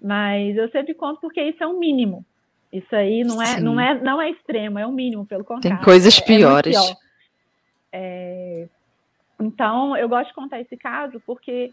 mas 0.00 0.56
eu 0.56 0.68
sempre 0.70 0.94
conto 0.94 1.20
porque 1.20 1.42
isso 1.42 1.62
é 1.62 1.66
um 1.66 1.78
mínimo. 1.78 2.24
Isso 2.72 2.94
aí 2.94 3.24
não 3.24 3.40
é, 3.40 3.60
não 3.60 3.80
é, 3.80 3.94
não 4.00 4.20
é 4.20 4.30
extremo, 4.30 4.78
é 4.78 4.86
um 4.86 4.92
mínimo, 4.92 5.24
pelo 5.24 5.44
contrário. 5.44 5.78
Tem 5.78 5.84
coisas 5.84 6.18
é, 6.18 6.24
piores. 6.24 6.76
É 6.76 6.80
pior. 6.80 6.96
é... 7.92 8.68
Então, 9.40 9.96
eu 9.96 10.08
gosto 10.08 10.28
de 10.28 10.34
contar 10.34 10.60
esse 10.60 10.76
caso 10.76 11.20
porque 11.26 11.72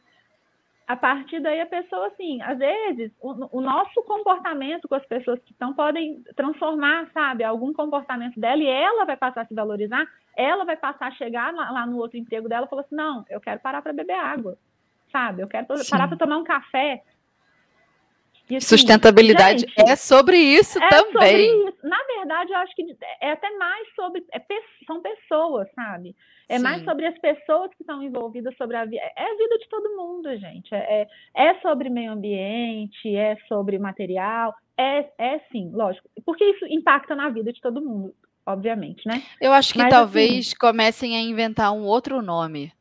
a 0.92 0.96
partir 0.98 1.40
daí 1.40 1.62
a 1.62 1.66
pessoa, 1.66 2.08
assim, 2.08 2.42
às 2.42 2.58
vezes, 2.58 3.14
o, 3.22 3.60
o, 3.60 3.62
nosso 3.62 4.04
comportamento 4.04 4.90
com 4.90 4.96
as 4.96 5.06
pessoas 5.06 5.40
que 5.46 5.54
estão 5.54 5.74
podem 5.74 6.22
transformar, 6.36 7.10
sabe, 7.14 7.46
algum 7.46 7.72
comportamento 7.72 8.38
dela 8.38 8.62
e 8.62 8.68
ela 8.68 9.06
vai 9.06 9.16
passar 9.16 9.44
a 9.44 9.46
se 9.46 9.54
valorizar, 9.54 10.06
ela 10.36 10.66
vai 10.66 10.76
passar 10.76 11.08
a 11.08 11.12
chegar 11.12 11.54
lá, 11.54 11.72
lá 11.72 11.88
no 11.88 11.96
outro 11.98 12.18
emprego 12.18 12.50
dela 12.50 12.66
e 12.66 12.70
falar 12.70 12.82
assim, 12.82 12.96
não, 12.96 13.24
eu 13.30 13.40
quero 13.40 13.62
parar 13.62 13.82
para 13.82 13.94
beber 13.94 14.18
água, 14.18 14.58
sabe, 15.10 15.42
eu 15.42 15.48
quero 15.48 15.78
Sim. 15.78 15.90
parar 15.90 16.10
para 16.10 16.18
tomar 16.18 16.38
um 16.38 16.44
café, 16.44 17.02
e, 18.50 18.58
assim, 18.58 18.68
Sustentabilidade 18.68 19.62
gente, 19.62 19.90
é 19.90 19.96
sobre 19.96 20.36
isso 20.36 20.78
é 20.78 20.90
também. 20.90 21.14
Sobre 21.14 21.70
isso. 21.70 21.78
Na 21.88 22.04
verdade, 22.18 22.52
eu 22.52 22.58
acho 22.58 22.76
que 22.76 22.98
é 23.22 23.32
até 23.32 23.50
mais 23.52 23.88
sobre. 23.96 24.26
É, 24.30 24.42
são 24.86 25.02
pessoas, 25.02 25.70
sabe? 25.74 26.14
É 26.52 26.58
Sim. 26.58 26.64
mais 26.64 26.84
sobre 26.84 27.08
as 27.08 27.18
pessoas 27.18 27.72
que 27.72 27.82
estão 27.82 28.04
envolvidas 28.04 28.54
sobre 28.58 28.76
a 28.76 28.84
vida. 28.84 29.02
É 29.16 29.24
a 29.24 29.38
vida 29.38 29.58
de 29.58 29.70
todo 29.70 29.96
mundo, 29.96 30.38
gente. 30.38 30.76
É, 30.76 31.08
é, 31.34 31.48
é 31.48 31.60
sobre 31.62 31.90
meio 31.90 32.12
ambiente, 32.12 33.16
é 33.16 33.38
sobre 33.48 33.80
material. 33.80 34.54
É, 34.78 35.10
é 35.18 35.40
sim, 35.50 35.72
lógico. 35.74 36.10
Porque 36.26 36.44
isso 36.44 36.66
impacta 36.66 37.16
na 37.16 37.30
vida 37.30 37.54
de 37.54 37.62
todo 37.62 37.82
mundo, 37.82 38.14
obviamente, 38.46 39.02
né? 39.08 39.24
Eu 39.40 39.54
acho 39.54 39.72
que 39.72 39.80
Mas, 39.80 39.90
talvez 39.90 40.48
assim, 40.48 40.56
comecem 40.60 41.16
a 41.16 41.22
inventar 41.22 41.72
um 41.72 41.86
outro 41.86 42.22
nome 42.22 42.74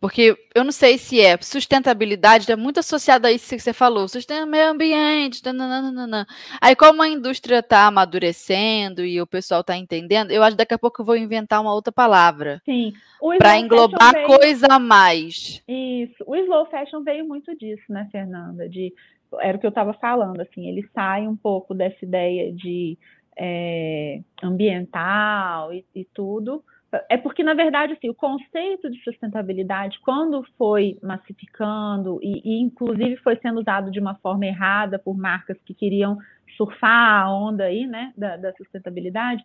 porque 0.00 0.34
eu 0.54 0.64
não 0.64 0.72
sei 0.72 0.96
se 0.96 1.20
é 1.20 1.36
sustentabilidade, 1.40 2.50
é 2.50 2.56
muito 2.56 2.80
associada 2.80 3.28
a 3.28 3.32
isso 3.32 3.54
que 3.54 3.60
você 3.60 3.72
falou, 3.72 4.08
sustenta 4.08 4.46
meio 4.46 4.70
ambiente, 4.70 5.44
nananana. 5.44 6.26
aí 6.60 6.74
como 6.74 7.02
a 7.02 7.08
indústria 7.08 7.58
está 7.58 7.86
amadurecendo 7.86 9.04
e 9.04 9.20
o 9.20 9.26
pessoal 9.26 9.60
está 9.60 9.76
entendendo, 9.76 10.30
eu 10.30 10.42
acho 10.42 10.52
que 10.52 10.58
daqui 10.58 10.74
a 10.74 10.78
pouco 10.78 11.02
eu 11.02 11.06
vou 11.06 11.16
inventar 11.16 11.60
uma 11.60 11.74
outra 11.74 11.92
palavra. 11.92 12.62
Sim. 12.64 12.94
Para 13.36 13.58
englobar 13.58 14.14
veio... 14.14 14.26
coisa 14.26 14.66
a 14.70 14.78
mais. 14.78 15.62
Isso. 15.68 16.24
O 16.26 16.34
slow 16.34 16.66
fashion 16.70 17.02
veio 17.02 17.28
muito 17.28 17.54
disso, 17.54 17.84
né, 17.90 18.08
Fernanda? 18.10 18.66
De, 18.66 18.94
era 19.38 19.58
o 19.58 19.60
que 19.60 19.66
eu 19.66 19.70
estava 19.70 19.92
falando, 19.92 20.40
assim, 20.40 20.66
ele 20.66 20.88
sai 20.94 21.28
um 21.28 21.36
pouco 21.36 21.74
dessa 21.74 22.02
ideia 22.02 22.50
de 22.50 22.96
é, 23.36 24.20
ambiental 24.42 25.74
e, 25.74 25.84
e 25.94 26.06
tudo 26.06 26.64
é 27.08 27.16
porque, 27.16 27.42
na 27.42 27.54
verdade, 27.54 27.92
assim, 27.92 28.08
o 28.08 28.14
conceito 28.14 28.90
de 28.90 29.00
sustentabilidade, 29.04 30.00
quando 30.00 30.44
foi 30.58 30.98
massificando 31.02 32.18
e, 32.22 32.42
e, 32.44 32.60
inclusive, 32.60 33.16
foi 33.18 33.36
sendo 33.36 33.60
usado 33.60 33.90
de 33.90 34.00
uma 34.00 34.16
forma 34.16 34.46
errada 34.46 34.98
por 34.98 35.16
marcas 35.16 35.56
que 35.64 35.72
queriam 35.72 36.18
surfar 36.56 37.22
a 37.22 37.32
onda 37.32 37.64
aí, 37.64 37.86
né, 37.86 38.12
da, 38.16 38.36
da 38.36 38.52
sustentabilidade, 38.54 39.44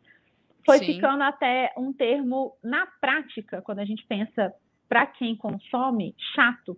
foi 0.65 0.79
Sim. 0.79 0.95
ficando 0.95 1.21
até 1.21 1.71
um 1.77 1.93
termo, 1.93 2.53
na 2.63 2.87
prática, 2.99 3.61
quando 3.61 3.79
a 3.79 3.85
gente 3.85 4.03
pensa 4.07 4.51
para 4.89 5.05
quem 5.05 5.35
consome, 5.35 6.15
chato, 6.33 6.75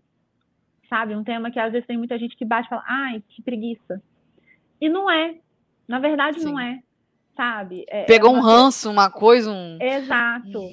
sabe? 0.89 1.15
Um 1.15 1.24
tema 1.24 1.49
que 1.49 1.59
às 1.59 1.72
vezes 1.72 1.88
tem 1.88 1.97
muita 1.97 2.18
gente 2.20 2.36
que 2.36 2.45
bate 2.45 2.68
e 2.68 2.70
fala, 2.70 2.84
ai, 2.86 3.24
que 3.30 3.41
preguiça. 3.41 4.01
E 4.82 4.89
não 4.89 5.09
é. 5.09 5.38
Na 5.88 5.99
verdade, 5.99 6.39
Sim. 6.39 6.45
não 6.45 6.59
é 6.59 6.82
sabe? 7.38 7.85
É, 7.88 8.01
é 8.01 8.05
Pegou 8.05 8.35
um 8.35 8.41
ranço, 8.41 8.91
uma 8.91 9.09
coisa, 9.09 9.49
um. 9.49 9.77
Exato. 9.79 10.71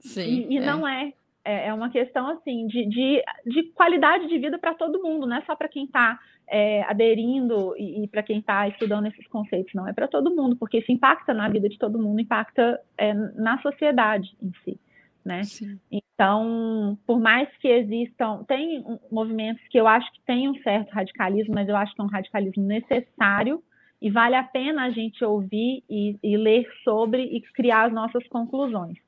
Sim. 0.00 0.46
E, 0.48 0.54
e 0.54 0.58
é. 0.58 0.60
não 0.60 0.86
é. 0.86 1.12
é. 1.44 1.68
É 1.68 1.74
uma 1.74 1.90
questão 1.90 2.28
assim 2.28 2.68
de, 2.68 2.86
de, 2.86 3.22
de 3.46 3.62
qualidade 3.72 4.28
de 4.28 4.38
vida 4.38 4.58
para 4.58 4.74
todo 4.74 5.02
mundo, 5.02 5.26
não 5.26 5.38
é 5.38 5.42
só 5.42 5.56
para 5.56 5.68
quem 5.68 5.84
está 5.86 6.20
é, 6.46 6.82
aderindo 6.82 7.74
e, 7.76 8.04
e 8.04 8.08
para 8.08 8.22
quem 8.22 8.38
está 8.38 8.68
estudando 8.68 9.06
esses 9.06 9.26
conceitos, 9.28 9.72
não 9.74 9.88
é 9.88 9.92
para 9.92 10.06
todo 10.06 10.34
mundo, 10.34 10.54
porque 10.54 10.78
isso 10.78 10.92
impacta 10.92 11.32
na 11.32 11.48
vida 11.48 11.68
de 11.68 11.78
todo 11.78 11.98
mundo, 11.98 12.20
impacta 12.20 12.80
é, 12.98 13.14
na 13.14 13.60
sociedade 13.62 14.36
em 14.40 14.52
si. 14.64 14.78
Né? 15.24 15.42
Então, 15.90 16.98
por 17.06 17.20
mais 17.20 17.48
que 17.58 17.68
existam, 17.68 18.42
tem 18.44 18.84
movimentos 19.10 19.62
que 19.68 19.78
eu 19.78 19.86
acho 19.86 20.12
que 20.12 20.20
tem 20.22 20.48
um 20.48 20.62
certo 20.62 20.90
radicalismo, 20.90 21.54
mas 21.54 21.68
eu 21.68 21.76
acho 21.76 21.94
que 21.94 22.00
é 22.00 22.04
um 22.04 22.08
radicalismo 22.08 22.64
necessário 22.64 23.62
e 24.02 24.10
vale 24.10 24.34
a 24.34 24.42
pena 24.42 24.82
a 24.82 24.90
gente 24.90 25.24
ouvir 25.24 25.84
e, 25.88 26.18
e 26.20 26.36
ler 26.36 26.68
sobre 26.82 27.22
e 27.22 27.40
criar 27.40 27.86
as 27.86 27.92
nossas 27.92 28.26
conclusões. 28.26 28.98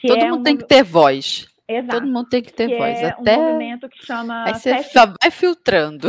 Todo 0.00 0.16
é 0.16 0.30
mundo 0.30 0.40
um... 0.40 0.42
tem 0.44 0.56
que 0.56 0.64
ter 0.64 0.84
voz. 0.84 1.48
Exato. 1.66 1.98
Todo 1.98 2.06
mundo 2.06 2.28
tem 2.28 2.42
que 2.42 2.52
ter 2.52 2.68
que 2.68 2.78
voz. 2.78 3.02
É 3.02 3.08
Até... 3.08 3.36
um 3.36 3.42
movimento 3.42 3.88
que 3.88 4.06
chama. 4.06 4.44
Aí 4.46 4.54
você 4.54 4.76
fashion... 4.76 5.14
vai 5.20 5.30
filtrando. 5.30 6.08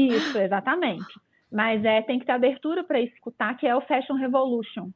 Isso, 0.00 0.38
exatamente. 0.38 1.06
Mas 1.52 1.84
é, 1.84 2.02
tem 2.02 2.18
que 2.18 2.26
ter 2.26 2.32
abertura 2.32 2.82
para 2.82 3.00
escutar, 3.00 3.56
que 3.56 3.66
é 3.66 3.76
o 3.76 3.80
Fashion 3.80 4.16
Revolution. 4.16 4.90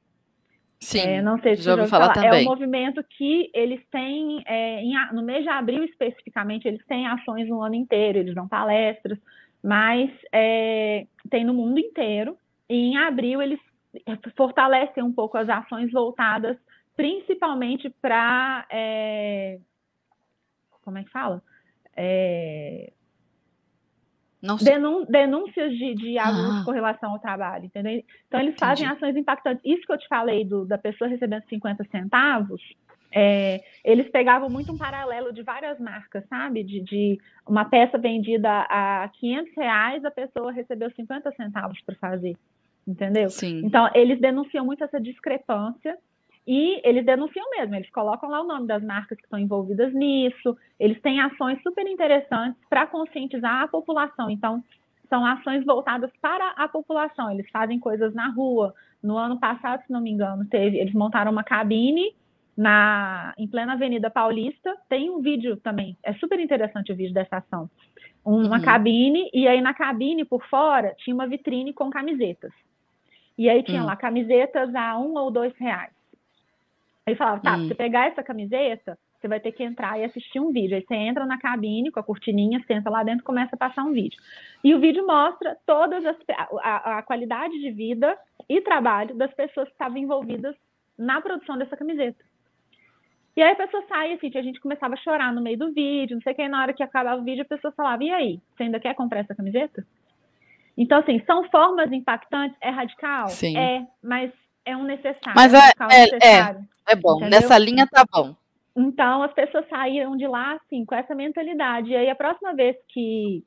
Sim, 0.81 0.99
é, 0.99 1.23
não 1.23 1.41
sei 1.41 1.57
se 1.57 1.63
já 1.63 1.73
ouviu 1.73 1.87
falar, 1.87 2.13
falar, 2.13 2.15
também. 2.15 2.41
É 2.41 2.43
um 2.43 2.51
movimento 2.51 3.05
que 3.17 3.49
eles 3.55 3.81
têm, 3.93 4.43
é, 4.45 4.83
em, 4.83 4.93
no 5.13 5.23
mês 5.23 5.45
de 5.45 5.49
abril 5.49 5.85
especificamente, 5.85 6.67
eles 6.67 6.85
têm 6.87 7.07
ações 7.07 7.49
no 7.49 7.63
ano 7.63 7.77
inteiro, 7.77 8.19
eles 8.19 8.35
dão 8.35 8.49
palestras, 8.49 9.17
mas 9.63 10.11
é, 10.33 11.07
tem 11.31 11.45
no 11.45 11.55
mundo 11.55 11.79
inteiro. 11.79 12.37
E 12.73 12.75
em 12.75 12.97
abril 12.97 13.43
eles 13.43 13.61
fortalecem 14.35 15.03
um 15.03 15.13
pouco 15.13 15.37
as 15.37 15.47
ações 15.47 15.93
voltadas 15.93 16.57
principalmente 16.97 17.91
para 18.01 18.67
é... 18.71 19.59
como 20.83 20.97
é 20.97 21.05
que 21.05 21.11
fala? 21.11 21.43
É... 21.95 22.93
Denun... 24.63 25.05
denúncias 25.05 25.71
de, 25.77 25.95
de 25.95 26.19
abuso 26.19 26.63
ah. 26.63 26.65
com 26.65 26.71
relação 26.73 27.13
ao 27.13 27.19
trabalho, 27.19 27.67
entendeu? 27.67 28.03
Então 28.27 28.41
eles 28.41 28.55
Entendi. 28.55 28.59
fazem 28.59 28.87
ações 28.89 29.17
impactantes. 29.17 29.63
Isso 29.65 29.87
que 29.87 29.93
eu 29.93 29.99
te 29.99 30.09
falei 30.09 30.45
do, 30.45 30.65
da 30.65 30.79
pessoa 30.79 31.09
recebendo 31.09 31.45
50 31.49 31.85
centavos, 31.85 32.61
é, 33.15 33.63
eles 33.85 34.11
pegavam 34.11 34.49
muito 34.49 34.73
um 34.73 34.79
paralelo 34.79 35.33
de 35.33 35.43
várias 35.43 35.79
marcas, 35.79 36.27
sabe? 36.29 36.65
De, 36.65 36.81
de, 36.81 37.21
uma 37.47 37.67
peça 37.67 37.99
vendida 37.99 38.67
a 38.69 39.09
500 39.21 39.55
reais, 39.55 40.05
a 40.05 40.11
pessoa 40.11 40.51
recebeu 40.51 40.91
50 40.91 41.31
centavos 41.33 41.81
para 41.83 41.95
fazer 41.97 42.35
entendeu? 42.87 43.31
Sim. 43.31 43.63
Então, 43.65 43.89
eles 43.95 44.21
denunciam 44.21 44.65
muito 44.65 44.85
essa 44.85 45.01
discrepância 45.01 45.97
e 46.47 46.81
eles 46.87 47.05
denunciam 47.05 47.49
mesmo, 47.51 47.75
eles 47.75 47.91
colocam 47.91 48.29
lá 48.29 48.41
o 48.41 48.47
nome 48.47 48.67
das 48.67 48.83
marcas 48.83 49.17
que 49.17 49.25
estão 49.25 49.39
envolvidas 49.39 49.95
nisso, 49.95 50.57
eles 50.79 51.01
têm 51.01 51.21
ações 51.21 51.63
super 51.63 51.87
interessantes 51.87 52.61
para 52.69 52.87
conscientizar 52.87 53.63
a 53.63 53.69
população. 53.69 54.29
Então, 54.29 54.63
são 55.09 55.25
ações 55.25 55.65
voltadas 55.65 56.11
para 56.21 56.51
a 56.57 56.67
população, 56.67 57.31
eles 57.31 57.49
fazem 57.51 57.79
coisas 57.79 58.15
na 58.15 58.29
rua, 58.29 58.75
No 59.03 59.19
ano 59.19 59.39
passado, 59.39 59.83
se 59.85 59.93
não 59.93 60.01
me 60.01 60.11
engano, 60.11 60.47
teve, 60.47 60.79
eles 60.79 60.95
montaram 60.95 61.33
uma 61.33 61.43
cabine 61.43 62.15
na 62.57 63.35
em 63.37 63.49
plena 63.49 63.73
Avenida 63.73 64.09
Paulista. 64.09 64.77
Tem 64.89 65.11
um 65.11 65.21
vídeo 65.21 65.57
também, 65.57 65.97
é 66.03 66.15
super 66.15 66.39
interessante 66.39 66.93
o 66.93 66.97
vídeo 66.97 67.13
dessa 67.13 67.39
ação. 67.39 67.69
Uma 68.25 68.59
uhum. 68.59 68.63
cabine, 68.63 69.29
e 69.35 69.49
aí 69.49 69.61
na 69.61 69.75
cabine 69.75 70.25
por 70.25 70.47
fora 70.47 70.95
tinha 70.99 71.13
uma 71.13 71.27
vitrine 71.27 71.73
com 71.73 71.91
camisetas. 71.91 72.53
E 73.37 73.49
aí 73.49 73.63
tinha 73.63 73.81
uhum. 73.81 73.87
lá 73.87 73.97
camisetas 73.97 74.75
a 74.75 74.99
um 74.99 75.15
ou 75.17 75.31
dois 75.31 75.57
reais. 75.57 75.93
Aí 77.07 77.17
falava, 77.17 77.41
tá, 77.41 77.57
uhum. 77.57 77.69
você 77.69 77.75
pegar 77.75 78.07
essa 78.07 78.23
camiseta, 78.23 78.97
você 79.19 79.29
vai 79.29 79.41
ter 79.41 79.53
que 79.53 79.63
entrar 79.63 79.99
e 79.99 80.05
assistir 80.05 80.41
um 80.41 80.53
vídeo. 80.53 80.77
Aí 80.77 80.85
você 80.85 80.95
entra 80.95 81.25
na 81.25 81.39
cabine 81.39 81.91
com 81.91 82.01
a 82.01 82.03
cortininha, 82.03 82.63
senta 82.67 82.91
lá 82.91 83.03
dentro 83.03 83.21
e 83.21 83.25
começa 83.25 83.55
a 83.55 83.59
passar 83.59 83.85
um 83.85 83.93
vídeo. 83.93 84.21
E 84.63 84.75
o 84.75 84.81
vídeo 84.81 85.07
mostra 85.07 85.57
todas 85.65 86.05
as 86.05 86.17
a, 86.61 86.99
a 86.99 87.03
qualidade 87.03 87.59
de 87.59 87.71
vida 87.71 88.17
e 88.49 88.61
trabalho 88.61 89.15
das 89.15 89.33
pessoas 89.35 89.69
que 89.69 89.75
estavam 89.75 89.99
envolvidas 89.99 90.55
na 90.99 91.21
produção 91.21 91.57
dessa 91.57 91.77
camiseta. 91.77 92.23
E 93.37 93.43
aí 93.43 93.53
a 93.53 93.57
pessoa 93.57 93.83
sai 93.89 94.13
assim, 94.13 94.31
a 94.35 94.43
gente 94.43 94.61
começava 94.61 94.95
a 94.95 94.99
chorar 94.99 95.33
no 95.33 95.41
meio 95.41 95.57
do 95.57 95.73
vídeo, 95.73 96.17
não 96.17 96.23
sei 96.23 96.33
o 96.33 96.37
que, 96.37 96.49
na 96.49 96.61
hora 96.61 96.75
que 96.75 96.83
acabava 96.83 97.21
o 97.21 97.25
vídeo, 97.25 97.43
a 97.43 97.49
pessoa 97.49 97.73
falava, 97.73 98.05
e 98.05 98.11
aí, 98.11 98.41
você 98.55 98.65
ainda 98.65 98.79
quer 98.79 98.95
comprar 98.95 99.21
essa 99.21 99.35
camiseta? 99.35 99.87
Então, 100.77 100.99
assim, 100.99 101.23
são 101.27 101.45
formas 101.51 101.93
impactantes, 101.93 102.57
é 102.61 102.71
radical? 102.71 103.29
Sim. 103.29 103.57
É, 103.57 103.87
mas 104.03 104.33
é 104.65 104.77
um 104.77 104.85
necessário. 104.85 105.35
Mas 105.35 105.53
é, 105.53 105.59
é, 105.59 105.71
é, 105.81 106.13
necessário, 106.13 106.69
é, 106.87 106.93
é, 106.93 106.97
bom, 106.97 107.17
entendeu? 107.17 107.31
nessa 107.31 107.59
linha 107.59 107.87
tá 107.87 108.05
bom. 108.11 108.35
Então, 108.75 109.23
as 109.23 109.33
pessoas 109.35 109.69
saíram 109.69 110.17
de 110.17 110.27
lá, 110.27 110.55
assim, 110.55 110.85
com 110.85 110.95
essa 110.95 111.15
mentalidade. 111.15 111.91
E 111.91 111.97
aí, 111.97 112.09
a 112.09 112.15
próxima 112.15 112.55
vez 112.55 112.77
que 112.89 113.45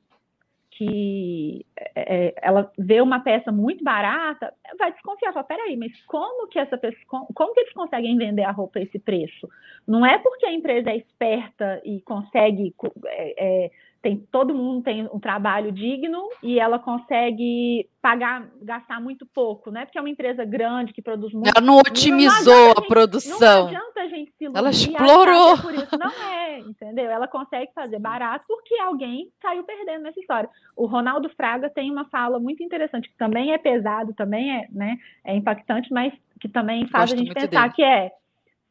que 0.76 1.64
é, 1.94 2.26
é, 2.26 2.34
ela 2.42 2.70
vê 2.78 3.00
uma 3.00 3.20
peça 3.20 3.50
muito 3.50 3.82
barata, 3.82 4.52
vai 4.78 4.92
desconfiar, 4.92 5.32
fala, 5.32 5.44
peraí, 5.44 5.74
mas 5.76 5.90
como 6.02 6.46
que 6.48 6.58
essa 6.58 6.76
pessoa, 6.76 7.26
como, 7.34 7.54
que 7.54 7.60
eles 7.60 7.72
conseguem 7.72 8.16
vender 8.18 8.42
a 8.42 8.50
roupa 8.50 8.78
a 8.78 8.82
esse 8.82 8.98
preço? 8.98 9.48
Não 9.86 10.04
é 10.04 10.18
porque 10.18 10.44
a 10.44 10.52
empresa 10.52 10.90
é 10.90 10.96
esperta 10.96 11.80
e 11.84 12.00
consegue 12.02 12.74
é, 13.06 13.64
é 13.64 13.70
tem 14.02 14.16
todo 14.30 14.54
mundo 14.54 14.82
tem 14.82 15.08
um 15.12 15.18
trabalho 15.18 15.72
digno 15.72 16.28
e 16.42 16.60
ela 16.60 16.78
consegue 16.78 17.88
pagar, 18.00 18.48
gastar 18.62 19.00
muito 19.00 19.26
pouco, 19.26 19.70
né? 19.70 19.84
Porque 19.84 19.98
é 19.98 20.00
uma 20.00 20.10
empresa 20.10 20.44
grande 20.44 20.92
que 20.92 21.02
produz 21.02 21.32
muito. 21.32 21.48
Ela 21.48 21.64
não 21.64 21.78
otimizou 21.78 22.54
não, 22.54 22.68
a, 22.68 22.72
a, 22.72 22.82
produção. 22.82 23.62
Não 23.62 23.68
adianta 23.68 24.00
a 24.00 24.08
gente 24.08 24.32
se 24.32 24.44
iludir, 24.44 24.58
Ela 24.58 24.70
explorou. 24.70 25.54
É 25.54 25.62
por 25.62 25.74
isso 25.74 25.98
não 25.98 26.10
é, 26.10 26.58
entendeu? 26.60 27.10
Ela 27.10 27.26
consegue 27.26 27.72
fazer 27.74 27.98
barato 27.98 28.44
porque 28.46 28.78
alguém 28.78 29.30
saiu 29.42 29.64
perdendo 29.64 30.02
nessa 30.02 30.20
história. 30.20 30.48
O 30.76 30.86
Ronaldo 30.86 31.28
Fraga 31.30 31.68
tem 31.68 31.90
uma 31.90 32.04
fala 32.04 32.38
muito 32.38 32.62
interessante 32.62 33.08
que 33.08 33.16
também 33.16 33.52
é 33.52 33.58
pesado, 33.58 34.14
também 34.14 34.56
é, 34.56 34.68
né, 34.70 34.96
é 35.24 35.34
impactante, 35.34 35.92
mas 35.92 36.12
que 36.40 36.48
também 36.48 36.86
faz 36.86 37.12
a 37.12 37.16
gente 37.16 37.32
pensar 37.32 37.62
dele. 37.62 37.74
que 37.74 37.82
é 37.82 38.12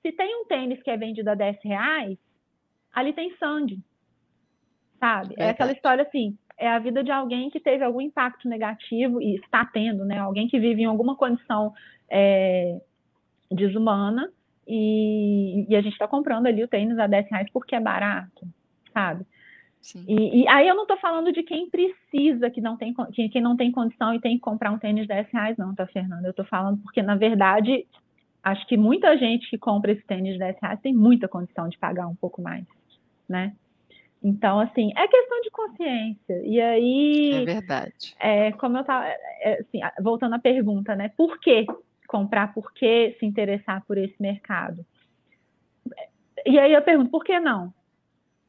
se 0.02 0.12
tem 0.12 0.40
um 0.40 0.46
tênis 0.46 0.82
que 0.84 0.92
é 0.92 0.96
vendido 0.96 1.32
a 1.32 1.36
10 1.36 1.58
reais, 1.64 2.18
ali 2.94 3.12
tem 3.12 3.36
sangue 3.38 3.80
sabe? 5.00 5.36
É 5.38 5.50
aquela 5.50 5.72
história 5.72 6.04
assim, 6.04 6.38
é 6.58 6.70
a 6.70 6.80
vida 6.80 7.04
de 7.04 7.12
alguém 7.12 7.50
que 7.50 7.60
teve 7.60 7.84
algum 7.84 8.02
impacto 8.02 8.48
negativo 8.48 9.22
e 9.22 9.36
está 9.36 9.66
tendo, 9.66 10.06
né? 10.06 10.20
Alguém 10.20 10.48
que 10.48 10.60
vive 10.60 10.82
em 10.82 10.86
alguma 10.86 11.16
condição 11.16 11.74
é, 12.10 12.80
desumana 13.52 14.30
e, 14.68 15.66
e, 15.70 15.76
a 15.76 15.82
gente 15.82 15.94
está 15.94 16.08
comprando 16.08 16.48
ali 16.48 16.64
o 16.64 16.68
tênis 16.68 16.98
a 16.98 17.08
10 17.08 17.30
reais 17.30 17.48
porque 17.52 17.76
é 17.76 17.80
barato, 17.80 18.48
sabe? 18.94 19.26
E, 20.08 20.42
e, 20.42 20.48
aí 20.48 20.68
eu 20.68 20.74
não 20.74 20.84
estou 20.84 20.98
falando 20.98 21.32
de 21.32 21.44
quem 21.44 21.70
precisa, 21.70 22.50
que 22.50 22.60
não 22.60 22.76
tem, 22.76 22.94
que, 23.14 23.30
quem 23.30 23.42
não 23.42 23.56
tem 23.56 23.72
condição 23.72 24.16
e 24.16 24.20
tem 24.20 24.36
que 24.36 24.42
comprar 24.42 24.72
um 24.72 24.80
tênis 24.80 25.04
de 25.04 25.10
10 25.10 25.28
reais, 25.32 25.58
não, 25.58 25.76
tá, 25.76 25.86
Fernanda? 25.86 26.28
Eu 26.28 26.32
estou 26.32 26.46
falando 26.46 26.82
porque, 26.82 27.04
na 27.04 27.16
verdade, 27.16 27.86
acho 28.42 28.66
que 28.66 28.76
muita 28.76 29.16
gente 29.16 29.48
que 29.48 29.60
compra 29.60 29.92
esse 29.92 30.04
tênis 30.08 30.34
de 30.34 30.40
10 30.40 30.58
reais 30.60 30.82
tem 30.82 30.94
muita 30.94 31.28
condição 31.28 31.70
de 31.70 31.78
pagar 31.78 32.08
um 32.08 32.16
pouco 32.16 32.42
mais, 32.42 32.66
né? 33.30 33.54
Então, 34.28 34.60
assim, 34.60 34.92
é 34.98 35.08
questão 35.08 35.40
de 35.42 35.52
consciência. 35.52 36.42
E 36.44 36.60
aí. 36.60 37.44
É 37.44 37.46
verdade. 37.46 38.16
É, 38.20 38.52
como 38.54 38.76
eu 38.76 38.82
estava. 38.82 39.06
É, 39.06 39.60
assim, 39.62 39.80
voltando 40.02 40.34
à 40.34 40.40
pergunta, 40.40 40.96
né? 40.96 41.12
Por 41.16 41.40
que 41.40 41.68
comprar? 42.08 42.52
Por 42.52 42.74
que 42.74 43.16
se 43.20 43.26
interessar 43.28 43.86
por 43.86 44.00
esse 44.00 44.20
mercado? 44.20 44.84
E 46.44 46.58
aí 46.58 46.74
eu 46.74 46.82
pergunto, 46.82 47.12
por 47.12 47.24
que 47.24 47.40
não? 47.40 47.72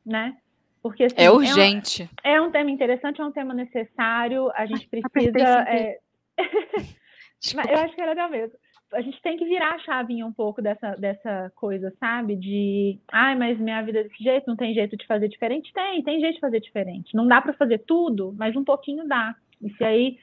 Né? 0.05 0.39
Porque 0.83 1.05
assim, 1.05 1.17
é 1.19 1.31
urgente. 1.31 2.09
É 2.25 2.41
um, 2.41 2.45
é 2.45 2.49
um, 2.49 2.51
tema 2.51 2.71
interessante, 2.71 3.21
é 3.21 3.25
um 3.27 3.33
tema 3.33 3.53
necessário. 3.53 4.51
A 4.55 4.65
gente 4.65 4.89
precisa. 4.89 5.61
É... 5.69 5.99
eu 7.69 7.79
acho 7.85 7.95
que 7.95 8.01
era 8.01 8.15
da 8.15 8.31
mesmo 8.31 8.57
a 8.93 9.01
gente 9.01 9.21
tem 9.21 9.37
que 9.37 9.45
virar 9.45 9.75
a 9.75 9.79
chavinha 9.81 10.27
um 10.27 10.33
pouco 10.33 10.63
dessa, 10.63 10.95
dessa 10.97 11.51
coisa, 11.57 11.93
sabe? 11.99 12.37
De, 12.37 12.99
ai, 13.11 13.35
mas 13.35 13.59
minha 13.59 13.83
vida 13.83 14.01
é 14.01 14.03
desse 14.05 14.23
jeito, 14.23 14.47
não 14.47 14.57
tem 14.57 14.75
jeito 14.75 14.97
de 14.97 15.07
fazer 15.07 15.29
diferente? 15.29 15.73
Tem, 15.73 16.03
tem 16.03 16.21
jeito 16.21 16.35
de 16.35 16.41
fazer 16.41 16.61
diferente. 16.61 17.15
Não 17.15 17.27
dá 17.27 17.41
para 17.41 17.53
fazer 17.55 17.79
tudo, 17.87 18.35
mas 18.39 18.55
um 18.55 18.65
pouquinho 18.65 19.07
dá. 19.07 19.35
E 19.61 19.71
se 19.75 19.85
aí 19.85 20.19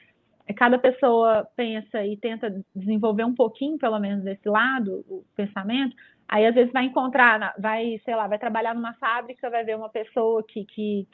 cada 0.56 0.78
pessoa 0.78 1.46
pensa 1.56 2.04
e 2.04 2.16
tenta 2.16 2.62
desenvolver 2.74 3.24
um 3.24 3.34
pouquinho, 3.34 3.78
pelo 3.78 3.98
menos, 3.98 4.24
desse 4.24 4.48
lado, 4.48 5.04
o 5.08 5.24
pensamento, 5.36 5.94
aí 6.28 6.46
às 6.46 6.54
vezes 6.54 6.72
vai 6.72 6.84
encontrar, 6.84 7.54
vai, 7.58 8.00
sei 8.04 8.14
lá, 8.14 8.26
vai 8.26 8.38
trabalhar 8.38 8.74
numa 8.74 8.94
fábrica, 8.94 9.50
vai 9.50 9.64
ver 9.64 9.76
uma 9.76 9.88
pessoa 9.88 10.42
que, 10.42 10.64
que 10.64 11.06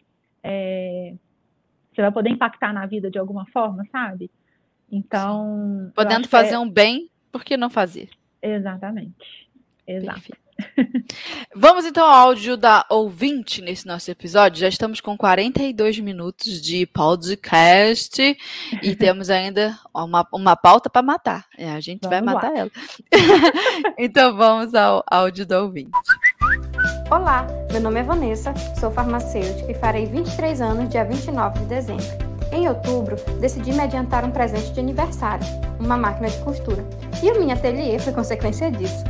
é, 0.43 1.15
você 1.93 2.03
vai 2.03 2.13
poder 2.13 2.31
impactar 2.31 2.73
na 2.73 2.87
vida 2.87 3.11
de 3.11 3.19
alguma 3.19 3.47
forma, 3.47 3.85
sabe? 3.91 4.31
Então. 4.91 5.93
Podendo 5.95 6.29
fazer 6.29 6.55
é... 6.55 6.59
um 6.59 6.69
bem 6.69 7.09
por 7.31 7.45
que 7.45 7.57
não 7.57 7.71
fazer? 7.71 8.09
Exatamente. 8.43 9.49
Exato. 9.87 10.33
Vamos 11.55 11.85
então 11.85 12.05
ao 12.05 12.29
áudio 12.29 12.57
da 12.57 12.85
ouvinte 12.89 13.61
nesse 13.61 13.87
nosso 13.87 14.11
episódio. 14.11 14.61
Já 14.61 14.69
estamos 14.69 15.01
com 15.01 15.17
42 15.17 15.99
minutos 16.01 16.61
de 16.61 16.87
podcast 16.87 18.37
e 18.83 18.95
temos 18.97 19.31
ainda 19.31 19.79
uma, 19.95 20.27
uma 20.33 20.57
pauta 20.57 20.89
para 20.89 21.03
matar. 21.03 21.47
É, 21.57 21.71
a 21.71 21.81
gente 21.81 22.03
vamos 22.03 22.11
vai 22.11 22.35
matar 22.35 22.53
lá. 22.53 22.59
ela. 22.59 22.71
então 23.99 24.37
vamos 24.37 24.75
ao 24.75 25.03
áudio 25.11 25.47
da 25.47 25.63
ouvinte. 25.63 25.91
Olá, 27.11 27.47
meu 27.73 27.81
nome 27.81 28.01
é 28.01 28.03
Vanessa, 28.03 28.55
sou 28.79 28.91
farmacêutica 28.91 29.71
e 29.71 29.75
farei 29.75 30.07
23 30.07 30.61
anos 30.61 30.89
dia 30.89 31.05
29 31.05 31.59
de 31.61 31.65
dezembro. 31.67 32.30
Em 32.53 32.69
outubro, 32.69 33.17
decidi 33.41 33.73
me 33.73 33.81
adiantar 33.81 34.25
um 34.25 34.31
presente 34.31 34.73
de 34.73 34.81
aniversário, 34.81 35.47
uma 35.79 35.97
máquina 35.97 36.29
de 36.29 36.39
costura. 36.39 36.85
E 37.23 37.31
o 37.31 37.39
mini 37.39 37.53
ateliê 37.53 37.99
foi 37.99 38.13
consequência 38.13 38.71
disso. 38.71 39.05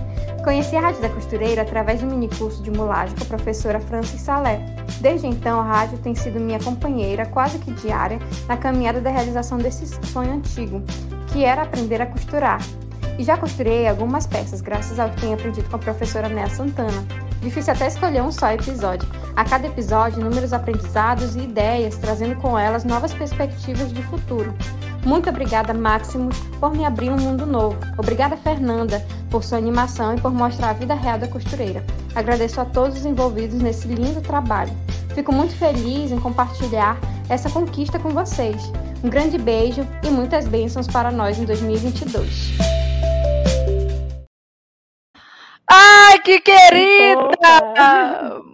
Conheci 0.45 0.77
a 0.77 0.81
Rádio 0.81 1.03
da 1.03 1.09
Costureira 1.09 1.63
através 1.63 2.01
do 2.01 2.07
mini 2.07 2.29
curso 2.29 2.63
de 2.63 2.71
mulagem 2.71 3.15
com 3.17 3.25
a 3.25 3.27
professora 3.27 3.81
Francis 3.81 4.21
Salé. 4.21 4.59
Desde 5.01 5.27
então, 5.27 5.61
a 5.61 5.65
rádio 5.65 5.99
tem 5.99 6.15
sido 6.15 6.41
minha 6.41 6.59
companheira 6.59 7.27
quase 7.27 7.59
que 7.59 7.71
diária 7.73 8.19
na 8.47 8.57
caminhada 8.57 9.01
da 9.01 9.11
realização 9.11 9.59
desse 9.59 9.87
sonho 10.07 10.33
antigo, 10.33 10.83
que 11.29 11.45
era 11.45 11.63
aprender 11.63 12.01
a 12.01 12.07
costurar. 12.07 12.61
E 13.19 13.25
já 13.25 13.37
costurei 13.37 13.87
algumas 13.87 14.27
peças, 14.27 14.61
graças 14.61 14.99
ao 14.99 15.11
que 15.11 15.21
tenho 15.21 15.35
aprendido 15.35 15.69
com 15.69 15.77
a 15.77 15.79
professora 15.79 16.29
Néa 16.29 16.49
Santana, 16.49 17.05
Difícil 17.41 17.73
até 17.73 17.87
escolher 17.87 18.23
um 18.23 18.31
só 18.31 18.53
episódio. 18.53 19.09
A 19.35 19.45
cada 19.45 19.67
episódio, 19.67 20.21
inúmeros 20.21 20.53
aprendizados 20.53 21.37
e 21.37 21.41
ideias, 21.41 21.97
trazendo 21.97 22.37
com 22.37 22.59
elas 22.59 22.85
novas 22.85 23.15
perspectivas 23.15 23.93
de 23.93 24.03
futuro. 24.03 24.55
Muito 25.05 25.31
obrigada, 25.31 25.73
Máximos, 25.73 26.39
por 26.61 26.75
me 26.75 26.85
abrir 26.85 27.11
um 27.11 27.17
mundo 27.17 27.47
novo. 27.47 27.79
Obrigada, 27.97 28.37
Fernanda, 28.37 29.05
por 29.31 29.43
sua 29.43 29.59
animação 29.59 30.15
e 30.15 30.21
por 30.21 30.33
mostrar 30.33 30.71
a 30.71 30.75
vida 30.75 30.95
real 30.95 31.19
da 31.19 31.27
costureira. 31.27 31.83
Agradeço 32.15 32.61
a 32.61 32.67
todos 32.67 32.99
os 32.99 33.07
envolvidos 33.07 33.61
nesse 33.61 33.89
lindo 33.89 34.21
trabalho. 34.21 34.73
Fico 35.15 35.33
muito 35.33 35.55
feliz 35.57 36.13
em 36.13 36.21
compartilhar 36.21 36.99
essa 37.29 37.49
conquista 37.49 37.99
com 37.99 38.11
vocês. 38.11 38.71
Um 39.03 39.09
grande 39.09 39.39
beijo 39.39 39.87
e 40.03 40.11
muitas 40.11 40.47
bênçãos 40.47 40.87
para 40.87 41.11
nós 41.11 41.39
em 41.39 41.45
2022. 41.45 42.70
Que 46.21 46.41
querida! 46.41 47.21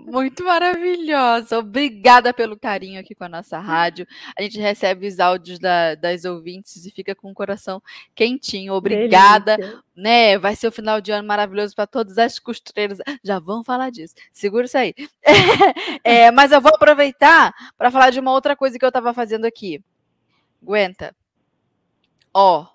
Muito 0.07 0.45
maravilhosa. 0.45 1.59
Obrigada 1.59 2.33
pelo 2.33 2.59
carinho 2.59 3.01
aqui 3.01 3.15
com 3.15 3.25
a 3.25 3.29
nossa 3.29 3.59
rádio. 3.59 4.07
A 4.39 4.43
gente 4.43 4.59
recebe 4.59 5.07
os 5.07 5.19
áudios 5.19 5.59
da, 5.59 5.95
das 5.95 6.25
ouvintes 6.25 6.87
e 6.87 6.91
fica 6.91 7.15
com 7.15 7.31
o 7.31 7.35
coração 7.35 7.83
quentinho. 8.15 8.73
Obrigada. 8.73 9.57
Né? 9.97 10.39
Vai 10.39 10.55
ser 10.55 10.67
o 10.67 10.71
um 10.71 10.73
final 10.73 11.01
de 11.01 11.11
ano 11.11 11.27
maravilhoso 11.27 11.75
para 11.75 11.87
todas 11.87 12.19
as 12.19 12.39
costureiras. 12.39 12.99
Já 13.23 13.39
vamos 13.39 13.67
falar 13.67 13.91
disso. 13.91 14.15
Segura 14.33 14.67
isso 14.67 14.79
aí. 14.79 14.95
É, 16.05 16.31
mas 16.31 16.53
eu 16.53 16.61
vou 16.61 16.73
aproveitar 16.73 17.53
para 17.77 17.91
falar 17.91 18.11
de 18.11 18.21
uma 18.21 18.31
outra 18.31 18.55
coisa 18.55 18.79
que 18.79 18.85
eu 18.85 18.89
estava 18.89 19.13
fazendo 19.13 19.45
aqui. 19.45 19.83
Aguenta. 20.63 21.17
Ó, 22.33 22.67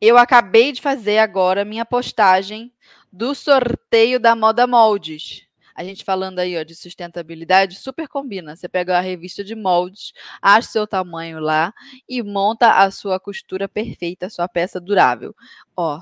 eu 0.00 0.16
acabei 0.16 0.70
de 0.70 0.80
fazer 0.80 1.18
agora 1.18 1.64
minha 1.64 1.84
postagem 1.84 2.72
do 3.14 3.32
sorteio 3.32 4.18
da 4.18 4.34
Moda 4.34 4.66
Moldes. 4.66 5.46
A 5.72 5.84
gente 5.84 6.04
falando 6.04 6.40
aí 6.40 6.58
ó, 6.58 6.64
de 6.64 6.74
sustentabilidade, 6.74 7.76
super 7.76 8.08
combina. 8.08 8.56
Você 8.56 8.68
pega 8.68 8.98
a 8.98 9.00
revista 9.00 9.44
de 9.44 9.54
moldes, 9.54 10.12
acha 10.42 10.68
seu 10.68 10.86
tamanho 10.86 11.38
lá 11.38 11.72
e 12.08 12.22
monta 12.24 12.72
a 12.72 12.90
sua 12.90 13.20
costura 13.20 13.68
perfeita, 13.68 14.26
a 14.26 14.30
sua 14.30 14.48
peça 14.48 14.80
durável. 14.80 15.34
Ó, 15.76 16.00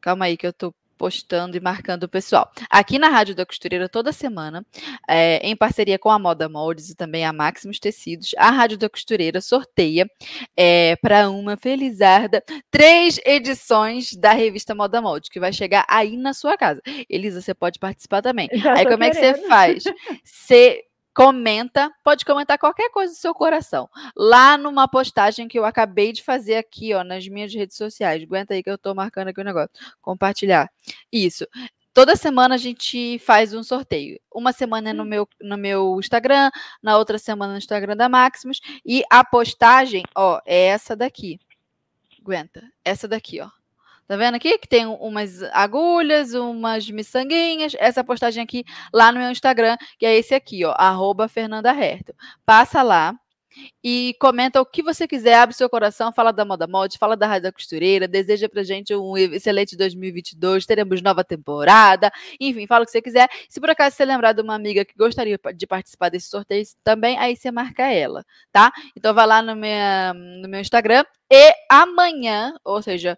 calma 0.00 0.24
aí 0.24 0.36
que 0.36 0.46
eu 0.46 0.52
tô 0.52 0.74
postando 1.00 1.56
e 1.56 1.60
marcando 1.60 2.02
o 2.02 2.08
pessoal. 2.08 2.52
Aqui 2.68 2.98
na 2.98 3.08
Rádio 3.08 3.34
da 3.34 3.46
Costureira, 3.46 3.88
toda 3.88 4.12
semana, 4.12 4.62
é, 5.08 5.38
em 5.38 5.56
parceria 5.56 5.98
com 5.98 6.10
a 6.10 6.18
Moda 6.18 6.46
Moldes 6.46 6.90
e 6.90 6.94
também 6.94 7.24
a 7.24 7.32
Máximos 7.32 7.78
Tecidos, 7.78 8.34
a 8.36 8.50
Rádio 8.50 8.76
da 8.76 8.86
Costureira 8.86 9.40
sorteia 9.40 10.06
é, 10.54 10.96
para 10.96 11.30
uma 11.30 11.56
felizarda 11.56 12.44
três 12.70 13.18
edições 13.24 14.14
da 14.14 14.32
revista 14.32 14.74
Moda 14.74 15.00
Moldes, 15.00 15.30
que 15.30 15.40
vai 15.40 15.54
chegar 15.54 15.86
aí 15.88 16.18
na 16.18 16.34
sua 16.34 16.54
casa. 16.58 16.82
Elisa, 17.08 17.40
você 17.40 17.54
pode 17.54 17.78
participar 17.78 18.20
também. 18.20 18.50
Já 18.52 18.74
aí 18.74 18.84
como 18.84 19.02
é 19.02 19.08
que 19.08 19.16
querendo. 19.16 19.36
você 19.40 19.48
faz? 19.48 19.84
Você 20.22 20.84
comenta, 21.14 21.90
pode 22.04 22.24
comentar 22.24 22.58
qualquer 22.58 22.90
coisa 22.90 23.12
do 23.12 23.16
seu 23.16 23.34
coração. 23.34 23.88
Lá 24.16 24.56
numa 24.56 24.88
postagem 24.88 25.48
que 25.48 25.58
eu 25.58 25.64
acabei 25.64 26.12
de 26.12 26.22
fazer 26.22 26.56
aqui, 26.56 26.94
ó, 26.94 27.02
nas 27.04 27.26
minhas 27.28 27.52
redes 27.52 27.76
sociais. 27.76 28.22
Aguenta 28.22 28.54
aí 28.54 28.62
que 28.62 28.70
eu 28.70 28.78
tô 28.78 28.94
marcando 28.94 29.28
aqui 29.28 29.40
o 29.40 29.44
negócio. 29.44 29.70
Compartilhar. 30.00 30.70
Isso. 31.12 31.46
Toda 31.92 32.14
semana 32.14 32.54
a 32.54 32.58
gente 32.58 33.18
faz 33.18 33.52
um 33.52 33.62
sorteio. 33.62 34.20
Uma 34.32 34.52
semana 34.52 34.90
é 34.90 34.92
no 34.92 35.04
meu, 35.04 35.28
no 35.40 35.58
meu 35.58 35.98
Instagram, 35.98 36.50
na 36.82 36.96
outra 36.96 37.18
semana 37.18 37.52
no 37.52 37.58
Instagram 37.58 37.96
da 37.96 38.08
Maximus. 38.08 38.60
E 38.86 39.02
a 39.10 39.24
postagem, 39.24 40.04
ó, 40.14 40.40
é 40.46 40.66
essa 40.66 40.94
daqui. 40.94 41.40
Aguenta. 42.20 42.62
Essa 42.84 43.08
daqui, 43.08 43.40
ó. 43.40 43.59
Tá 44.10 44.16
vendo 44.16 44.34
aqui 44.34 44.58
que 44.58 44.66
tem 44.66 44.86
umas 44.86 45.40
agulhas, 45.52 46.34
umas 46.34 46.90
miçanguinhas? 46.90 47.76
Essa 47.78 48.02
postagem 48.02 48.42
aqui 48.42 48.64
lá 48.92 49.12
no 49.12 49.20
meu 49.20 49.30
Instagram, 49.30 49.76
que 50.00 50.04
é 50.04 50.16
esse 50.16 50.34
aqui, 50.34 50.64
ó, 50.64 50.72
arroba 50.76 51.28
Fernanda. 51.28 51.72
Passa 52.44 52.82
lá 52.82 53.14
e 53.84 54.16
comenta 54.20 54.60
o 54.60 54.66
que 54.66 54.82
você 54.82 55.06
quiser, 55.06 55.34
abre 55.34 55.54
seu 55.54 55.70
coração, 55.70 56.12
fala 56.12 56.32
da 56.32 56.44
Moda 56.44 56.66
Molde, 56.66 56.98
fala 56.98 57.16
da 57.16 57.28
Rádio 57.28 57.44
da 57.44 57.52
Costureira, 57.52 58.08
deseja 58.08 58.48
pra 58.48 58.64
gente 58.64 58.92
um 58.96 59.16
excelente 59.16 59.76
2022, 59.76 60.66
teremos 60.66 61.00
nova 61.00 61.22
temporada, 61.22 62.10
enfim, 62.40 62.66
fala 62.66 62.82
o 62.82 62.86
que 62.86 62.90
você 62.90 63.00
quiser. 63.00 63.28
Se 63.48 63.60
por 63.60 63.70
acaso 63.70 63.94
você 63.94 64.04
lembrar 64.04 64.32
de 64.32 64.42
uma 64.42 64.56
amiga 64.56 64.84
que 64.84 64.94
gostaria 64.96 65.38
de 65.54 65.66
participar 65.68 66.08
desse 66.08 66.28
sorteio 66.28 66.64
também, 66.82 67.16
aí 67.16 67.36
você 67.36 67.52
marca 67.52 67.86
ela, 67.86 68.24
tá? 68.50 68.72
Então 68.96 69.14
vai 69.14 69.26
lá 69.26 69.40
no, 69.40 69.54
minha, 69.54 70.12
no 70.14 70.48
meu 70.48 70.60
Instagram 70.60 71.04
e 71.30 71.52
amanhã, 71.70 72.54
ou 72.64 72.82
seja, 72.82 73.16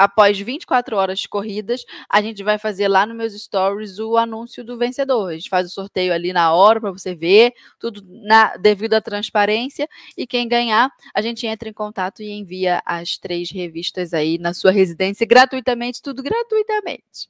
após 0.00 0.38
24 0.38 0.96
horas 0.96 1.26
corridas, 1.26 1.84
a 2.08 2.22
gente 2.22 2.42
vai 2.42 2.56
fazer 2.56 2.88
lá 2.88 3.04
nos 3.04 3.14
meus 3.14 3.34
stories 3.34 3.98
o 3.98 4.16
anúncio 4.16 4.64
do 4.64 4.78
vencedor. 4.78 5.28
A 5.28 5.34
gente 5.34 5.50
faz 5.50 5.66
o 5.66 5.70
sorteio 5.70 6.14
ali 6.14 6.32
na 6.32 6.54
hora 6.54 6.80
para 6.80 6.90
você 6.90 7.14
ver, 7.14 7.52
tudo 7.78 8.02
na, 8.08 8.56
devido 8.56 8.94
à 8.94 9.00
transparência. 9.02 9.86
E 10.16 10.26
quem 10.26 10.48
ganhar, 10.48 10.90
a 11.14 11.20
gente 11.20 11.46
entra 11.46 11.68
em 11.68 11.72
contato 11.74 12.22
e 12.22 12.30
envia 12.30 12.80
as 12.86 13.18
três 13.18 13.50
revistas 13.50 14.14
aí 14.14 14.38
na 14.38 14.54
sua 14.54 14.70
residência 14.70 15.26
gratuitamente, 15.26 16.00
tudo 16.00 16.22
gratuitamente. 16.22 17.28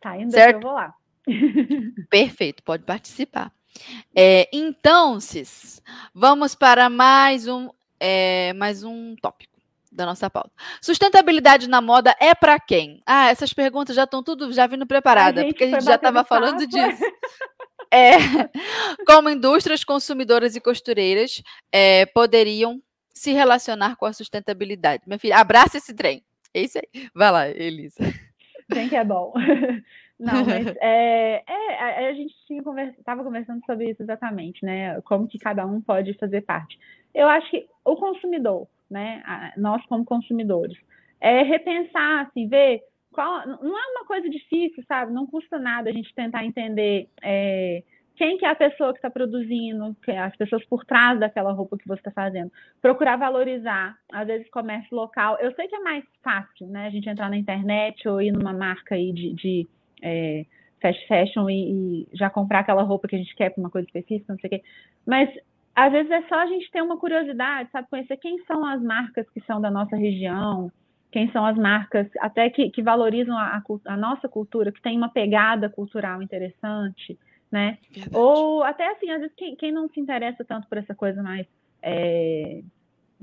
Tá 0.00 0.16
indo 0.16 0.30
Certo. 0.30 0.58
eu 0.58 0.60
vou 0.60 0.72
lá. 0.72 0.94
Perfeito, 2.08 2.62
pode 2.62 2.84
participar. 2.84 3.52
É, 4.14 4.48
então, 4.52 5.18
Cis, 5.18 5.82
vamos 6.14 6.54
para 6.54 6.88
mais 6.88 7.48
um, 7.48 7.68
é, 7.98 8.52
mais 8.52 8.84
um 8.84 9.16
tópico 9.16 9.55
da 9.96 10.06
nossa 10.06 10.30
pauta. 10.30 10.50
Sustentabilidade 10.80 11.68
na 11.68 11.80
moda 11.80 12.14
é 12.20 12.34
para 12.34 12.60
quem? 12.60 13.02
Ah, 13.06 13.30
essas 13.30 13.52
perguntas 13.52 13.96
já 13.96 14.04
estão 14.04 14.22
tudo 14.22 14.52
já 14.52 14.66
vindo 14.66 14.86
preparada, 14.86 15.44
porque 15.44 15.64
a 15.64 15.70
gente 15.70 15.84
já 15.84 15.96
estava 15.96 16.22
falando 16.24 16.66
disso. 16.66 17.02
É, 17.94 18.16
como 19.06 19.30
indústrias 19.30 19.84
consumidoras 19.84 20.56
e 20.56 20.60
costureiras 20.60 21.40
é, 21.70 22.04
poderiam 22.04 22.82
se 23.14 23.32
relacionar 23.32 23.94
com 23.94 24.04
a 24.04 24.12
sustentabilidade. 24.12 25.04
Minha 25.06 25.20
filha, 25.20 25.38
abraça 25.38 25.78
esse 25.78 25.94
trem. 25.94 26.24
É 26.52 26.62
isso 26.62 26.78
aí. 26.78 27.08
Vai 27.14 27.30
lá, 27.30 27.48
Elisa. 27.48 28.02
Bem 28.68 28.88
que 28.88 28.96
é 28.96 29.04
bom. 29.04 29.32
Não, 30.18 30.44
mas 30.44 30.66
é, 30.80 31.44
é, 31.46 32.08
a, 32.08 32.12
gente 32.14 32.34
tinha 32.46 32.62
conversa, 32.62 32.98
estava 32.98 33.22
conversando 33.22 33.64
sobre 33.66 33.90
isso 33.90 34.02
exatamente, 34.02 34.64
né? 34.64 35.00
Como 35.02 35.28
que 35.28 35.38
cada 35.38 35.64
um 35.66 35.80
pode 35.80 36.14
fazer 36.14 36.40
parte. 36.40 36.78
Eu 37.14 37.28
acho 37.28 37.50
que 37.50 37.66
o 37.84 37.96
consumidor, 37.96 38.66
né? 38.90 39.52
Nós 39.56 39.84
como 39.86 40.04
consumidores, 40.04 40.76
é 41.20 41.42
repensar, 41.42 42.26
assim, 42.26 42.48
ver 42.48 42.82
qual. 43.12 43.46
Não 43.46 43.78
é 43.78 43.86
uma 43.92 44.06
coisa 44.06 44.28
difícil, 44.28 44.84
sabe? 44.86 45.12
Não 45.12 45.26
custa 45.26 45.58
nada 45.58 45.90
a 45.90 45.92
gente 45.92 46.14
tentar 46.14 46.44
entender 46.44 47.08
é, 47.22 47.82
quem 48.16 48.38
que 48.38 48.46
é 48.46 48.50
a 48.50 48.54
pessoa 48.54 48.92
que 48.92 48.98
está 48.98 49.10
produzindo, 49.10 49.94
é 50.08 50.18
as 50.18 50.34
pessoas 50.36 50.64
por 50.64 50.84
trás 50.84 51.20
daquela 51.20 51.52
roupa 51.52 51.76
que 51.76 51.86
você 51.86 52.00
está 52.00 52.10
fazendo. 52.10 52.50
Procurar 52.80 53.16
valorizar, 53.16 53.96
às 54.10 54.26
vezes, 54.26 54.48
comércio 54.50 54.96
local. 54.96 55.36
Eu 55.38 55.54
sei 55.54 55.68
que 55.68 55.76
é 55.76 55.80
mais 55.80 56.04
fácil, 56.22 56.66
né? 56.66 56.86
A 56.86 56.90
gente 56.90 57.08
entrar 57.08 57.28
na 57.28 57.36
internet 57.36 58.08
ou 58.08 58.20
ir 58.20 58.32
numa 58.32 58.54
marca 58.54 58.94
aí 58.94 59.12
de, 59.12 59.34
de 59.34 59.68
é, 60.02 60.46
fast 60.80 61.06
fashion 61.06 61.50
e, 61.50 62.02
e 62.02 62.08
já 62.14 62.30
comprar 62.30 62.60
aquela 62.60 62.82
roupa 62.82 63.06
que 63.06 63.16
a 63.16 63.18
gente 63.18 63.34
quer 63.36 63.50
para 63.50 63.60
uma 63.60 63.70
coisa 63.70 63.86
específica, 63.86 64.32
não 64.32 64.40
sei 64.40 64.48
o 64.48 64.50
quê. 64.50 64.62
Mas 65.06 65.28
às 65.76 65.92
vezes 65.92 66.10
é 66.10 66.22
só 66.28 66.36
a 66.36 66.46
gente 66.46 66.70
ter 66.72 66.82
uma 66.82 66.98
curiosidade, 66.98 67.70
sabe? 67.70 67.88
Conhecer 67.90 68.16
quem 68.18 68.42
são 68.46 68.64
as 68.66 68.82
marcas 68.82 69.28
que 69.30 69.40
são 69.42 69.60
da 69.60 69.70
nossa 69.70 69.96
região, 69.96 70.72
quem 71.12 71.30
são 71.32 71.46
as 71.46 71.56
marcas 71.56 72.08
até 72.20 72.50
que, 72.50 72.70
que 72.70 72.82
valorizam 72.82 73.36
a, 73.38 73.62
a 73.86 73.96
nossa 73.96 74.28
cultura, 74.28 74.72
que 74.72 74.82
tem 74.82 74.96
uma 74.96 75.10
pegada 75.10 75.68
cultural 75.70 76.22
interessante, 76.22 77.18
né? 77.52 77.78
Ou 78.12 78.64
até 78.64 78.88
assim, 78.92 79.10
às 79.10 79.20
vezes 79.20 79.36
quem, 79.36 79.56
quem 79.56 79.72
não 79.72 79.88
se 79.88 80.00
interessa 80.00 80.44
tanto 80.44 80.68
por 80.68 80.78
essa 80.78 80.94
coisa 80.94 81.22
mais. 81.22 81.46
é, 81.82 82.62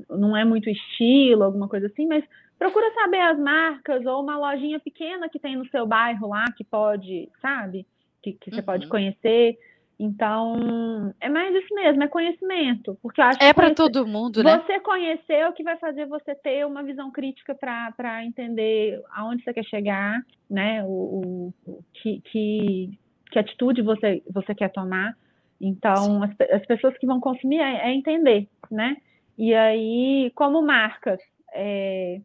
não 0.10 0.36
é 0.36 0.44
muito 0.46 0.70
estilo, 0.70 1.44
alguma 1.44 1.68
coisa 1.68 1.88
assim, 1.88 2.08
mas 2.08 2.24
procura 2.58 2.92
saber 2.96 3.20
as 3.20 3.38
marcas 3.40 4.06
ou 4.06 4.22
uma 4.22 4.38
lojinha 4.38 4.80
pequena 4.80 5.30
que 5.30 5.40
tem 5.40 5.56
no 5.56 5.68
seu 5.70 5.86
bairro 5.86 6.30
lá 6.30 6.52
que 6.54 6.64
pode, 6.64 7.30
sabe? 7.42 7.86
Que, 8.22 8.34
que 8.34 8.52
você 8.52 8.62
pode 8.62 8.86
Uhum. 8.86 8.90
conhecer. 8.90 9.58
Então, 10.00 11.14
é 11.22 11.30
mais 11.30 11.56
isso 11.56 11.74
mesmo, 11.76 12.04
é 12.04 12.08
conhecimento. 12.08 12.98
Porque 13.02 13.22
acho 13.22 13.42
É 13.44 13.54
para 13.54 13.74
todo 13.74 14.06
mundo, 14.08 14.44
né? 14.44 14.60
você 14.60 14.80
conhecer 14.80 15.34
é 15.34 15.48
o 15.48 15.54
que 15.54 15.64
vai 15.64 15.78
fazer 15.78 16.06
você 16.08 16.34
ter 16.36 16.66
uma 16.66 16.84
visão 16.84 17.12
crítica 17.12 17.56
para 17.56 18.26
entender 18.26 19.02
aonde 19.12 19.44
você 19.44 19.54
quer 19.54 19.64
chegar, 19.66 20.22
né? 20.50 20.84
O, 20.84 21.54
o- 21.68 21.84
que, 21.94 22.22
que, 22.22 23.00
que 23.32 23.40
atitude 23.40 23.82
você, 23.82 24.22
você 24.32 24.54
quer 24.56 24.70
tomar. 24.72 25.16
Então, 25.62 26.24
as, 26.24 26.32
as 26.52 26.66
pessoas 26.66 26.98
que 26.98 27.06
vão 27.06 27.20
consumir 27.20 27.60
é, 27.60 27.90
é 27.90 27.94
entender, 27.94 28.48
né? 28.70 28.98
E 29.38 29.54
aí, 29.54 30.32
como 30.36 30.62
marcas, 30.62 31.20
é, 31.54 32.20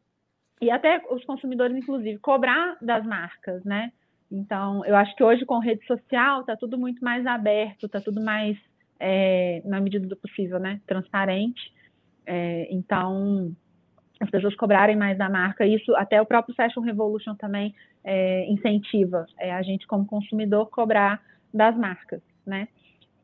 e 0.61 0.71
até 0.71 1.01
os 1.11 1.25
consumidores, 1.25 1.77
inclusive, 1.77 2.19
cobrar 2.19 2.77
das 2.83 3.05
marcas, 3.07 3.63
né? 3.65 3.93
Então, 4.31 4.85
eu 4.85 4.95
acho 4.95 5.15
que 5.17 5.25
hoje 5.25 5.45
com 5.45 5.59
rede 5.59 5.85
social 5.87 6.41
está 6.41 6.57
tudo 6.57 6.77
muito 6.79 7.03
mais 7.03 7.27
aberto, 7.27 7.87
está 7.87 8.01
tudo 8.01 8.23
mais, 8.23 8.57
é, 9.01 9.63
na 9.65 9.81
medida 9.81 10.07
do 10.07 10.17
possível, 10.17 10.59
né? 10.59 10.81
Transparente. 10.87 11.73
É, 12.27 12.69
então, 12.71 13.55
as 14.21 14.31
pessoas 14.31 14.55
cobrarem 14.57 14.97
mais 14.97 15.17
da 15.17 15.31
marca, 15.31 15.67
isso 15.67 15.95
até 15.97 16.21
o 16.21 16.27
próprio 16.27 16.55
Fashion 16.55 16.83
Revolution 16.83 17.35
também 17.37 17.75
é, 18.05 18.51
incentiva 18.51 19.27
é, 19.39 19.53
a 19.53 19.63
gente, 19.63 19.87
como 19.87 20.05
consumidor, 20.07 20.69
cobrar 20.71 21.23
das 21.53 21.77
marcas, 21.77 22.23
né? 22.47 22.69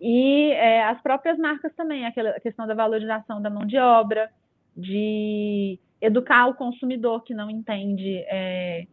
E 0.01 0.51
é, 0.53 0.85
as 0.85 1.01
próprias 1.03 1.39
marcas 1.39 1.75
também, 1.75 2.05
aquela 2.07 2.33
questão 2.41 2.67
da 2.67 2.75
valorização 2.75 3.41
da 3.41 3.51
mão 3.51 3.67
de 3.67 3.79
obra, 3.79 4.31
de 4.77 5.79
educar 6.01 6.47
o 6.47 6.55
consumidor 6.55 7.23
que 7.25 7.35
não 7.35 7.49
entende 7.51 8.19
é, 8.29 8.87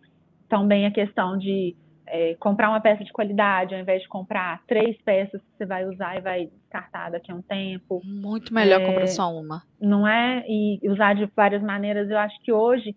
tão 0.47 0.67
bem 0.67 0.85
a 0.85 0.91
questão 0.91 1.37
de 1.37 1.75
é, 2.13 2.35
comprar 2.35 2.69
uma 2.69 2.81
peça 2.81 3.03
de 3.03 3.11
qualidade, 3.13 3.73
ao 3.73 3.79
invés 3.81 4.01
de 4.01 4.07
comprar 4.09 4.61
três 4.67 4.97
peças 5.01 5.41
que 5.41 5.47
você 5.57 5.65
vai 5.65 5.85
usar 5.85 6.17
e 6.17 6.21
vai 6.21 6.45
descartar 6.47 7.09
daqui 7.09 7.31
a 7.31 7.35
um 7.35 7.41
tempo 7.41 8.01
Muito 8.03 8.53
melhor 8.53 8.81
É, 8.81 8.85
comprar 8.85 9.07
só 9.07 9.33
uma. 9.33 9.63
não 9.79 10.05
é? 10.07 10.43
E 10.47 10.79
usar 10.89 11.15
de 11.15 11.25
várias 11.35 11.63
maneiras. 11.63 12.09
Eu 12.09 12.17
acho 12.17 12.37
que 12.43 12.51
hoje, 12.51 12.95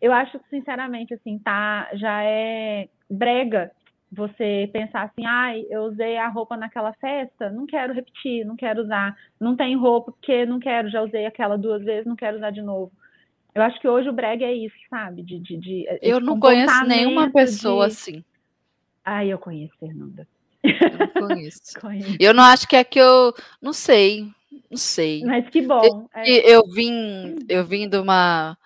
eu 0.00 0.12
acho 0.12 0.38
que, 0.38 0.48
sinceramente, 0.48 1.12
assim, 1.14 1.38
tá, 1.38 1.88
já 1.94 2.22
é 2.24 2.88
brega 3.10 3.70
você 4.10 4.70
pensar 4.72 5.02
assim, 5.02 5.26
ai, 5.26 5.66
eu 5.68 5.82
usei 5.82 6.16
a 6.16 6.28
roupa 6.28 6.56
naquela 6.56 6.92
festa, 6.94 7.50
não 7.50 7.66
quero 7.66 7.92
repetir, 7.92 8.44
não 8.46 8.56
quero 8.56 8.82
usar, 8.82 9.14
não 9.40 9.56
tem 9.56 9.76
roupa 9.76 10.12
porque 10.12 10.46
não 10.46 10.58
quero, 10.60 10.88
já 10.88 11.02
usei 11.02 11.26
aquela 11.26 11.58
duas 11.58 11.82
vezes, 11.84 12.06
não 12.06 12.16
quero 12.16 12.36
usar 12.36 12.50
de 12.50 12.62
novo. 12.62 12.92
Eu 13.54 13.62
acho 13.62 13.78
que 13.80 13.88
hoje 13.88 14.08
o 14.08 14.12
brega 14.12 14.44
é 14.44 14.52
isso, 14.52 14.74
sabe? 14.88 15.22
De, 15.22 15.38
de, 15.38 15.56
de, 15.56 15.86
Eu 16.02 16.18
esse 16.18 16.26
não 16.26 16.38
conheço 16.38 16.84
nenhuma 16.86 17.30
pessoa 17.32 17.86
de- 17.86 17.92
assim. 17.92 18.24
Ai, 19.04 19.32
eu 19.32 19.38
conheço, 19.38 19.74
Fernanda. 19.78 20.26
Eu 20.62 20.98
não 20.98 21.28
conheço. 21.28 21.60
Conheço. 21.78 22.16
Eu 22.18 22.32
não 22.32 22.42
acho 22.42 22.66
que 22.66 22.76
é 22.76 22.82
que 22.82 22.98
eu. 22.98 23.34
Não 23.60 23.72
sei. 23.72 24.30
Não 24.70 24.78
sei. 24.78 25.22
Mas 25.24 25.48
que 25.50 25.60
bom. 25.60 26.08
é. 26.14 26.28
E 26.28 26.50
Eu 26.50 26.66
vim, 26.66 27.36
eu 27.48 27.64
vim 27.64 27.86
de 27.88 27.98
uma. 27.98 28.56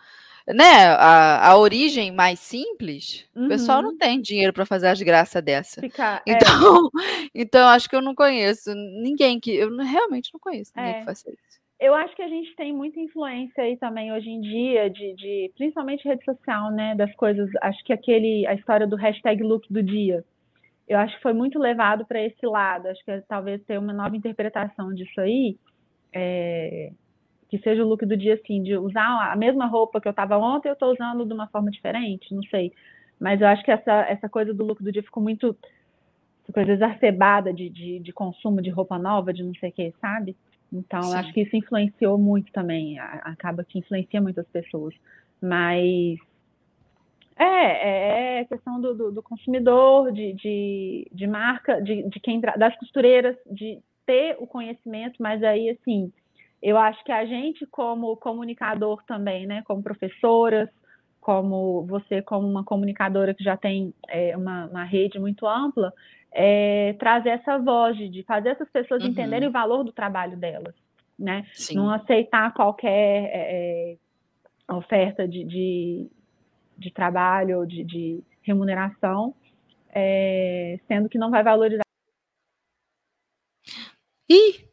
né, 0.46 0.86
a, 0.90 1.48
a 1.48 1.56
origem 1.58 2.12
mais 2.12 2.38
simples, 2.38 3.24
uhum. 3.34 3.46
o 3.46 3.48
pessoal 3.48 3.82
não 3.82 3.90
uhum. 3.90 3.98
tem 3.98 4.20
dinheiro 4.20 4.52
para 4.52 4.64
fazer 4.64 4.86
as 4.88 5.02
graças 5.02 5.42
dessa. 5.42 5.80
Fica, 5.80 6.22
é. 6.24 6.32
então, 6.32 6.86
é. 6.86 7.28
então 7.34 7.68
acho 7.68 7.88
que 7.88 7.96
eu 7.96 8.02
não 8.02 8.14
conheço 8.14 8.72
ninguém 8.74 9.40
que 9.40 9.54
eu 9.54 9.76
realmente 9.76 10.30
não 10.32 10.40
conheço 10.40 10.72
ninguém 10.76 10.94
é. 10.94 10.98
que 11.00 11.04
faça 11.04 11.28
isso. 11.28 11.47
Eu 11.80 11.94
acho 11.94 12.14
que 12.16 12.22
a 12.22 12.28
gente 12.28 12.54
tem 12.56 12.72
muita 12.72 12.98
influência 12.98 13.62
aí 13.62 13.76
também 13.76 14.12
hoje 14.12 14.28
em 14.28 14.40
dia 14.40 14.90
de, 14.90 15.14
de 15.14 15.52
principalmente 15.56 16.06
rede 16.06 16.24
social, 16.24 16.72
né, 16.72 16.94
das 16.96 17.14
coisas. 17.14 17.48
Acho 17.62 17.84
que 17.84 17.92
aquele 17.92 18.46
a 18.46 18.54
história 18.54 18.86
do 18.86 18.96
hashtag 18.96 19.42
look 19.44 19.72
do 19.72 19.82
dia, 19.82 20.24
eu 20.88 20.98
acho 20.98 21.14
que 21.16 21.22
foi 21.22 21.32
muito 21.32 21.58
levado 21.58 22.04
para 22.04 22.20
esse 22.20 22.44
lado. 22.46 22.88
Acho 22.88 23.04
que 23.04 23.10
é, 23.12 23.20
talvez 23.20 23.62
ter 23.64 23.78
uma 23.78 23.92
nova 23.92 24.16
interpretação 24.16 24.92
disso 24.92 25.20
aí. 25.20 25.56
É, 26.12 26.90
que 27.48 27.58
seja 27.58 27.82
o 27.82 27.88
look 27.88 28.04
do 28.04 28.16
dia 28.16 28.34
assim, 28.34 28.62
de 28.62 28.76
usar 28.76 29.32
a 29.32 29.36
mesma 29.36 29.66
roupa 29.66 30.00
que 30.00 30.08
eu 30.08 30.10
estava 30.10 30.36
ontem, 30.36 30.68
eu 30.68 30.74
estou 30.74 30.92
usando 30.92 31.24
de 31.24 31.32
uma 31.32 31.48
forma 31.48 31.70
diferente, 31.70 32.34
não 32.34 32.42
sei. 32.44 32.72
Mas 33.18 33.40
eu 33.40 33.46
acho 33.46 33.64
que 33.64 33.70
essa, 33.70 34.02
essa 34.02 34.28
coisa 34.28 34.52
do 34.52 34.64
look 34.64 34.82
do 34.82 34.92
dia 34.92 35.02
ficou 35.02 35.22
muito 35.22 35.56
coisa 36.52 36.72
exacerbada 36.72 37.52
de, 37.52 37.68
de, 37.68 37.98
de 38.00 38.12
consumo 38.12 38.62
de 38.62 38.70
roupa 38.70 38.98
nova, 38.98 39.32
de 39.32 39.42
não 39.42 39.52
sei 39.54 39.68
o 39.68 39.72
que, 39.72 39.94
sabe? 40.00 40.34
Então, 40.72 41.02
Sim. 41.02 41.12
eu 41.12 41.18
acho 41.18 41.32
que 41.32 41.42
isso 41.42 41.56
influenciou 41.56 42.18
muito 42.18 42.52
também, 42.52 42.98
acaba 42.98 43.64
que 43.64 43.78
influencia 43.78 44.20
muitas 44.20 44.46
pessoas. 44.48 44.94
Mas 45.40 46.18
é, 47.36 48.40
é 48.40 48.44
questão 48.44 48.80
do, 48.80 48.94
do, 48.94 49.12
do 49.12 49.22
consumidor, 49.22 50.12
de, 50.12 50.32
de, 50.34 51.08
de 51.12 51.26
marca, 51.26 51.80
de, 51.80 52.08
de 52.08 52.20
quem 52.20 52.40
das 52.40 52.76
costureiras, 52.78 53.36
de 53.50 53.80
ter 54.04 54.36
o 54.38 54.46
conhecimento, 54.46 55.16
mas 55.20 55.42
aí 55.42 55.70
assim 55.70 56.12
eu 56.62 56.76
acho 56.76 57.02
que 57.04 57.12
a 57.12 57.24
gente, 57.24 57.64
como 57.66 58.16
comunicador 58.16 59.02
também, 59.04 59.46
né, 59.46 59.62
como 59.64 59.82
professoras, 59.82 60.68
como 61.20 61.86
você, 61.86 62.22
como 62.22 62.48
uma 62.48 62.64
comunicadora 62.64 63.34
que 63.34 63.44
já 63.44 63.56
tem 63.56 63.94
é, 64.08 64.36
uma, 64.36 64.66
uma, 64.66 64.84
rede 64.84 65.18
muito 65.18 65.46
ampla, 65.46 65.92
é, 66.40 66.92
trazer 67.00 67.30
essa 67.30 67.58
voz 67.58 67.96
de 67.96 68.22
fazer 68.22 68.50
essas 68.50 68.70
pessoas 68.70 69.02
uhum. 69.02 69.08
entenderem 69.08 69.48
o 69.48 69.52
valor 69.52 69.82
do 69.82 69.90
trabalho 69.90 70.36
delas, 70.36 70.72
né? 71.18 71.44
Sim. 71.52 71.74
Não 71.74 71.90
aceitar 71.90 72.54
qualquer 72.54 73.24
é, 73.32 73.96
é 74.68 74.72
oferta 74.72 75.26
de, 75.26 75.42
de, 75.44 76.08
de, 76.78 76.92
trabalho 76.92 77.58
ou 77.58 77.66
de, 77.66 77.82
de 77.82 78.22
remuneração, 78.42 79.34
é, 79.92 80.78
sendo 80.86 81.08
que 81.08 81.18
não 81.18 81.28
vai 81.28 81.42
valorizar. 81.42 81.82
Ih, 84.30 84.64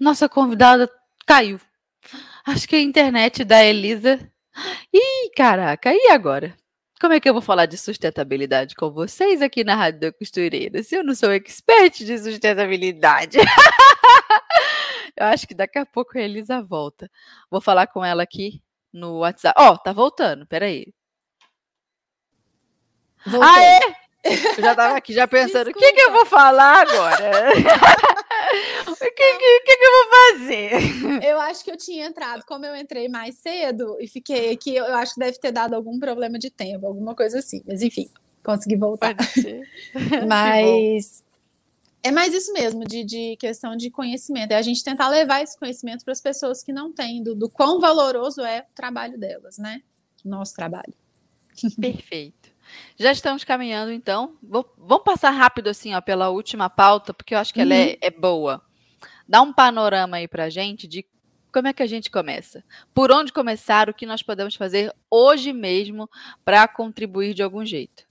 nossa 0.00 0.30
convidada 0.30 0.90
Caiu. 1.26 1.60
Acho 2.46 2.66
que 2.66 2.76
a 2.76 2.80
internet 2.80 3.44
da 3.44 3.62
Elisa. 3.62 4.18
Ih, 4.94 5.30
caraca, 5.36 5.92
e 5.92 6.08
agora? 6.10 6.56
Como 7.00 7.12
é 7.12 7.20
que 7.20 7.28
eu 7.28 7.34
vou 7.34 7.42
falar 7.42 7.66
de 7.66 7.76
sustentabilidade 7.76 8.74
com 8.74 8.90
vocês 8.90 9.42
aqui 9.42 9.62
na 9.62 9.74
Rádio 9.74 10.00
da 10.00 10.12
Costureira? 10.12 10.82
Se 10.82 10.96
eu 10.96 11.04
não 11.04 11.14
sou 11.14 11.30
expert 11.30 11.98
de 11.98 12.18
sustentabilidade. 12.18 13.36
eu 15.14 15.26
acho 15.26 15.46
que 15.46 15.54
daqui 15.54 15.78
a 15.78 15.84
pouco 15.84 16.16
a 16.16 16.22
Elisa 16.22 16.62
volta. 16.62 17.10
Vou 17.50 17.60
falar 17.60 17.86
com 17.86 18.02
ela 18.02 18.22
aqui 18.22 18.62
no 18.90 19.18
WhatsApp. 19.18 19.54
Ó, 19.60 19.72
oh, 19.72 19.78
tá 19.78 19.92
voltando, 19.92 20.46
peraí. 20.46 20.92
Voltei. 23.26 23.50
Aê! 23.50 23.80
Eu 24.24 24.62
já 24.62 24.74
tava 24.74 24.96
aqui 24.96 25.12
já 25.12 25.28
pensando, 25.28 25.70
o 25.70 25.74
que, 25.74 25.92
que 25.92 26.00
eu 26.00 26.12
vou 26.12 26.26
falar 26.26 26.80
agora? 26.80 27.52
o 28.88 28.94
que, 28.96 29.10
que, 29.10 29.60
que, 29.60 29.72
eu 29.72 29.92
vou 29.92 30.12
fazer? 30.12 30.70
Eu 31.26 31.40
acho 31.40 31.64
que 31.64 31.70
eu 31.70 31.76
tinha 31.76 32.06
entrado, 32.06 32.44
como 32.46 32.64
eu 32.64 32.76
entrei 32.76 33.08
mais 33.08 33.36
cedo 33.36 33.96
e 34.00 34.06
fiquei 34.06 34.52
aqui, 34.52 34.74
eu 34.74 34.94
acho 34.94 35.14
que 35.14 35.20
deve 35.20 35.38
ter 35.38 35.50
dado 35.50 35.74
algum 35.74 35.98
problema 35.98 36.38
de 36.38 36.50
tempo, 36.50 36.86
alguma 36.86 37.14
coisa 37.14 37.38
assim. 37.38 37.62
Mas 37.66 37.82
enfim, 37.82 38.08
consegui 38.44 38.76
voltar. 38.76 39.14
Mas 40.28 41.24
é 42.06 42.12
mais 42.12 42.32
isso 42.32 42.52
mesmo, 42.52 42.84
de, 42.84 43.02
de, 43.02 43.36
questão 43.36 43.74
de 43.74 43.90
conhecimento. 43.90 44.52
É 44.52 44.56
a 44.56 44.62
gente 44.62 44.84
tentar 44.84 45.08
levar 45.08 45.42
esse 45.42 45.58
conhecimento 45.58 46.04
para 46.04 46.12
as 46.12 46.20
pessoas 46.20 46.62
que 46.62 46.72
não 46.72 46.92
têm, 46.92 47.20
do, 47.20 47.34
do 47.34 47.50
quão 47.50 47.80
valoroso 47.80 48.42
é 48.42 48.60
o 48.60 48.74
trabalho 48.76 49.18
delas, 49.18 49.58
né? 49.58 49.82
Nosso 50.24 50.54
trabalho. 50.54 50.94
Perfeito. 51.80 52.45
Já 52.96 53.12
estamos 53.12 53.44
caminhando, 53.44 53.92
então. 53.92 54.36
Vou, 54.42 54.70
vamos 54.76 55.04
passar 55.04 55.30
rápido 55.30 55.68
assim, 55.68 55.94
ó, 55.94 56.00
pela 56.00 56.28
última 56.30 56.68
pauta, 56.70 57.12
porque 57.12 57.34
eu 57.34 57.38
acho 57.38 57.52
que 57.52 57.60
uhum. 57.60 57.66
ela 57.66 57.74
é, 57.74 57.86
uhum. 57.88 57.96
é, 58.00 58.10
boa. 58.10 58.62
Dá 59.28 59.42
um 59.42 59.52
panorama 59.52 60.18
aí 60.18 60.28
para 60.28 60.44
a 60.44 60.50
gente 60.50 60.86
de 60.86 61.04
como 61.52 61.68
é 61.68 61.72
que 61.72 61.82
a 61.82 61.86
gente 61.86 62.10
começa. 62.10 62.62
Por 62.92 63.10
onde 63.10 63.32
começar, 63.32 63.88
o 63.88 63.94
que 63.94 64.06
nós 64.06 64.22
podemos 64.22 64.54
fazer 64.54 64.94
hoje 65.10 65.52
mesmo 65.52 66.08
para 66.44 66.68
contribuir 66.68 67.34
de 67.34 67.42
algum 67.42 67.64
jeito. 67.64 68.06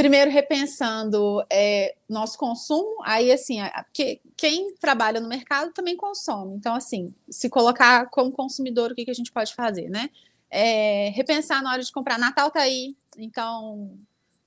Primeiro, 0.00 0.30
repensando 0.30 1.44
é, 1.52 1.94
nosso 2.08 2.38
consumo, 2.38 3.02
aí 3.04 3.30
assim, 3.30 3.58
que, 3.92 4.20
quem 4.34 4.74
trabalha 4.76 5.20
no 5.20 5.28
mercado 5.28 5.72
também 5.72 5.94
consome. 5.96 6.56
Então, 6.56 6.74
assim, 6.74 7.14
se 7.28 7.50
colocar 7.50 8.08
como 8.08 8.32
consumidor, 8.32 8.92
o 8.92 8.94
que, 8.94 9.04
que 9.04 9.10
a 9.10 9.14
gente 9.14 9.30
pode 9.30 9.54
fazer, 9.54 9.90
né? 9.90 10.08
É, 10.50 11.10
repensar 11.14 11.62
na 11.62 11.72
hora 11.72 11.82
de 11.82 11.92
comprar. 11.92 12.18
Natal 12.18 12.50
tá 12.50 12.60
aí, 12.60 12.96
então 13.16 13.96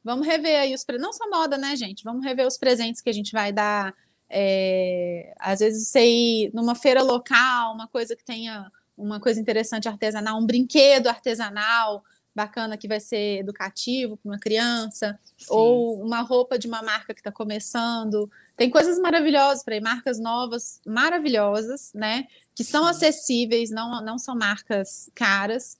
vamos 0.03 0.27
rever 0.27 0.59
aí 0.59 0.73
os 0.73 0.85
não 0.99 1.13
só 1.13 1.29
moda, 1.29 1.57
né, 1.57 1.75
gente? 1.75 2.03
Vamos 2.03 2.25
rever 2.25 2.45
os 2.45 2.57
presentes 2.57 3.01
que 3.01 3.09
a 3.09 3.13
gente 3.13 3.31
vai 3.31 3.51
dar. 3.51 3.93
É, 4.29 5.33
às 5.39 5.59
vezes 5.59 5.87
você 5.87 6.05
ir 6.05 6.51
numa 6.53 6.75
feira 6.75 7.01
local, 7.01 7.73
uma 7.73 7.87
coisa 7.87 8.15
que 8.15 8.23
tenha 8.23 8.71
uma 8.97 9.19
coisa 9.19 9.39
interessante 9.39 9.87
artesanal, 9.87 10.39
um 10.39 10.45
brinquedo 10.45 11.07
artesanal 11.07 12.03
bacana 12.35 12.77
que 12.77 12.87
vai 12.87 12.99
ser 12.99 13.39
educativo 13.39 14.17
para 14.17 14.31
uma 14.31 14.39
criança, 14.39 15.19
Sim. 15.37 15.45
ou 15.49 16.01
uma 16.01 16.21
roupa 16.21 16.57
de 16.57 16.67
uma 16.67 16.81
marca 16.81 17.13
que 17.13 17.19
está 17.19 17.31
começando. 17.31 18.29
Tem 18.57 18.69
coisas 18.69 18.97
maravilhosas 18.99 19.63
para 19.63 19.75
ir, 19.75 19.81
marcas 19.81 20.19
novas, 20.19 20.81
maravilhosas, 20.85 21.91
né? 21.93 22.27
Que 22.55 22.63
são 22.63 22.85
acessíveis, 22.85 23.69
não, 23.69 24.03
não 24.03 24.17
são 24.17 24.35
marcas 24.35 25.09
caras. 25.13 25.77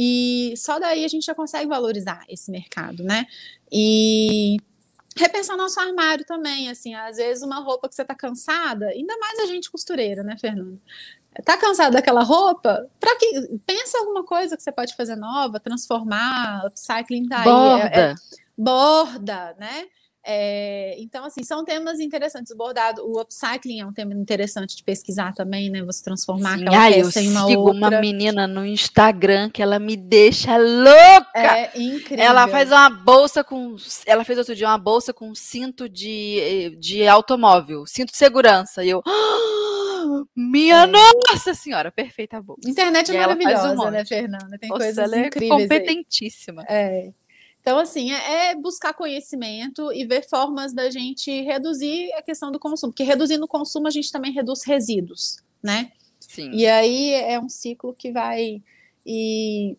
E 0.00 0.54
só 0.56 0.78
daí 0.78 1.04
a 1.04 1.08
gente 1.08 1.26
já 1.26 1.34
consegue 1.34 1.66
valorizar 1.66 2.24
esse 2.28 2.52
mercado, 2.52 3.02
né? 3.02 3.26
E 3.70 4.56
repensar 5.16 5.56
nosso 5.56 5.80
armário 5.80 6.24
também, 6.24 6.70
assim, 6.70 6.94
às 6.94 7.16
vezes 7.16 7.42
uma 7.42 7.58
roupa 7.58 7.88
que 7.88 7.96
você 7.96 8.04
tá 8.04 8.14
cansada, 8.14 8.86
ainda 8.90 9.18
mais 9.18 9.40
a 9.40 9.46
gente 9.46 9.68
costureira, 9.68 10.22
né, 10.22 10.36
Fernanda? 10.38 10.78
Tá 11.44 11.56
cansado 11.56 11.94
daquela 11.94 12.22
roupa? 12.22 12.88
Para 13.00 13.16
que 13.16 13.58
pensa 13.66 13.98
alguma 13.98 14.22
coisa 14.22 14.56
que 14.56 14.62
você 14.62 14.70
pode 14.70 14.94
fazer 14.94 15.16
nova, 15.16 15.58
transformar, 15.58 16.64
upcycling 16.66 17.26
tá 17.26 17.38
aí, 17.40 17.44
borda, 17.44 17.84
é, 17.92 18.00
é, 18.00 18.14
borda, 18.56 19.56
né? 19.58 19.86
É, 20.30 20.94
então, 20.98 21.24
assim, 21.24 21.42
são 21.42 21.64
temas 21.64 21.98
interessantes. 22.00 22.52
O 22.52 22.56
bordado, 22.56 23.02
o 23.02 23.18
upcycling 23.18 23.80
é 23.80 23.86
um 23.86 23.94
tema 23.94 24.12
interessante 24.12 24.76
de 24.76 24.84
pesquisar 24.84 25.32
também, 25.32 25.70
né? 25.70 25.82
Você 25.84 26.04
transformar 26.04 26.58
Sim, 26.58 26.64
aquela 26.64 26.78
ai, 26.78 26.92
peça 27.02 27.22
em 27.22 27.30
uma 27.30 27.46
sigo 27.46 27.62
outra. 27.62 27.78
uma 27.78 27.90
menina 27.98 28.46
no 28.46 28.66
Instagram 28.66 29.48
que 29.48 29.62
ela 29.62 29.78
me 29.78 29.96
deixa 29.96 30.58
louca. 30.58 31.30
É 31.34 31.72
incrível. 31.74 32.22
Ela 32.22 32.46
faz 32.46 32.70
uma 32.70 32.90
bolsa 32.90 33.42
com, 33.42 33.74
ela 34.04 34.22
fez 34.22 34.38
outro 34.38 34.54
dia 34.54 34.68
uma 34.68 34.76
bolsa 34.76 35.14
com 35.14 35.34
cinto 35.34 35.88
de, 35.88 36.76
de 36.78 37.08
automóvel, 37.08 37.86
cinto 37.86 38.10
de 38.10 38.18
segurança. 38.18 38.84
E 38.84 38.90
eu, 38.90 39.02
ah, 39.06 40.24
minha 40.36 40.82
é. 40.82 40.86
nossa 40.86 41.54
senhora, 41.54 41.90
perfeita 41.90 42.38
bolsa. 42.42 42.68
Internet 42.68 43.10
é 43.10 43.18
maravilhosa, 43.18 43.72
um 43.72 43.90
né, 43.90 44.04
Fernanda? 44.04 44.58
Tem 44.58 44.68
nossa, 44.68 44.82
coisas 44.82 44.98
ela 44.98 45.16
é 45.16 45.26
incríveis. 45.26 45.62
Competentíssima. 45.62 46.66
Aí. 46.68 46.76
É. 46.76 47.27
Então, 47.60 47.78
assim, 47.78 48.12
é, 48.12 48.50
é, 48.50 48.54
buscar 48.54 48.94
conhecimento 48.94 49.92
e 49.92 50.06
ver 50.06 50.26
formas 50.28 50.72
da 50.72 50.90
gente 50.90 51.30
reduzir 51.42 52.12
a 52.14 52.22
questão 52.22 52.50
do 52.50 52.58
consumo, 52.58 52.92
porque 52.92 53.02
reduzindo 53.02 53.44
o 53.44 53.48
consumo 53.48 53.86
a 53.86 53.90
gente 53.90 54.10
também 54.10 54.32
reduz 54.32 54.64
resíduos, 54.64 55.38
né? 55.62 55.92
Sim. 56.18 56.50
E 56.52 56.66
aí 56.66 57.12
é 57.12 57.40
um 57.40 57.48
ciclo 57.48 57.94
que 57.94 58.12
vai. 58.12 58.62
E, 59.04 59.76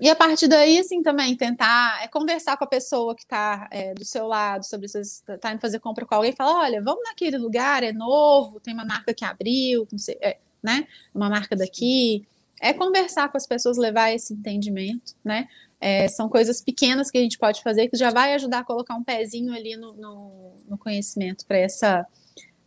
e 0.00 0.10
a 0.10 0.14
partir 0.16 0.48
daí, 0.48 0.78
assim, 0.78 1.02
também 1.02 1.36
tentar 1.36 2.02
é 2.02 2.08
conversar 2.08 2.56
com 2.56 2.64
a 2.64 2.68
pessoa 2.68 3.14
que 3.14 3.22
está 3.22 3.68
é, 3.70 3.94
do 3.94 4.04
seu 4.04 4.26
lado 4.26 4.64
sobre 4.64 4.88
se 4.88 5.02
você 5.02 5.32
está 5.32 5.52
indo 5.52 5.60
fazer 5.60 5.78
compra 5.78 6.04
com 6.04 6.14
alguém 6.14 6.32
e 6.32 6.36
falar: 6.36 6.64
olha, 6.64 6.82
vamos 6.82 7.02
naquele 7.04 7.38
lugar, 7.38 7.82
é 7.82 7.92
novo, 7.92 8.60
tem 8.60 8.74
uma 8.74 8.84
marca 8.84 9.14
que 9.14 9.24
abriu, 9.24 9.86
não 9.90 9.98
sei, 9.98 10.18
é, 10.20 10.38
né? 10.62 10.86
Uma 11.14 11.30
marca 11.30 11.56
daqui. 11.56 12.26
É 12.60 12.72
conversar 12.72 13.28
com 13.30 13.36
as 13.36 13.46
pessoas, 13.46 13.78
levar 13.78 14.12
esse 14.12 14.34
entendimento, 14.34 15.14
né? 15.24 15.48
É, 15.80 16.08
são 16.08 16.28
coisas 16.28 16.60
pequenas 16.60 17.10
que 17.10 17.18
a 17.18 17.20
gente 17.20 17.38
pode 17.38 17.62
fazer 17.62 17.88
que 17.88 17.96
já 17.96 18.10
vai 18.10 18.34
ajudar 18.34 18.60
a 18.60 18.64
colocar 18.64 18.94
um 18.96 19.04
pezinho 19.04 19.52
ali 19.52 19.76
no, 19.76 19.92
no, 19.94 20.56
no 20.68 20.78
conhecimento 20.78 21.46
para 21.46 21.58
essa, 21.58 22.04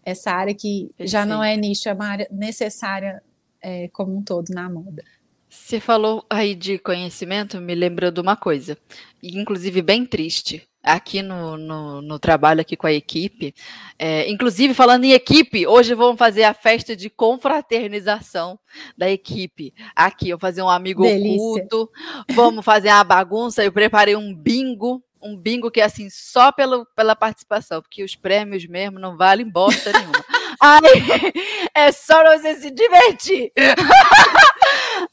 essa 0.04 0.32
área 0.32 0.54
que 0.56 0.88
Perfeito. 0.98 1.12
já 1.12 1.26
não 1.26 1.44
é 1.44 1.56
nicho, 1.58 1.90
é 1.90 1.94
uma 1.94 2.08
área 2.08 2.28
necessária 2.32 3.22
é, 3.62 3.90
como 3.90 4.16
um 4.16 4.24
todo 4.24 4.50
na 4.50 4.70
moda. 4.70 5.04
Você 5.50 5.82
falou 5.82 6.26
aí 6.30 6.56
de 6.56 6.80
conhecimento, 6.80 7.60
me 7.60 7.76
lembrou 7.76 8.10
de 8.10 8.22
uma 8.22 8.38
coisa, 8.38 8.78
inclusive 9.22 9.82
bem 9.82 10.06
triste. 10.06 10.66
Aqui 10.84 11.22
no, 11.22 11.58
no, 11.58 12.02
no, 12.02 12.20
trabalho 12.20 12.62
aqui 12.62 12.76
com 12.76 12.88
a 12.88 12.94
equipe. 12.94 13.54
É, 13.98 14.30
inclusive, 14.30 14.74
falando 14.74 15.04
em 15.04 15.12
equipe, 15.12 15.68
hoje 15.68 15.94
vamos 15.94 16.18
fazer 16.18 16.44
a 16.44 16.54
festa 16.54 16.96
de 16.96 17.10
confraternização 17.10 18.60
da 18.98 19.10
equipe. 19.10 19.74
Aqui, 19.96 20.30
eu 20.30 20.38
vou 20.38 20.42
fazer 20.42 20.62
um 20.62 20.70
amigo 20.70 21.04
Delícia. 21.04 21.36
oculto, 21.36 21.90
vamos 22.32 22.66
fazer 22.66 22.90
uma 22.90 23.04
bagunça. 23.04 23.64
Eu 23.64 23.72
preparei 23.72 24.16
um 24.16 24.34
bingo. 24.34 25.04
Um 25.24 25.38
bingo 25.38 25.70
que 25.70 25.80
é 25.80 25.84
assim, 25.84 26.10
só 26.10 26.52
pelo, 26.52 26.84
pela 26.96 27.16
participação, 27.16 27.80
porque 27.80 28.04
os 28.04 28.16
prêmios 28.16 28.66
mesmo 28.66 28.98
não 28.98 29.16
valem 29.16 29.48
bosta 29.48 29.92
nenhuma. 29.92 30.26
Aí 30.62 31.34
é 31.74 31.92
só 31.92 32.24
você 32.24 32.56
se 32.56 32.72
divertir. 32.72 33.52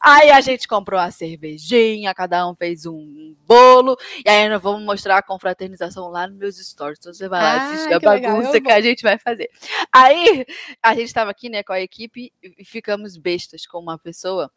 Aí 0.01 0.30
a 0.30 0.41
gente 0.41 0.66
comprou 0.66 1.01
uma 1.01 1.11
cervejinha, 1.11 2.14
cada 2.14 2.49
um 2.49 2.55
fez 2.55 2.86
um 2.86 3.34
bolo, 3.47 3.97
e 4.24 4.28
aí 4.28 4.49
nós 4.49 4.62
vamos 4.62 4.84
mostrar 4.84 5.18
a 5.18 5.22
confraternização 5.22 6.09
lá 6.09 6.26
nos 6.26 6.36
meus 6.36 6.57
stories. 6.57 6.99
Então 6.99 7.12
você 7.12 7.28
vai 7.28 7.43
lá 7.43 7.53
ah, 7.53 7.70
assistir 7.70 7.93
a 7.95 8.01
bagunça 8.01 8.51
legal, 8.53 8.62
que 8.62 8.72
a 8.72 8.80
gente 8.80 9.03
vai 9.03 9.18
fazer. 9.18 9.51
Aí 9.93 10.45
a 10.82 10.95
gente 10.95 11.07
estava 11.07 11.30
aqui, 11.30 11.49
né, 11.49 11.62
com 11.62 11.72
a 11.72 11.80
equipe 11.80 12.32
e 12.43 12.64
ficamos 12.64 13.16
bestas 13.16 13.66
com 13.66 13.78
uma 13.78 13.99
pessoa 13.99 14.51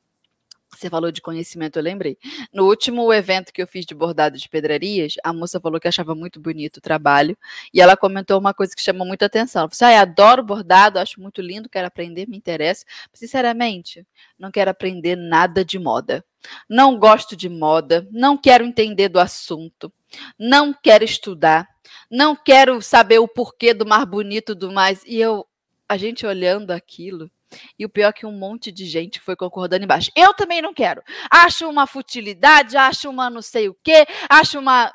você 0.74 0.90
falou 0.90 1.12
de 1.12 1.22
conhecimento, 1.22 1.78
eu 1.78 1.84
lembrei. 1.84 2.18
No 2.54 2.66
último 2.68 3.12
evento 3.14 3.52
que 3.52 3.62
eu 3.62 3.68
fiz 3.68 3.86
de 3.86 3.94
bordado 3.94 4.38
de 4.38 4.48
pedrarias, 4.48 5.16
a 5.24 5.34
moça 5.34 5.60
falou 5.60 5.80
que 5.80 5.88
achava 5.88 6.16
muito 6.16 6.40
bonito 6.40 6.78
o 6.78 6.82
trabalho 6.82 7.38
e 7.74 7.82
ela 7.82 7.98
comentou 7.98 8.40
uma 8.40 8.54
coisa 8.54 8.76
que 8.76 8.82
chamou 8.82 9.06
muita 9.06 9.26
atenção. 9.26 9.62
Ela 9.62 9.70
falou 9.70 9.90
assim: 9.90 10.00
ah, 10.00 10.02
adoro 10.02 10.44
bordado, 10.44 10.98
acho 11.00 11.22
muito 11.22 11.42
lindo, 11.42 11.70
quero 11.70 11.88
aprender, 11.88 12.28
me 12.28 12.38
interessa. 12.38 12.86
Sinceramente, 13.14 14.06
não 14.40 14.50
quero 14.50 14.72
aprender 14.72 15.16
nada 15.16 15.64
de 15.64 15.78
moda. 15.78 16.24
Não 16.68 16.98
gosto 16.98 17.36
de 17.36 17.50
moda, 17.50 18.08
não 18.12 18.38
quero 18.38 18.66
entender 18.66 19.10
do 19.10 19.20
assunto, 19.20 19.94
não 20.40 20.74
quero 20.74 21.04
estudar, 21.04 21.68
não 22.10 22.36
quero 22.36 22.82
saber 22.82 23.20
o 23.20 23.28
porquê 23.28 23.74
do 23.74 23.86
mais 23.86 24.06
bonito 24.06 24.56
do 24.56 24.72
mais. 24.72 25.04
E 25.06 25.20
eu, 25.20 25.46
a 25.88 25.98
gente 25.98 26.26
olhando 26.26 26.72
aquilo, 26.72 27.30
e 27.78 27.86
o 27.86 27.90
pior 27.90 28.10
é 28.10 28.14
que 28.14 28.26
um 28.26 28.32
monte 28.32 28.72
de 28.72 28.86
gente 28.86 29.20
foi 29.20 29.36
concordando 29.36 29.84
embaixo. 29.84 30.12
Eu 30.16 30.34
também 30.34 30.62
não 30.62 30.74
quero. 30.74 31.02
Acho 31.30 31.70
uma 31.70 31.88
futilidade, 31.88 32.78
acho 32.78 33.10
uma 33.10 33.30
não 33.30 33.42
sei 33.42 33.70
o 33.70 33.78
quê, 33.84 34.06
acho 34.30 34.60
uma. 34.60 34.94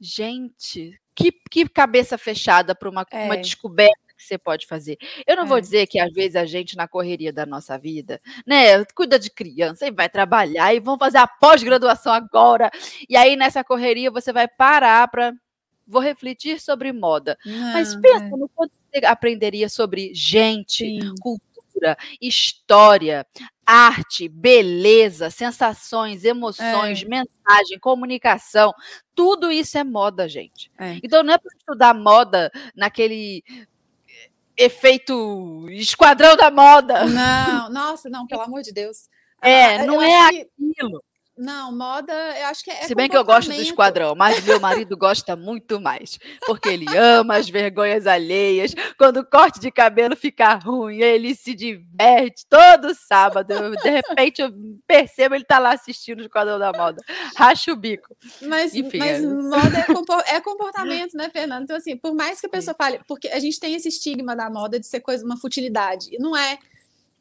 Gente, 0.00 0.98
que, 1.14 1.32
que 1.50 1.68
cabeça 1.68 2.18
fechada 2.18 2.74
para 2.74 2.90
uma, 2.90 3.06
é. 3.10 3.24
uma 3.24 3.36
descoberta 3.36 4.04
que 4.16 4.22
você 4.22 4.38
pode 4.38 4.66
fazer. 4.66 4.98
Eu 5.26 5.36
não 5.36 5.44
é. 5.44 5.46
vou 5.46 5.60
dizer 5.60 5.86
que 5.86 5.98
às 5.98 6.12
vezes 6.12 6.36
a 6.36 6.44
gente, 6.44 6.76
na 6.76 6.88
correria 6.88 7.32
da 7.32 7.44
nossa 7.46 7.78
vida, 7.78 8.20
né, 8.46 8.84
cuida 8.94 9.18
de 9.18 9.30
criança 9.30 9.86
e 9.86 9.90
vai 9.90 10.08
trabalhar 10.08 10.74
e 10.74 10.80
vão 10.80 10.98
fazer 10.98 11.18
a 11.18 11.26
pós-graduação 11.26 12.12
agora. 12.12 12.70
E 13.08 13.16
aí, 13.16 13.36
nessa 13.36 13.62
correria, 13.64 14.10
você 14.10 14.32
vai 14.32 14.48
parar 14.48 15.08
para. 15.08 15.32
Vou 15.86 16.00
refletir 16.00 16.58
sobre 16.60 16.92
moda. 16.94 17.36
Não, 17.44 17.72
Mas 17.74 17.94
pensa 17.94 18.24
é. 18.24 18.30
no 18.30 18.48
quanto 18.48 18.72
você 18.72 19.04
aprenderia 19.04 19.68
sobre 19.68 20.14
gente, 20.14 20.78
Sim. 20.78 21.14
cultura 21.20 21.53
cultura, 21.74 21.96
história, 22.20 23.26
arte, 23.66 24.28
beleza, 24.28 25.30
sensações, 25.30 26.24
emoções, 26.24 27.02
é. 27.02 27.08
mensagem, 27.08 27.78
comunicação, 27.80 28.72
tudo 29.14 29.50
isso 29.50 29.76
é 29.76 29.84
moda, 29.84 30.28
gente. 30.28 30.70
É. 30.78 30.98
Então 31.02 31.22
não 31.22 31.34
é 31.34 31.38
para 31.38 31.56
estudar 31.56 31.94
moda 31.94 32.50
naquele 32.74 33.42
efeito 34.56 35.66
esquadrão 35.70 36.36
da 36.36 36.50
moda. 36.50 37.04
Não, 37.06 37.70
nossa, 37.70 38.08
não, 38.08 38.26
pelo 38.26 38.42
amor 38.42 38.62
de 38.62 38.72
Deus. 38.72 39.08
É, 39.42 39.76
ah, 39.76 39.86
não 39.86 40.00
é 40.00 40.28
aquilo. 40.28 41.02
Não, 41.36 41.76
moda, 41.76 42.12
eu 42.12 42.46
acho 42.46 42.62
que 42.62 42.70
é. 42.70 42.84
Se 42.84 42.94
bem 42.94 43.08
que 43.08 43.16
eu 43.16 43.24
gosto 43.24 43.52
do 43.52 43.60
esquadrão, 43.60 44.14
mas 44.14 44.42
meu 44.44 44.60
marido 44.60 44.96
gosta 44.96 45.34
muito 45.34 45.80
mais. 45.80 46.16
Porque 46.46 46.68
ele 46.68 46.86
ama 46.96 47.36
as 47.36 47.48
vergonhas 47.48 48.06
alheias. 48.06 48.72
Quando 48.96 49.18
o 49.18 49.24
corte 49.24 49.58
de 49.58 49.70
cabelo 49.72 50.14
fica 50.14 50.54
ruim, 50.54 51.00
ele 51.00 51.34
se 51.34 51.52
diverte 51.52 52.46
todo 52.48 52.94
sábado. 52.94 53.50
Eu, 53.52 53.72
de 53.72 53.90
repente 53.90 54.42
eu 54.42 54.52
percebo 54.86 55.34
ele 55.34 55.44
tá 55.44 55.58
lá 55.58 55.72
assistindo 55.72 56.20
o 56.20 56.22
esquadrão 56.22 56.56
da 56.56 56.72
moda. 56.72 57.02
Racha 57.36 57.72
o 57.72 57.76
bico. 57.76 58.16
Mas, 58.42 58.72
Enfim, 58.72 58.98
mas 58.98 59.22
é... 59.22 59.26
moda 59.26 59.86
é, 60.28 60.40
comportamento, 60.40 61.16
né, 61.16 61.28
Fernando? 61.30 61.64
Então, 61.64 61.76
assim, 61.76 61.96
por 61.96 62.14
mais 62.14 62.40
que 62.40 62.46
a 62.46 62.50
pessoa 62.50 62.76
fale, 62.78 63.00
porque 63.08 63.26
a 63.28 63.40
gente 63.40 63.58
tem 63.58 63.74
esse 63.74 63.88
estigma 63.88 64.36
da 64.36 64.48
moda 64.48 64.78
de 64.78 64.86
ser 64.86 65.00
coisa, 65.00 65.24
uma 65.24 65.36
futilidade. 65.36 66.08
E 66.12 66.18
não 66.18 66.36
é. 66.36 66.58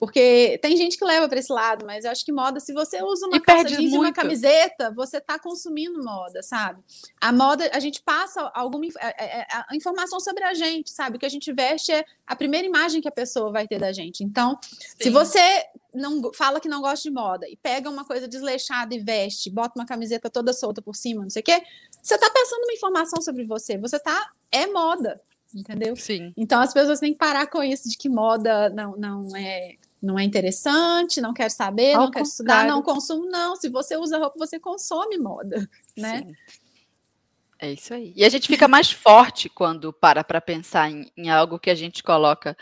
Porque 0.04 0.60
tem 0.62 0.76
gente 0.76 0.98
que 0.98 1.06
leva 1.06 1.30
para 1.30 1.40
esse 1.40 1.50
lado, 1.50 1.86
mas 1.86 2.04
eu 2.04 2.12
acho 2.12 2.26
que 2.26 2.32
moda, 2.34 2.60
se 2.60 2.74
você 2.74 3.02
usa 3.02 3.26
uma 3.26 3.38
e 3.38 3.40
calça 3.40 3.64
jeans 3.64 3.94
e 3.94 3.98
uma 3.98 4.12
camiseta, 4.12 4.92
você 4.94 5.16
está 5.16 5.40
consumindo 5.40 6.04
moda, 6.04 6.44
sabe? 6.44 6.84
A 7.22 7.32
moda, 7.32 7.72
a 7.74 7.80
gente 7.80 8.02
passa 8.02 8.52
alguma 8.54 8.86
a, 9.00 9.08
é, 9.08 9.16
é, 9.18 9.40
é, 9.40 9.48
a, 9.50 9.66
a 9.70 9.76
informação 9.78 10.20
sobre 10.20 10.44
a 10.44 10.54
gente, 10.54 10.92
sabe? 10.92 11.16
O 11.16 11.20
que 11.22 11.26
a 11.26 11.30
gente 11.30 11.54
veste 11.54 11.94
é 11.94 12.04
a 12.28 12.36
primeira 12.36 12.68
imagem 12.68 13.00
que 13.00 13.08
a 13.08 13.14
pessoa 13.14 13.50
vai 13.50 13.66
ter 13.66 13.80
da 13.80 13.94
gente. 13.94 14.26
Então, 14.26 14.60
Sim. 14.62 15.04
se 15.04 15.10
você 15.10 15.64
não 15.94 16.34
fala 16.34 16.60
que 16.60 16.68
não 16.68 16.82
gosta 16.82 17.10
de 17.10 17.16
moda 17.16 17.48
e 17.48 17.56
pega 17.56 17.90
uma 17.90 18.04
coisa 18.04 18.28
desleixada 18.28 18.94
e 18.94 19.00
veste, 19.00 19.50
bota 19.50 19.80
uma 19.80 19.86
camiseta 19.86 20.30
toda 20.30 20.52
solta 20.52 20.82
por 20.82 20.98
cima, 20.98 21.24
não 21.24 21.30
sei 21.30 21.40
o 21.40 21.46
quê, 21.46 21.64
você 22.02 22.16
está 22.16 22.30
passando 22.30 22.64
uma 22.64 22.74
informação 22.74 23.22
sobre 23.22 23.46
você. 23.46 23.78
Você 23.78 23.98
tá 23.98 24.32
é 24.52 24.68
moda, 24.68 25.22
entendeu? 25.56 25.96
Sim. 25.96 26.34
Então 26.36 26.60
as 26.60 26.74
pessoas 26.74 27.00
têm 27.00 27.14
que 27.14 27.20
parar 27.20 27.48
com 27.48 27.64
isso 27.64 27.88
de 27.88 27.98
que 27.98 28.10
moda 28.10 28.70
não, 28.70 28.98
não 28.98 29.34
é 29.34 29.78
não 30.04 30.20
é 30.20 30.24
interessante, 30.24 31.22
não 31.22 31.34
quer 31.34 31.50
saber, 31.50 31.94
Ao 31.94 32.04
não 32.04 32.12
quer 32.12 32.24
estudar, 32.24 32.68
não 32.68 32.82
consumo, 32.82 33.26
não. 33.26 33.56
Se 33.56 33.70
você 33.70 33.96
usa 33.96 34.18
roupa, 34.18 34.38
você 34.38 34.60
consome 34.60 35.18
moda, 35.18 35.68
né? 35.98 36.24
Sim. 36.28 36.34
É 37.58 37.72
isso 37.72 37.94
aí. 37.94 38.12
E 38.14 38.26
a 38.26 38.30
gente 38.30 38.48
fica 38.48 38.68
mais 38.68 38.92
forte 38.92 39.48
quando 39.48 39.94
para 39.94 40.22
para 40.22 40.42
pensar 40.42 40.92
em, 40.92 41.10
em, 41.16 41.30
algo 41.30 41.58
que 41.58 41.70
a 41.70 41.76
gente 41.76 42.04
coloca 42.04 42.58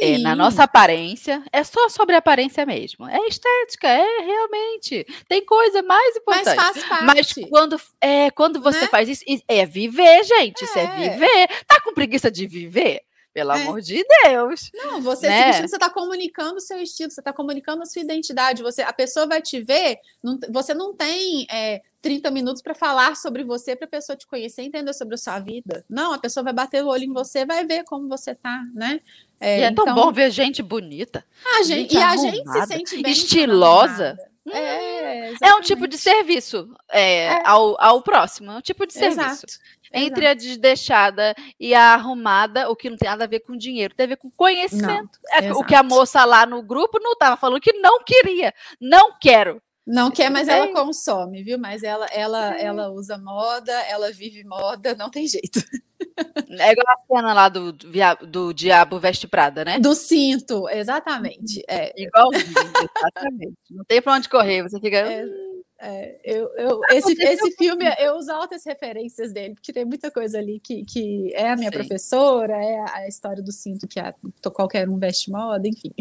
é, 0.00 0.18
na 0.18 0.36
nossa 0.36 0.62
aparência. 0.62 1.42
É 1.52 1.64
só 1.64 1.88
sobre 1.88 2.14
aparência 2.14 2.64
mesmo. 2.64 3.08
É 3.08 3.18
estética, 3.26 3.88
é 3.88 4.20
realmente. 4.20 5.04
Tem 5.28 5.44
coisa 5.44 5.82
mais 5.82 6.14
importante. 6.14 6.44
Mas 6.44 6.54
faz 6.54 6.84
parte. 6.84 7.04
Mas 7.04 7.48
quando, 7.50 7.80
é, 8.00 8.30
quando 8.30 8.60
você 8.60 8.82
né? 8.82 8.86
faz 8.86 9.08
isso, 9.08 9.24
é 9.48 9.66
viver, 9.66 10.22
gente. 10.22 10.62
É. 10.62 10.64
Isso 10.64 10.78
é 10.78 10.86
viver. 10.86 11.48
Tá 11.66 11.80
com 11.80 11.92
preguiça 11.92 12.30
de 12.30 12.46
viver? 12.46 13.02
Pelo 13.36 13.52
é. 13.52 13.62
amor 13.64 13.82
de 13.82 14.02
Deus. 14.24 14.70
Não, 14.72 15.02
você 15.02 15.28
né? 15.28 15.52
você 15.52 15.76
está 15.76 15.90
comunicando 15.90 16.56
o 16.56 16.60
seu 16.60 16.80
estilo, 16.80 17.10
você 17.10 17.20
está 17.20 17.34
comunicando 17.34 17.82
a 17.82 17.84
sua 17.84 18.00
identidade. 18.00 18.62
Você, 18.62 18.80
a 18.80 18.94
pessoa 18.94 19.26
vai 19.26 19.42
te 19.42 19.60
ver, 19.60 19.98
não, 20.24 20.40
você 20.48 20.72
não 20.72 20.94
tem 20.94 21.46
é, 21.50 21.82
30 22.00 22.30
minutos 22.30 22.62
para 22.62 22.74
falar 22.74 23.14
sobre 23.14 23.44
você, 23.44 23.76
para 23.76 23.84
a 23.84 23.90
pessoa 23.90 24.16
te 24.16 24.26
conhecer, 24.26 24.62
entender 24.62 24.94
sobre 24.94 25.16
a 25.16 25.18
sua 25.18 25.38
vida. 25.38 25.84
Não, 25.86 26.14
a 26.14 26.18
pessoa 26.18 26.42
vai 26.42 26.54
bater 26.54 26.82
o 26.82 26.88
olho 26.88 27.04
em 27.04 27.12
você, 27.12 27.44
vai 27.44 27.66
ver 27.66 27.84
como 27.84 28.08
você 28.08 28.34
tá, 28.34 28.62
né? 28.72 29.00
É, 29.38 29.60
e 29.60 29.62
é 29.64 29.70
tão 29.70 29.84
então... 29.84 29.94
bom 29.94 30.10
ver 30.10 30.30
gente 30.30 30.62
bonita. 30.62 31.22
A 31.58 31.62
gente, 31.62 31.92
gente 31.92 31.94
e 31.94 31.98
a 31.98 32.16
gente 32.16 32.50
se 32.50 32.66
sente 32.68 33.02
bem. 33.02 33.12
Estilosa. 33.12 34.16
É, 34.48 35.32
é 35.42 35.54
um 35.56 35.60
tipo 35.60 35.88
de 35.88 35.98
serviço 35.98 36.72
é, 36.88 37.24
é. 37.24 37.42
Ao, 37.44 37.76
ao 37.82 38.00
próximo, 38.00 38.52
é 38.52 38.56
um 38.56 38.60
tipo 38.60 38.86
de 38.86 38.92
serviço. 38.92 39.20
Exato. 39.20 39.58
Entre 39.92 40.24
Exato. 40.24 40.26
a 40.26 40.34
desdeixada 40.34 41.34
e 41.58 41.74
a 41.74 41.94
arrumada, 41.94 42.68
o 42.70 42.76
que 42.76 42.90
não 42.90 42.96
tem 42.96 43.08
nada 43.08 43.24
a 43.24 43.28
ver 43.28 43.40
com 43.40 43.56
dinheiro, 43.56 43.94
tem 43.94 44.04
a 44.04 44.08
ver 44.08 44.16
com 44.16 44.30
conhecimento. 44.30 45.18
Não, 45.24 45.46
é, 45.48 45.52
o 45.52 45.64
que 45.64 45.74
a 45.74 45.82
moça 45.82 46.24
lá 46.24 46.46
no 46.46 46.62
grupo 46.62 46.98
não 47.00 47.12
estava 47.12 47.36
falando 47.36 47.60
que 47.60 47.72
não 47.74 48.02
queria. 48.02 48.52
Não 48.80 49.16
quero. 49.18 49.60
Não 49.86 50.10
quer, 50.10 50.30
mas 50.30 50.48
ela 50.48 50.72
consome, 50.72 51.44
viu? 51.44 51.56
Mas 51.58 51.84
ela, 51.84 52.06
ela, 52.06 52.58
ela 52.58 52.90
usa 52.90 53.16
moda, 53.16 53.72
ela 53.82 54.10
vive 54.10 54.42
moda, 54.42 54.96
não 54.96 55.08
tem 55.08 55.26
jeito. 55.28 55.60
É 56.48 56.72
igual 56.72 56.86
a 56.88 57.14
cena 57.14 57.34
lá 57.34 57.48
do, 57.48 57.72
do 57.72 58.52
Diabo 58.52 58.98
Veste 58.98 59.26
Prada, 59.26 59.64
né? 59.64 59.78
Do 59.78 59.94
cinto, 59.94 60.68
exatamente. 60.68 61.62
É. 61.68 61.92
Igual, 62.00 62.30
exatamente. 62.32 63.56
Não 63.70 63.84
tem 63.84 64.00
pra 64.00 64.14
onde 64.14 64.28
correr, 64.28 64.62
você 64.62 64.80
fica. 64.80 64.96
É. 64.96 65.24
É, 65.78 66.16
eu, 66.24 66.48
eu, 66.56 66.80
esse, 66.90 67.12
esse 67.22 67.50
filme, 67.56 67.84
eu 67.98 68.16
uso 68.16 68.32
altas 68.32 68.64
referências 68.64 69.32
dele, 69.32 69.54
porque 69.54 69.72
tem 69.72 69.84
muita 69.84 70.10
coisa 70.10 70.38
ali 70.38 70.58
que, 70.58 70.84
que 70.84 71.32
é 71.34 71.50
a 71.50 71.56
minha 71.56 71.70
Sim. 71.70 71.78
professora, 71.78 72.54
é 72.54 72.84
a 72.92 73.08
história 73.08 73.42
do 73.42 73.52
cinto 73.52 73.86
que 73.86 74.00
a, 74.00 74.14
qualquer 74.54 74.88
um 74.88 74.98
veste 74.98 75.30
moda, 75.30 75.68
enfim. 75.68 75.92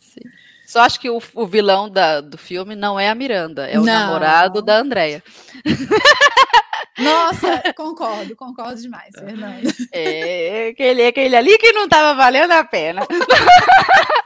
Sim. 0.00 0.20
Só 0.66 0.80
acho 0.80 0.98
que 1.00 1.10
o, 1.10 1.20
o 1.34 1.46
vilão 1.46 1.90
da, 1.90 2.20
do 2.20 2.38
filme 2.38 2.74
não 2.74 2.98
é 2.98 3.08
a 3.08 3.14
Miranda, 3.14 3.68
é 3.68 3.78
o 3.78 3.84
não. 3.84 3.92
namorado 3.92 4.62
da 4.62 4.78
Andrea. 4.78 5.22
Nossa, 6.98 7.62
concordo, 7.74 8.36
concordo 8.36 8.80
demais, 8.80 9.12
Fernando. 9.14 9.68
É, 9.92 10.68
aquele, 10.68 11.06
aquele 11.06 11.36
ali 11.36 11.58
que 11.58 11.72
não 11.72 11.84
estava 11.84 12.14
valendo 12.16 12.52
a 12.52 12.64
pena. 12.64 13.06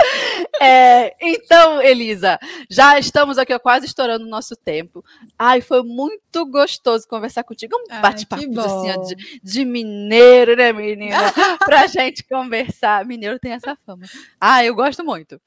É, 0.62 1.16
então, 1.18 1.80
Elisa, 1.80 2.38
já 2.68 2.98
estamos 2.98 3.38
aqui 3.38 3.54
ó, 3.54 3.58
quase 3.58 3.86
estourando 3.86 4.26
o 4.26 4.28
nosso 4.28 4.54
tempo. 4.54 5.02
Ai, 5.38 5.62
foi 5.62 5.82
muito 5.82 6.44
gostoso 6.50 7.08
conversar 7.08 7.44
contigo. 7.44 7.74
Um 7.76 8.00
bate-papo 8.00 8.60
assim, 8.60 8.90
ó, 8.90 8.96
de, 8.98 9.40
de, 9.42 9.64
mineiro, 9.64 10.54
né, 10.54 10.70
menina? 10.70 11.16
Pra 11.64 11.86
gente 11.86 12.22
conversar. 12.24 13.06
Mineiro 13.06 13.38
tem 13.38 13.52
essa 13.52 13.74
fama. 13.86 14.04
Ah, 14.38 14.62
eu 14.62 14.74
gosto 14.74 15.02
muito. 15.02 15.40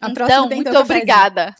A 0.00 0.10
então, 0.10 0.48
muito 0.48 0.76
obrigada. 0.78 1.52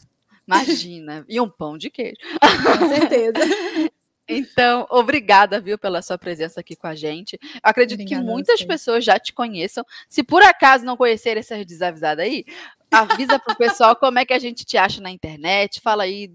Imagina. 0.47 1.25
E 1.27 1.41
um 1.41 1.49
pão 1.49 1.77
de 1.77 1.89
queijo. 1.89 2.15
Com 2.39 2.87
certeza. 2.87 3.39
Então, 4.27 4.87
obrigada, 4.89 5.61
viu, 5.61 5.77
pela 5.77 6.01
sua 6.01 6.17
presença 6.17 6.59
aqui 6.59 6.75
com 6.75 6.87
a 6.87 6.95
gente. 6.95 7.39
Eu 7.41 7.59
acredito 7.61 8.01
Obrigada 8.01 8.23
que 8.23 8.29
muitas 8.29 8.63
pessoas 8.63 9.05
já 9.05 9.19
te 9.19 9.31
conheçam. 9.31 9.85
Se 10.09 10.23
por 10.23 10.41
acaso 10.41 10.85
não 10.85 10.97
conhecer 10.97 11.37
essas 11.37 11.65
desavisadas 11.65 12.25
aí, 12.25 12.43
avisa 12.89 13.37
pro 13.39 13.55
pessoal 13.55 13.95
como 13.97 14.19
é 14.19 14.25
que 14.25 14.33
a 14.33 14.39
gente 14.39 14.65
te 14.65 14.77
acha 14.77 14.99
na 14.99 15.11
internet. 15.11 15.79
Fala 15.79 16.03
aí 16.03 16.31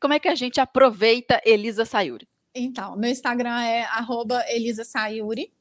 como 0.00 0.14
é 0.14 0.18
que 0.18 0.28
a 0.28 0.34
gente 0.34 0.60
aproveita 0.60 1.40
Elisa 1.44 1.84
Sayuri. 1.84 2.26
Então, 2.54 2.96
meu 2.96 3.10
Instagram 3.10 3.62
é 3.62 3.84
arroba 3.84 4.44
Elisa 4.48 4.84
Sayuri. 4.84 5.52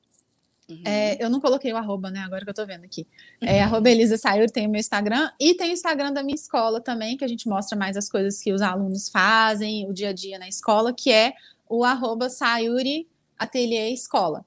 Uhum. 0.72 0.82
É, 0.86 1.24
eu 1.24 1.30
não 1.30 1.42
coloquei 1.42 1.74
o 1.74 1.78
arroba, 1.78 2.10
né? 2.10 2.20
Agora 2.20 2.44
que 2.44 2.50
eu 2.50 2.54
tô 2.54 2.66
vendo 2.66 2.86
aqui. 2.86 3.06
É 3.42 3.62
arroba 3.62 3.90
Elisa 3.90 4.18
Sayuri, 4.18 4.52
tem 4.52 4.68
o 4.68 4.70
meu 4.70 4.80
Instagram. 4.80 5.30
E 5.40 5.54
tem 5.54 5.72
o 5.72 5.74
Instagram 5.74 6.14
da 6.14 6.24
minha 6.24 6.36
escola 6.36 6.80
também, 6.80 7.18
que 7.18 7.26
a 7.26 7.28
gente 7.28 7.48
mostra 7.48 7.78
mais 7.78 7.98
as 7.98 8.08
coisas 8.08 8.40
que 8.42 8.54
os 8.54 8.62
alunos 8.62 9.10
fazem, 9.10 9.88
o 9.88 9.94
dia 9.94 10.10
a 10.10 10.14
dia 10.14 10.40
na 10.40 10.48
escola, 10.48 10.94
que 10.94 11.12
é 11.12 11.34
o 11.68 11.84
arroba 11.84 12.30
Sayuri 12.30 13.08
Ateliê 13.38 13.90
Escola. 13.90 14.46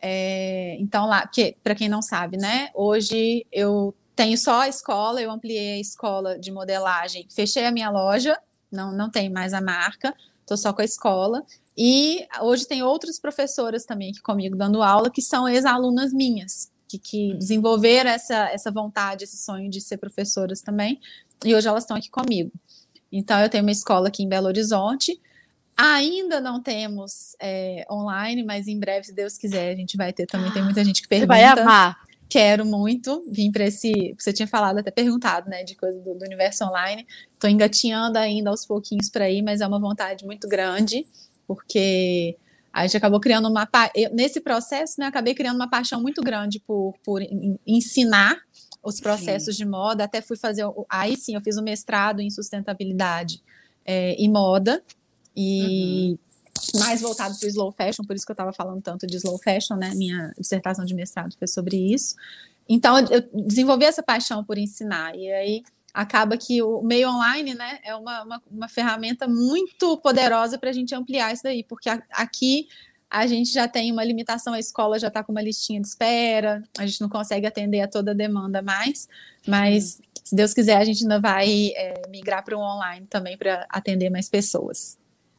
É, 0.00 0.76
então, 0.78 1.06
lá, 1.06 1.26
que 1.26 1.56
para 1.62 1.74
quem 1.74 1.88
não 1.88 2.02
sabe, 2.02 2.36
né? 2.36 2.70
Hoje 2.74 3.46
eu 3.50 3.94
tenho 4.14 4.36
só 4.36 4.62
a 4.62 4.68
escola, 4.68 5.20
eu 5.20 5.30
ampliei 5.30 5.74
a 5.74 5.80
escola 5.80 6.38
de 6.38 6.50
modelagem, 6.50 7.26
fechei 7.30 7.64
a 7.64 7.70
minha 7.70 7.90
loja, 7.90 8.38
não, 8.70 8.92
não 8.92 9.10
tem 9.10 9.30
mais 9.30 9.54
a 9.54 9.60
marca, 9.60 10.14
tô 10.46 10.56
só 10.56 10.72
com 10.72 10.82
a 10.82 10.84
escola. 10.84 11.44
E 11.80 12.26
hoje 12.40 12.66
tem 12.66 12.82
outras 12.82 13.20
professoras 13.20 13.84
também 13.84 14.10
aqui 14.10 14.20
comigo 14.20 14.56
dando 14.56 14.82
aula, 14.82 15.08
que 15.08 15.22
são 15.22 15.48
ex-alunas 15.48 16.12
minhas, 16.12 16.72
que, 16.88 16.98
que 16.98 17.34
desenvolveram 17.34 18.10
essa, 18.10 18.50
essa 18.50 18.72
vontade, 18.72 19.22
esse 19.22 19.36
sonho 19.36 19.70
de 19.70 19.80
ser 19.80 19.96
professoras 19.96 20.60
também, 20.60 20.98
e 21.44 21.54
hoje 21.54 21.68
elas 21.68 21.84
estão 21.84 21.96
aqui 21.96 22.10
comigo. 22.10 22.50
Então, 23.12 23.38
eu 23.38 23.48
tenho 23.48 23.62
uma 23.62 23.70
escola 23.70 24.08
aqui 24.08 24.24
em 24.24 24.28
Belo 24.28 24.48
Horizonte. 24.48 25.20
Ainda 25.76 26.40
não 26.40 26.60
temos 26.60 27.36
é, 27.40 27.86
online, 27.88 28.42
mas 28.42 28.66
em 28.66 28.76
breve, 28.76 29.06
se 29.06 29.14
Deus 29.14 29.38
quiser, 29.38 29.72
a 29.72 29.76
gente 29.76 29.96
vai 29.96 30.12
ter 30.12 30.26
também. 30.26 30.50
Tem 30.50 30.64
muita 30.64 30.84
gente 30.84 31.00
que 31.00 31.06
Você 31.06 31.20
pergunta. 31.20 31.28
vai 31.28 31.44
amar. 31.44 31.96
Quero 32.28 32.66
muito 32.66 33.24
vir 33.30 33.52
para 33.52 33.66
esse. 33.66 34.14
Você 34.18 34.32
tinha 34.32 34.48
falado, 34.48 34.78
até 34.78 34.90
perguntado, 34.90 35.48
né, 35.48 35.62
de 35.62 35.76
coisa 35.76 35.98
do, 36.00 36.14
do 36.14 36.24
universo 36.24 36.64
online. 36.64 37.06
Estou 37.32 37.48
engatinhando 37.48 38.18
ainda 38.18 38.50
aos 38.50 38.66
pouquinhos 38.66 39.08
para 39.08 39.30
ir, 39.30 39.42
mas 39.42 39.60
é 39.60 39.66
uma 39.66 39.78
vontade 39.78 40.26
muito 40.26 40.48
grande, 40.48 41.06
porque 41.48 42.36
a 42.72 42.82
gente 42.86 42.96
acabou 42.98 43.18
criando 43.18 43.48
uma. 43.48 43.66
eu- 43.96 44.14
nesse 44.14 44.40
processo, 44.40 45.00
né, 45.00 45.06
acabei 45.06 45.34
criando 45.34 45.56
uma 45.56 45.68
paixão 45.68 46.00
muito 46.00 46.22
grande 46.22 46.60
por, 46.60 46.94
por 47.02 47.20
en- 47.22 47.58
ensinar 47.66 48.36
os 48.84 49.00
processos 49.00 49.56
de 49.56 49.64
moda. 49.64 50.04
Até 50.04 50.20
fui 50.20 50.36
fazer. 50.36 50.64
o- 50.66 50.86
Aí 50.88 51.16
sim, 51.16 51.34
eu 51.34 51.40
fiz 51.40 51.56
um 51.56 51.62
mestrado 51.62 52.20
em 52.20 52.30
sustentabilidade 52.30 53.42
é, 53.84 54.14
e 54.22 54.28
moda. 54.28 54.82
E 55.34 56.18
mais 56.78 57.00
voltado 57.00 57.36
para 57.38 57.46
o 57.46 57.48
slow 57.48 57.72
fashion, 57.72 58.04
por 58.04 58.14
isso 58.14 58.26
que 58.26 58.32
eu 58.32 58.34
estava 58.34 58.52
falando 58.52 58.82
tanto 58.82 59.06
de 59.06 59.16
slow 59.16 59.38
fashion, 59.38 59.76
né? 59.76 59.92
Minha 59.94 60.32
dissertação 60.38 60.84
de 60.84 60.94
mestrado 60.94 61.34
foi 61.38 61.46
sobre 61.48 61.76
isso. 61.76 62.14
Então, 62.68 62.98
eu 62.98 63.22
desenvolvi 63.46 63.84
essa 63.86 64.02
paixão 64.02 64.44
por 64.44 64.58
ensinar, 64.58 65.16
e 65.16 65.32
aí 65.32 65.62
acaba 65.92 66.36
que 66.36 66.62
o 66.62 66.82
meio 66.82 67.08
online, 67.08 67.54
né, 67.54 67.78
é 67.82 67.94
uma, 67.94 68.22
uma, 68.22 68.42
uma 68.50 68.68
ferramenta 68.68 69.26
muito 69.26 69.96
poderosa 69.98 70.58
para 70.58 70.70
a 70.70 70.72
gente 70.72 70.94
ampliar 70.94 71.32
isso 71.32 71.42
daí, 71.42 71.64
porque 71.64 71.88
a- 71.88 72.02
aqui 72.12 72.68
a 73.10 73.26
gente 73.26 73.50
já 73.50 73.66
tem 73.66 73.90
uma 73.90 74.04
limitação, 74.04 74.52
a 74.52 74.58
escola 74.58 74.98
já 74.98 75.08
está 75.08 75.24
com 75.24 75.32
uma 75.32 75.40
listinha 75.40 75.80
de 75.80 75.86
espera, 75.86 76.62
a 76.78 76.86
gente 76.86 77.00
não 77.00 77.08
consegue 77.08 77.46
atender 77.46 77.80
a 77.80 77.88
toda 77.88 78.10
a 78.10 78.14
demanda 78.14 78.60
mais, 78.60 79.08
mas 79.46 80.00
se 80.22 80.36
Deus 80.36 80.52
quiser, 80.52 80.76
a 80.76 80.84
gente 80.84 81.02
ainda 81.04 81.18
vai 81.18 81.72
é, 81.74 82.02
migrar 82.10 82.44
para 82.44 82.54
o 82.56 82.60
online 82.60 83.06
também 83.06 83.38
para 83.38 83.66
atender 83.70 84.10
mais 84.10 84.28
pessoas. 84.28 84.97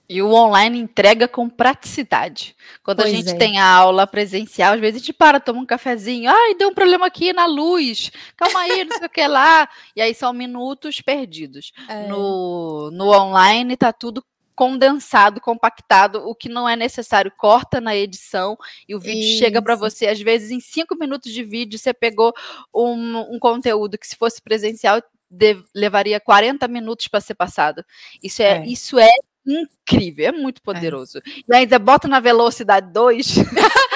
E 0.10 0.24
o 0.24 0.34
online 0.34 0.80
entrega 0.80 1.28
com 1.28 1.47
praticidade. 1.47 2.55
Quando 2.84 3.01
a 3.01 3.03
Pois 3.03 3.16
gente 3.16 3.30
é. 3.30 3.38
tem 3.38 3.60
a 3.60 3.68
aula 3.72 4.07
presencial, 4.07 4.74
às 4.74 4.80
vezes 4.80 4.95
a 4.95 4.99
gente 4.99 5.14
para, 5.14 5.39
toma 5.39 5.60
um 5.62 5.66
cafezinho. 5.68 6.32
Ai, 6.32 6.55
deu 6.55 6.70
um 6.70 6.74
problema 6.74 7.05
aqui 7.05 7.32
na 7.32 7.45
luz. 7.45 8.12
Calma 8.36 8.62
aí, 8.62 8.84
não 8.86 8.97
sei 8.97 9.05
o 9.05 9.10
que 9.10 9.28
lá. 9.28 9.70
E 9.95 10.01
aí 10.01 10.16
são 10.16 10.34
minutos 10.34 10.99
perdidos. 11.01 11.72
É. 11.88 12.07
No, 12.07 12.89
no 12.91 13.10
online 13.12 13.78
tá 13.78 13.93
tudo 13.93 14.24
condensado, 14.55 15.39
compactado, 15.39 16.28
o 16.28 16.36
que 16.36 16.49
não 16.49 16.68
é 16.68 16.76
necessário, 16.76 17.32
corta 17.38 17.80
na 17.80 17.95
edição 17.95 18.57
e 18.89 18.93
o 18.95 18.99
vídeo 18.99 19.38
chega 19.38 19.62
para 19.62 19.74
Isso. 19.76 19.80
você. 19.82 20.07
Às 20.07 20.20
vezes, 20.20 20.51
em 20.51 20.60
cinco 20.60 20.97
minutos 20.97 21.32
de 21.32 21.43
vídeo, 21.43 21.80
você 21.80 21.93
pegou 21.93 22.34
um, 22.76 23.36
um 23.36 23.39
conteúdo 23.39 23.97
que, 23.97 24.05
se 24.07 24.18
fosse 24.18 24.41
presencial, 24.41 25.01
de- 25.30 25.64
levaria 25.74 26.20
40 26.20 26.68
minutos 26.68 27.07
para 27.07 27.22
ser 27.22 27.36
passado. 27.36 27.86
Isso 28.22 28.41
é, 28.41 28.57
É. 28.57 28.66
isso 28.66 28.99
é 28.99 29.10
incrível, 29.46 30.28
é 30.28 30.32
muito 30.32 30.62
poderoso. 30.62 31.20
E 31.48 31.56
ainda 31.56 31.80
bota 31.80 32.08
na 32.08 32.20
velocidade 32.20 32.92
2. 32.92 33.36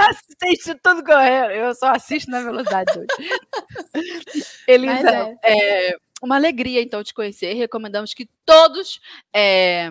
Assiste 0.00 0.74
tudo 0.82 1.04
correndo. 1.04 1.50
Eu 1.50 1.74
só 1.74 1.92
assisto 1.94 2.30
na 2.30 2.42
velocidade 2.42 2.92
2. 2.94 3.06
Elisa, 4.66 5.36
é, 5.44 5.96
uma 6.22 6.36
alegria 6.36 6.80
então 6.82 7.02
te 7.04 7.12
conhecer. 7.12 7.52
Recomendamos 7.54 8.14
que 8.14 8.28
todos 8.44 9.00
é, 9.34 9.90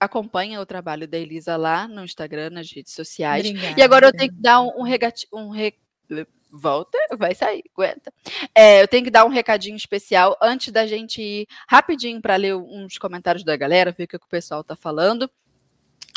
acompanhem 0.00 0.58
o 0.58 0.66
trabalho 0.66 1.06
da 1.06 1.18
Elisa 1.18 1.56
lá 1.56 1.86
no 1.86 2.04
Instagram, 2.04 2.50
nas 2.50 2.70
redes 2.72 2.92
sociais. 2.94 3.46
Obrigada, 3.46 3.78
E 3.78 3.82
agora 3.82 4.06
eu 4.06 4.12
tenho 4.12 4.30
que 4.32 4.40
dar 4.40 4.60
um, 4.62 4.80
um 4.80 4.82
regati- 4.82 5.28
um 5.32 5.50
re- 5.50 5.74
Volta, 6.50 6.98
vai 7.18 7.34
sair, 7.34 7.62
aguenta. 7.74 8.12
É, 8.54 8.82
eu 8.82 8.88
tenho 8.88 9.04
que 9.04 9.10
dar 9.10 9.24
um 9.24 9.28
recadinho 9.28 9.76
especial 9.76 10.36
antes 10.40 10.72
da 10.72 10.86
gente 10.86 11.20
ir 11.20 11.46
rapidinho 11.68 12.20
para 12.20 12.36
ler 12.36 12.54
uns 12.56 12.96
comentários 12.96 13.44
da 13.44 13.56
galera, 13.56 13.92
ver 13.96 14.04
o 14.04 14.08
que 14.08 14.16
o 14.16 14.20
pessoal 14.28 14.64
tá 14.64 14.74
falando. 14.74 15.30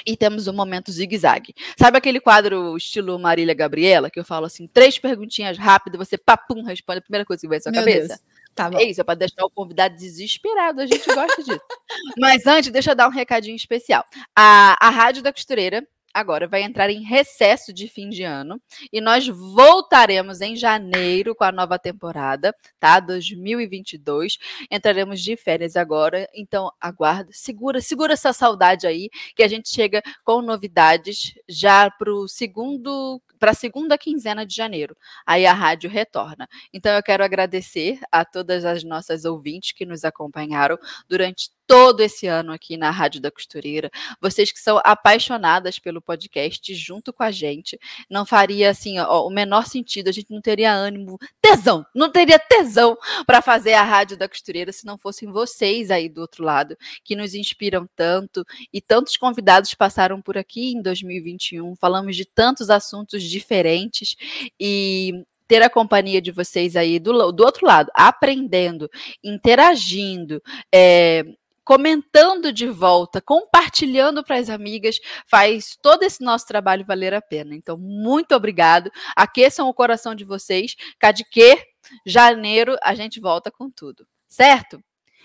E 0.05 0.17
temos 0.17 0.47
um 0.47 0.53
momento 0.53 0.91
zigue-zague. 0.91 1.53
Sabe 1.77 1.97
aquele 1.97 2.19
quadro 2.19 2.75
estilo 2.75 3.19
Marília 3.19 3.53
Gabriela, 3.53 4.09
que 4.09 4.19
eu 4.19 4.25
falo 4.25 4.45
assim, 4.45 4.67
três 4.67 4.97
perguntinhas 4.97 5.57
rápidas, 5.57 5.99
você 5.99 6.17
papum, 6.17 6.63
responde 6.63 6.99
a 6.99 7.01
primeira 7.01 7.25
coisa 7.25 7.41
que 7.41 7.47
vem 7.47 7.57
à 7.57 7.61
sua 7.61 7.71
Meu 7.71 7.81
cabeça? 7.81 8.07
Deus. 8.07 8.19
Tá 8.55 8.69
bom. 8.69 8.79
É 8.79 8.83
isso, 8.83 8.99
é 8.99 9.03
para 9.03 9.15
deixar 9.15 9.45
o 9.45 9.49
convidado 9.49 9.95
desesperado, 9.95 10.81
a 10.81 10.85
gente 10.85 11.05
gosta 11.05 11.43
disso. 11.43 11.61
Mas 12.17 12.45
antes, 12.47 12.71
deixa 12.71 12.91
eu 12.91 12.95
dar 12.95 13.07
um 13.07 13.11
recadinho 13.11 13.55
especial. 13.55 14.03
A, 14.35 14.75
a 14.79 14.89
Rádio 14.89 15.21
da 15.21 15.31
Costureira 15.31 15.87
agora 16.13 16.47
vai 16.47 16.63
entrar 16.63 16.89
em 16.89 17.03
recesso 17.03 17.73
de 17.73 17.87
fim 17.87 18.09
de 18.09 18.23
ano 18.23 18.61
e 18.91 19.01
nós 19.01 19.27
voltaremos 19.27 20.41
em 20.41 20.55
janeiro 20.55 21.35
com 21.35 21.43
a 21.43 21.51
nova 21.51 21.77
temporada, 21.79 22.55
tá? 22.79 22.99
2022. 22.99 24.37
Entraremos 24.69 25.21
de 25.21 25.35
férias 25.35 25.75
agora, 25.75 26.27
então 26.33 26.71
aguarda, 26.79 27.29
segura, 27.31 27.81
segura 27.81 28.13
essa 28.13 28.33
saudade 28.33 28.87
aí, 28.87 29.09
que 29.35 29.43
a 29.43 29.47
gente 29.47 29.69
chega 29.71 30.01
com 30.23 30.41
novidades 30.41 31.33
já 31.47 31.89
para 31.89 32.13
o 32.13 32.27
segundo 32.27 33.21
para 33.39 33.51
a 33.51 33.55
segunda 33.55 33.97
quinzena 33.97 34.45
de 34.45 34.55
janeiro. 34.55 34.95
Aí 35.25 35.47
a 35.47 35.53
rádio 35.53 35.89
retorna. 35.89 36.47
Então 36.71 36.95
eu 36.95 37.01
quero 37.01 37.23
agradecer 37.23 37.99
a 38.11 38.23
todas 38.23 38.63
as 38.63 38.83
nossas 38.83 39.25
ouvintes 39.25 39.71
que 39.71 39.83
nos 39.83 40.05
acompanharam 40.05 40.77
durante 41.09 41.49
todo 41.67 42.01
esse 42.01 42.27
ano 42.27 42.51
aqui 42.51 42.77
na 42.77 42.91
Rádio 42.91 43.21
da 43.21 43.31
Costureira. 43.31 43.89
Vocês 44.19 44.51
que 44.51 44.59
são 44.59 44.81
apaixonadas 44.83 45.79
pelo 45.79 46.01
podcast 46.01 46.73
junto 46.75 47.13
com 47.13 47.23
a 47.23 47.31
gente. 47.31 47.79
Não 48.09 48.25
faria 48.25 48.69
assim, 48.69 48.99
ó, 48.99 49.25
o 49.25 49.29
menor 49.29 49.65
sentido, 49.65 50.09
a 50.09 50.11
gente 50.11 50.31
não 50.31 50.41
teria 50.41 50.73
ânimo, 50.73 51.17
tesão, 51.41 51.85
não 51.93 52.11
teria 52.11 52.39
tesão 52.39 52.97
para 53.25 53.41
fazer 53.41 53.73
a 53.73 53.83
Rádio 53.83 54.17
da 54.17 54.27
Costureira 54.27 54.71
se 54.71 54.85
não 54.85 54.97
fossem 54.97 55.31
vocês 55.31 55.91
aí 55.91 56.09
do 56.09 56.21
outro 56.21 56.43
lado 56.43 56.75
que 57.03 57.15
nos 57.15 57.33
inspiram 57.33 57.87
tanto 57.95 58.45
e 58.73 58.81
tantos 58.81 59.17
convidados 59.17 59.73
passaram 59.73 60.21
por 60.21 60.37
aqui 60.37 60.73
em 60.73 60.81
2021. 60.81 61.75
Falamos 61.75 62.15
de 62.15 62.25
tantos 62.25 62.69
assuntos 62.69 63.23
diferentes 63.23 64.15
e 64.59 65.23
ter 65.51 65.61
a 65.61 65.69
companhia 65.69 66.21
de 66.21 66.31
vocês 66.31 66.77
aí 66.77 66.97
do, 66.97 67.29
do 67.33 67.43
outro 67.43 67.67
lado, 67.67 67.91
aprendendo, 67.93 68.89
interagindo, 69.21 70.41
é, 70.73 71.25
comentando 71.71 72.51
de 72.51 72.67
volta, 72.67 73.21
compartilhando 73.21 74.25
para 74.25 74.35
as 74.35 74.49
amigas, 74.49 74.99
faz 75.25 75.77
todo 75.81 76.03
esse 76.03 76.21
nosso 76.21 76.45
trabalho 76.45 76.85
valer 76.85 77.13
a 77.13 77.21
pena. 77.21 77.55
Então, 77.55 77.77
muito 77.77 78.35
obrigado. 78.35 78.91
Aqueçam 79.15 79.69
o 79.69 79.73
coração 79.73 80.13
de 80.13 80.25
vocês. 80.25 80.75
Cade 80.99 81.23
que 81.23 81.57
janeiro 82.05 82.75
a 82.83 82.93
gente 82.93 83.21
volta 83.21 83.49
com 83.49 83.71
tudo, 83.71 84.05
certo? 84.27 84.83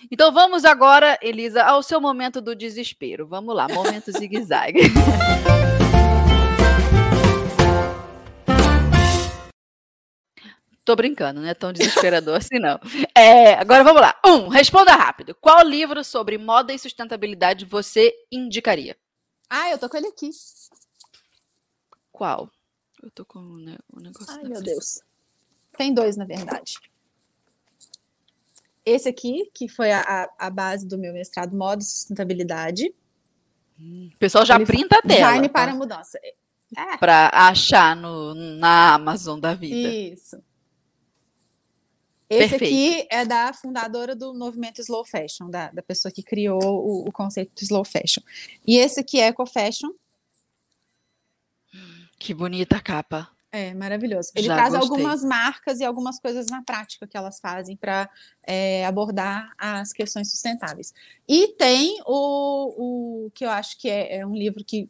Então 0.09 0.31
vamos 0.31 0.65
agora, 0.65 1.19
Elisa, 1.21 1.65
ao 1.65 1.83
seu 1.83 2.01
momento 2.01 2.41
do 2.41 2.55
desespero. 2.55 3.27
Vamos 3.27 3.53
lá, 3.53 3.67
momento 3.67 4.13
zigue-zague. 4.13 4.83
Tô 10.87 10.95
brincando, 10.97 11.41
não 11.41 11.49
é 11.49 11.53
tão 11.53 11.73
desesperador 11.73 12.37
assim, 12.39 12.59
não. 12.61 12.79
É, 13.13 13.55
agora 13.55 13.83
vamos 13.85 14.01
lá. 14.01 14.19
Um, 14.25 14.47
responda 14.49 14.93
rápido. 14.95 15.35
Qual 15.35 15.61
livro 15.67 16.03
sobre 16.05 16.39
moda 16.39 16.73
e 16.73 16.79
sustentabilidade 16.79 17.65
você 17.65 18.15
indicaria? 18.31 18.97
Ah, 19.51 19.69
eu 19.71 19.79
tô 19.79 19.89
com 19.89 19.97
ele 19.97 20.07
aqui. 20.07 20.31
Qual? 22.13 22.49
Eu 23.03 23.11
tô 23.11 23.25
com 23.25 23.41
o 23.41 23.55
o 23.93 24.01
negócio. 24.01 24.27
Ai, 24.31 24.43
meu 24.45 24.53
frente. 24.59 24.63
Deus. 24.63 25.01
Tem 25.77 25.93
dois, 25.93 26.17
na 26.17 26.25
verdade. 26.25 26.79
Esse 28.85 29.09
aqui, 29.09 29.51
que 29.53 29.69
foi 29.69 29.91
a, 29.91 30.31
a- 30.39 30.51
base 30.51 30.87
do 30.87 30.97
meu 30.97 31.13
mestrado 31.13 31.57
Moda 31.57 31.83
e 31.83 31.85
Sustentabilidade. 31.85 32.95
O 33.81 34.17
pessoal 34.19 34.47
já 34.47 34.55
Ele 34.55 34.65
printa 34.67 34.97
a 34.99 35.03
tela. 35.03 35.15
Design 35.15 35.49
tá? 35.49 35.53
para 35.53 35.75
mudança. 35.75 36.19
É, 36.77 36.97
Pra 36.97 37.29
achar 37.33 37.95
no, 37.97 38.35
na 38.35 38.95
Amazon 38.95 39.39
da 39.41 39.55
vida. 39.55 39.89
isso. 39.89 40.41
Esse 42.29 42.59
Perfeito. 42.59 42.65
aqui 42.65 43.09
é 43.11 43.25
da 43.25 43.53
fundadora 43.53 44.17
do 44.17 44.35
movimento 44.35 44.81
Slow 44.81 45.05
Fashion, 45.05 45.49
da, 45.49 45.71
da 45.71 45.83
pessoa 45.83 46.11
que 46.11 46.23
criou 46.23 46.61
o, 46.63 47.09
o 47.09 47.13
conceito 47.13 47.53
de 47.55 47.63
Slow 47.65 47.85
Fashion. 47.85 48.23
E 48.67 48.79
esse 48.79 48.99
aqui 49.01 49.21
é 49.21 49.29
Eco 49.29 49.47
Fashion, 49.47 49.91
Que 52.19 52.35
bonita 52.35 52.81
capa. 52.81 53.31
É 53.53 53.73
maravilhoso. 53.73 54.33
Ele 54.35 54.49
Já 54.49 54.55
traz 54.55 54.75
gostei. 54.75 54.91
algumas 54.91 55.23
marcas 55.25 55.81
e 55.81 55.85
algumas 55.85 56.19
coisas 56.19 56.47
na 56.49 56.63
prática 56.63 57.07
que 57.07 57.17
elas 57.17 57.39
fazem 57.39 57.77
para 57.77 58.11
abordar 58.87 59.53
as 59.57 59.93
questões 59.93 60.31
sustentáveis. 60.31 60.93
E 61.29 61.49
tem 61.49 62.01
o, 62.07 63.27
o 63.27 63.31
que 63.31 63.45
eu 63.45 63.51
acho 63.51 63.79
que 63.79 63.89
é, 63.89 64.19
é 64.19 64.27
um 64.27 64.35
livro 64.35 64.65
que 64.65 64.89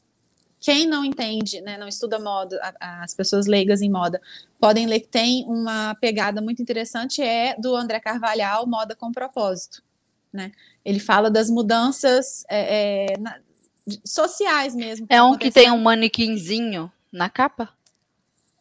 quem 0.67 0.85
não 0.85 1.05
entende, 1.05 1.61
né, 1.61 1.79
não 1.79 1.87
estuda 1.87 2.19
moda, 2.19 2.59
a- 2.81 3.05
as 3.05 3.15
pessoas 3.15 3.47
leigas 3.47 3.81
em 3.83 3.89
moda 3.89 4.21
podem 4.59 4.85
ler 4.85 4.99
que 4.99 5.07
tem 5.07 5.45
uma 5.47 5.95
pegada 6.01 6.43
muito 6.43 6.61
interessante, 6.61 7.23
é 7.23 7.55
do 7.57 7.77
André 7.77 8.01
Carvalhal, 8.01 8.67
Moda 8.67 8.97
com 8.97 9.13
Propósito. 9.13 9.81
Né? 10.33 10.51
Ele 10.85 10.99
fala 10.99 11.31
das 11.31 11.49
mudanças 11.49 12.45
é, 12.49 13.13
é, 13.13 13.17
na- 13.17 13.39
sociais 14.05 14.75
mesmo. 14.75 15.07
É 15.09 15.23
um 15.23 15.39
que 15.39 15.53
tem 15.53 15.71
um 15.71 15.81
manequinzinho 15.81 16.91
na 17.13 17.31
capa? 17.31 17.69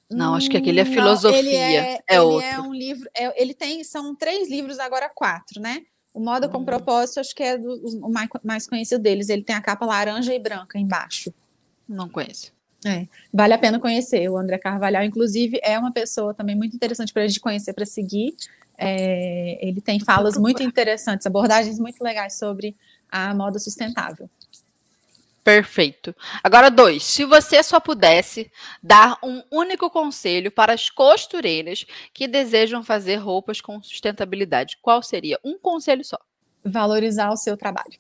Não, 0.07 0.35
acho 0.35 0.47
que 0.47 0.57
aquele 0.57 0.79
é 0.79 0.83
Hum, 0.83 0.85
não, 0.85 0.93
filosofia. 0.93 1.39
ele 1.39 1.55
é, 1.55 1.95
É 2.07 2.15
ele 2.17 2.19
outro. 2.19 2.47
é 2.47 2.61
um 2.61 2.71
livro. 2.71 3.09
é- 3.15 3.41
ele 3.41 3.55
tem, 3.55 3.83
são 3.83 4.13
três 4.15 4.47
livros, 4.47 4.77
agora 4.77 5.09
quatro, 5.09 5.59
né? 5.59 5.81
O 6.13 6.19
Moda 6.19 6.47
com 6.47 6.59
Hum. 6.59 6.65
Propósito, 6.65 7.19
acho 7.19 7.33
que 7.33 7.41
é 7.41 7.57
do- 7.57 8.05
o 8.05 8.11
mais, 8.13 8.29
mais 8.43 8.67
conhecido 8.67 9.01
deles. 9.01 9.27
Ele 9.27 9.41
tem 9.43 9.55
a 9.55 9.61
capa 9.61 9.87
laranja 9.87 10.35
e 10.35 10.37
branca 10.39 10.77
embaixo. 10.77 11.33
Não 11.87 12.09
conheço. 12.09 12.53
Vale 13.33 13.53
a 13.53 13.57
pena 13.57 13.79
conhecer. 13.79 14.29
O 14.29 14.37
André 14.37 14.57
Carvalhal, 14.57 15.03
inclusive, 15.03 15.59
é 15.63 15.77
uma 15.77 15.91
pessoa 15.91 16.33
também 16.33 16.55
muito 16.55 16.75
interessante 16.75 17.11
para 17.11 17.23
a 17.23 17.27
gente 17.27 17.39
conhecer, 17.39 17.73
para 17.73 17.85
seguir. 17.85 18.35
É, 18.77 19.57
ele 19.65 19.81
tem 19.81 19.99
falas 19.99 20.37
muito 20.37 20.61
interessantes, 20.61 21.25
abordagens 21.25 21.79
muito 21.79 22.03
legais 22.03 22.37
sobre 22.37 22.75
a 23.09 23.33
moda 23.33 23.57
sustentável. 23.57 24.29
Perfeito. 25.43 26.15
Agora, 26.43 26.69
dois. 26.69 27.03
Se 27.03 27.23
você 27.23 27.61
só 27.61 27.79
pudesse 27.79 28.51
dar 28.81 29.17
um 29.23 29.43
único 29.51 29.89
conselho 29.89 30.51
para 30.51 30.73
as 30.73 30.89
costureiras 30.89 31.85
que 32.13 32.27
desejam 32.27 32.83
fazer 32.83 33.17
roupas 33.17 33.61
com 33.61 33.81
sustentabilidade, 33.81 34.77
qual 34.81 35.03
seria? 35.03 35.39
Um 35.43 35.57
conselho 35.57 36.03
só. 36.03 36.17
Valorizar 36.63 37.29
o 37.31 37.37
seu 37.37 37.55
trabalho. 37.55 37.99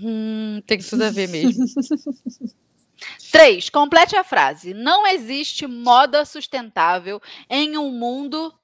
Hum, 0.00 0.60
tem 0.66 0.78
tudo 0.78 1.02
a 1.02 1.10
ver 1.10 1.28
mesmo. 1.28 1.64
Três. 3.30 3.68
Complete 3.68 4.16
a 4.16 4.24
frase. 4.24 4.72
Não 4.72 5.06
existe 5.06 5.66
moda 5.66 6.24
sustentável 6.24 7.20
em 7.48 7.76
um 7.76 7.90
mundo. 7.90 8.54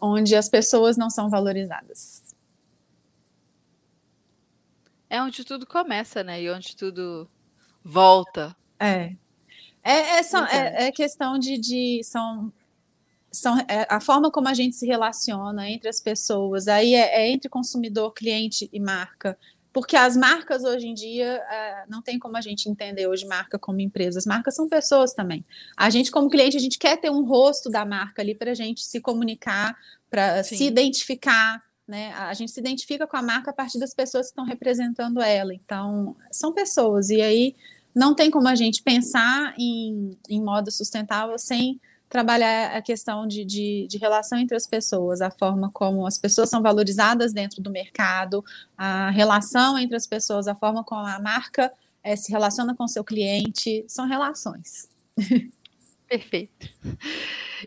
Onde 0.00 0.34
as 0.34 0.48
pessoas 0.48 0.96
não 0.96 1.10
são 1.10 1.28
valorizadas. 1.28 2.34
É 5.08 5.20
onde 5.22 5.44
tudo 5.44 5.66
começa, 5.66 6.22
né? 6.22 6.40
E 6.42 6.50
onde 6.50 6.74
tudo 6.76 7.28
volta. 7.84 8.56
É. 8.78 9.12
É, 9.82 10.18
é, 10.18 10.22
só- 10.22 10.44
é- 10.46 10.86
é 10.86 10.92
questão 10.92 11.38
de, 11.38 11.58
de- 11.58 12.00
são, 12.04 12.52
são 13.30 13.58
é 13.60 13.86
a 13.88 14.00
forma 14.00 14.30
como 14.30 14.48
a 14.48 14.54
gente 14.54 14.76
se 14.76 14.86
relaciona 14.86 15.68
entre 15.68 15.88
as 15.88 16.00
pessoas, 16.00 16.68
aí 16.68 16.94
é, 16.94 17.22
é 17.22 17.30
entre 17.30 17.48
consumidor, 17.48 18.12
cliente 18.12 18.68
e 18.72 18.78
marca. 18.80 19.38
Porque 19.72 19.96
as 19.96 20.16
marcas 20.16 20.64
hoje 20.64 20.88
em 20.88 20.94
dia 20.94 21.26
é, 21.26 21.84
não 21.88 22.02
tem 22.02 22.18
como 22.18 22.36
a 22.36 22.40
gente 22.40 22.68
entender 22.68 23.06
hoje 23.06 23.26
marca 23.26 23.58
como 23.58 23.80
empresa. 23.80 24.18
As 24.18 24.26
marcas 24.26 24.54
são 24.54 24.68
pessoas 24.68 25.12
também. 25.12 25.44
A 25.76 25.88
gente, 25.90 26.10
como 26.10 26.28
cliente, 26.28 26.56
a 26.56 26.60
gente 26.60 26.78
quer 26.78 26.96
ter 26.96 27.10
um 27.10 27.24
rosto 27.24 27.70
da 27.70 27.84
marca 27.84 28.20
ali 28.20 28.34
para 28.34 28.50
a 28.50 28.54
gente 28.54 28.82
se 28.84 29.00
comunicar, 29.00 29.76
para 30.10 30.42
se 30.42 30.64
identificar. 30.64 31.62
Né? 31.86 32.12
A 32.14 32.34
gente 32.34 32.50
se 32.50 32.58
identifica 32.58 33.06
com 33.06 33.16
a 33.16 33.22
marca 33.22 33.50
a 33.50 33.54
partir 33.54 33.78
das 33.78 33.94
pessoas 33.94 34.26
que 34.26 34.32
estão 34.32 34.44
representando 34.44 35.20
ela. 35.20 35.54
Então, 35.54 36.16
são 36.32 36.52
pessoas. 36.52 37.10
E 37.10 37.20
aí 37.20 37.54
não 37.94 38.14
tem 38.14 38.30
como 38.30 38.48
a 38.48 38.54
gente 38.54 38.82
pensar 38.82 39.54
em, 39.56 40.16
em 40.28 40.42
moda 40.42 40.70
sustentável 40.70 41.38
sem 41.38 41.80
trabalhar 42.10 42.76
a 42.76 42.82
questão 42.82 43.24
de, 43.26 43.44
de, 43.44 43.86
de 43.88 43.96
relação 43.96 44.36
entre 44.36 44.56
as 44.56 44.66
pessoas, 44.66 45.20
a 45.20 45.30
forma 45.30 45.70
como 45.72 46.04
as 46.04 46.18
pessoas 46.18 46.50
são 46.50 46.60
valorizadas 46.60 47.32
dentro 47.32 47.62
do 47.62 47.70
mercado, 47.70 48.44
a 48.76 49.10
relação 49.10 49.78
entre 49.78 49.96
as 49.96 50.08
pessoas, 50.08 50.48
a 50.48 50.54
forma 50.54 50.82
como 50.82 51.06
a 51.06 51.20
marca 51.20 51.72
eh, 52.02 52.16
se 52.16 52.32
relaciona 52.32 52.74
com 52.74 52.82
o 52.84 52.88
seu 52.88 53.04
cliente, 53.04 53.84
são 53.86 54.08
relações. 54.08 54.88
Perfeito. 56.08 56.68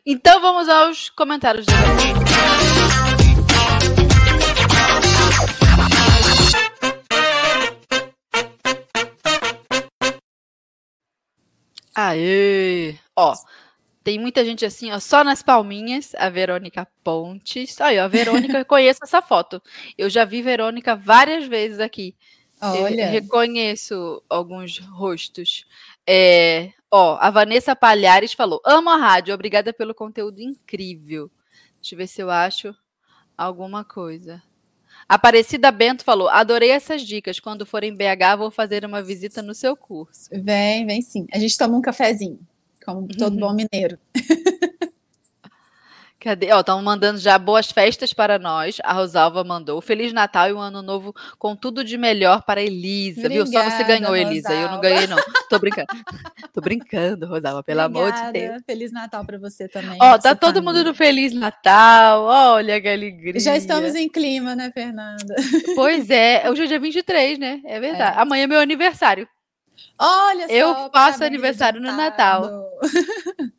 Então 0.06 0.42
vamos 0.42 0.68
aos 0.68 1.10
comentários 1.10 1.66
da. 1.66 1.74
Aê! 11.96 12.98
Ó, 13.16 13.34
tem 14.04 14.20
muita 14.20 14.44
gente 14.44 14.66
assim, 14.66 14.92
ó, 14.92 15.00
só 15.00 15.24
nas 15.24 15.42
palminhas, 15.42 16.14
a 16.16 16.30
Verônica 16.30 16.88
Pontes. 17.04 17.80
Aí, 17.80 17.98
ó, 18.00 18.04
a 18.04 18.08
Verônica, 18.08 18.60
eu 18.60 18.66
conheço 18.66 19.00
essa 19.04 19.22
foto. 19.22 19.62
Eu 19.98 20.10
já 20.10 20.26
vi 20.26 20.42
Verônica 20.42 20.96
várias 20.96 21.48
vezes 21.48 21.80
aqui. 21.80 22.16
Eu 22.62 22.84
Olha, 22.84 23.10
reconheço 23.10 24.24
alguns 24.30 24.80
rostos. 24.80 25.66
É, 26.08 26.72
ó, 26.90 27.18
a 27.20 27.30
Vanessa 27.30 27.76
Palhares 27.76 28.32
falou: 28.34 28.62
amo 28.66 28.90
a 28.90 28.98
rádio, 28.98 29.34
obrigada 29.34 29.74
pelo 29.74 29.94
conteúdo 29.94 30.40
incrível. 30.42 31.30
Deixa 31.82 31.96
eu 31.96 31.98
ver 31.98 32.08
se 32.08 32.22
eu 32.22 32.30
acho 32.30 32.74
alguma 33.38 33.84
coisa. 33.84 34.42
Aparecida 35.10 35.72
Bento 35.72 36.06
falou: 36.06 36.30
adorei 36.30 36.72
essas 36.72 37.02
dicas. 37.02 37.40
Quando 37.40 37.66
for 37.66 37.84
em 37.84 37.94
BH, 37.94 38.38
vou 38.38 38.50
fazer 38.50 38.86
uma 38.86 39.02
visita 39.02 39.42
no 39.42 39.54
seu 39.54 39.76
curso. 39.76 40.30
vem, 40.32 40.86
vem 40.86 41.02
sim. 41.02 41.28
A 41.34 41.40
gente 41.40 41.58
toma 41.58 41.76
um 41.76 41.82
cafezinho, 41.82 42.40
como 42.84 43.08
todo 43.08 43.38
bom 43.38 43.54
mineiro. 43.54 43.98
Cadê? 46.24 46.54
Ó, 46.54 46.62
estão 46.62 46.82
mandando 46.82 47.20
já 47.20 47.38
boas 47.38 47.70
festas 47.70 48.14
para 48.14 48.40
nós. 48.40 48.78
A 48.82 48.94
Rosalva 48.94 49.44
mandou. 49.44 49.82
Feliz 49.82 50.14
Natal 50.14 50.48
e 50.48 50.54
um 50.54 50.60
ano 50.60 50.82
novo 50.82 51.14
com 51.38 51.54
tudo 51.54 51.84
de 51.84 51.98
melhor 51.98 52.44
para 52.44 52.62
Elisa. 52.62 53.28
viu? 53.28 53.46
Só 53.46 53.52
você 53.62 53.82
Obrigada, 53.82 53.84
ganhou, 53.84 54.16
Elisa. 54.16 54.54
Eu 54.54 54.72
não 54.72 54.80
ganhei, 54.80 55.06
não. 55.06 55.18
Tô 55.50 55.60
brincando. 55.60 55.88
Tô 56.54 56.62
brincando, 56.62 57.28
Rosalva, 57.28 57.62
pelo 57.62 57.82
amor 57.82 58.10
de 58.10 58.20
Deus. 58.20 58.28
Obrigada. 58.30 58.64
Feliz 58.66 58.92
Natal 58.94 59.26
para 59.26 59.38
você 59.38 59.68
também. 59.68 59.98
Ó, 60.02 60.18
tá 60.18 60.34
todo 60.34 60.56
família. 60.56 60.62
mundo 60.62 60.84
no 60.86 60.96
Feliz 60.96 61.34
Natal. 61.34 62.24
Olha 62.24 62.80
que 62.80 62.88
alegria. 62.88 63.42
Já 63.42 63.58
estamos 63.58 63.94
em 63.94 64.08
clima, 64.08 64.56
né, 64.56 64.72
Fernanda? 64.74 65.36
Pois 65.76 66.10
é, 66.10 66.50
hoje 66.50 66.64
é 66.64 66.68
dia 66.68 66.80
23, 66.80 67.38
né? 67.38 67.60
É 67.66 67.82
verdade. 67.82 68.18
Amanhã 68.18 68.46
é 68.46 68.48
meu 68.48 68.62
aniversário. 68.62 69.28
Olha 70.00 70.48
só. 70.48 70.54
Eu 70.54 70.92
faço 70.92 71.24
aniversário 71.24 71.80
no 71.82 71.90
adiantado. 71.90 72.64